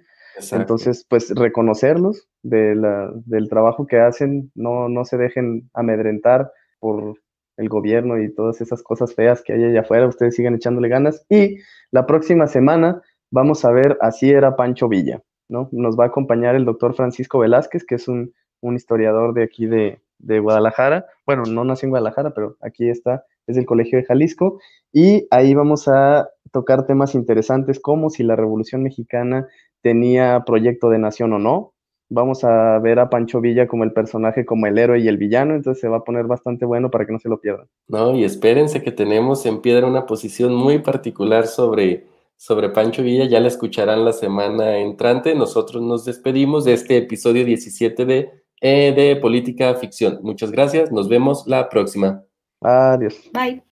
Entonces, 0.53 1.07
pues 1.09 1.35
reconocerlos 1.35 2.29
del 2.43 3.49
trabajo 3.49 3.87
que 3.87 3.99
hacen, 3.99 4.51
no, 4.55 4.89
no 4.89 5.05
se 5.05 5.17
dejen 5.17 5.71
amedrentar 5.73 6.53
por 6.79 7.19
el 7.57 7.69
gobierno 7.69 8.21
y 8.21 8.35
todas 8.35 8.61
esas 8.61 8.83
cosas 8.83 9.15
feas 9.15 9.43
que 9.43 9.53
hay 9.53 9.65
allá 9.65 9.81
afuera, 9.81 10.07
ustedes 10.07 10.35
sigan 10.35 10.55
echándole 10.55 10.89
ganas. 10.89 11.25
Y 11.29 11.59
la 11.91 12.07
próxima 12.07 12.47
semana 12.47 13.03
vamos 13.31 13.65
a 13.65 13.71
ver 13.71 13.97
Así 14.01 14.31
era 14.31 14.57
Pancho 14.57 14.89
Villa, 14.89 15.23
¿no? 15.49 15.69
Nos 15.73 15.99
va 15.99 16.05
a 16.05 16.09
acompañar 16.09 16.55
el 16.55 16.65
doctor 16.65 16.95
Francisco 16.95 17.39
Velázquez, 17.39 17.85
que 17.85 17.97
es 17.97 18.09
un, 18.09 18.33
historiador 18.75 19.33
de 19.33 19.45
aquí 19.45 19.67
de, 19.67 20.01
de, 20.19 20.41
Guadalajara. 20.41 21.07
Bueno, 21.25 21.45
no 21.45 21.63
nació 21.63 21.87
en 21.87 21.91
Guadalajara, 21.91 22.35
pero 22.35 22.57
aquí 22.61 22.89
está, 22.89 23.25
es 23.47 23.55
del 23.55 23.65
Colegio 23.65 23.97
de 23.97 24.05
Jalisco. 24.05 24.59
Y 24.93 25.29
ahí 25.31 25.55
vamos 25.55 25.87
a 25.87 26.29
tocar 26.51 26.85
temas 26.85 27.15
interesantes 27.15 27.79
como 27.79 28.11
si 28.11 28.25
la 28.25 28.35
Revolución 28.35 28.83
Mexicana 28.83 29.47
tenía 29.83 30.43
proyecto 30.45 30.91
de 30.91 30.99
nación 30.99 31.33
o 31.33 31.39
no, 31.39 31.75
vamos 32.09 32.45
a 32.45 32.79
ver 32.79 32.99
a 32.99 33.11
Pancho 33.11 33.41
Villa 33.41 33.67
como 33.67 33.85
el 33.85 33.93
personaje, 33.93 34.45
como 34.45 34.67
el 34.67 34.79
héroe 34.79 35.01
y 35.01 35.09
el 35.09 35.17
villano, 35.17 35.55
entonces 35.55 35.81
se 35.81 35.89
va 35.89 35.99
a 35.99 36.05
poner 36.05 36.27
bastante 36.27 36.65
bueno 36.65 36.91
para 36.91 37.07
que 37.07 37.13
no 37.13 37.19
se 37.19 37.29
lo 37.29 37.41
pierdan. 37.41 37.67
No, 37.89 38.15
y 38.15 38.25
espérense 38.25 38.83
que 38.83 38.93
tenemos 38.93 39.47
en 39.47 39.61
piedra 39.61 39.87
una 39.87 40.07
posición 40.07 40.55
muy 40.55 40.79
particular 40.79 41.47
sobre, 41.47 42.07
sobre 42.37 42.71
Pancho 42.71 43.03
Villa, 43.03 43.27
ya 43.27 43.41
la 43.41 43.49
escucharán 43.49 44.05
la 44.05 44.13
semana 44.13 44.79
entrante. 44.79 45.35
Nosotros 45.35 45.83
nos 45.83 46.05
despedimos 46.05 46.65
de 46.65 46.75
este 46.75 46.97
episodio 46.99 47.45
17 47.45 48.05
de, 48.05 48.31
eh, 48.61 48.93
de 48.95 49.17
Política 49.17 49.75
Ficción. 49.75 50.21
Muchas 50.23 50.51
gracias, 50.51 50.93
nos 50.93 51.09
vemos 51.09 51.47
la 51.47 51.69
próxima. 51.69 52.23
Adiós. 52.61 53.31
Bye. 53.33 53.63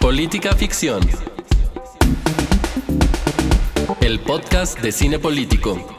Política 0.00 0.52
Ficción. 0.52 1.00
El 4.00 4.20
podcast 4.20 4.80
de 4.80 4.92
cine 4.92 5.18
político 5.18 5.97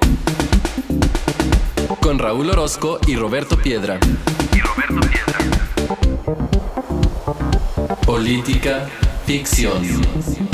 con 2.10 2.18
Raúl 2.18 2.49
Orozco 2.49 2.99
y 3.05 3.16
Roberto 3.16 3.55
Piedra. 3.55 3.99
Y 4.51 4.60
Roberto 4.62 5.07
Piedra. 5.12 5.38
Política 8.03 8.89
ficción. 9.28 10.48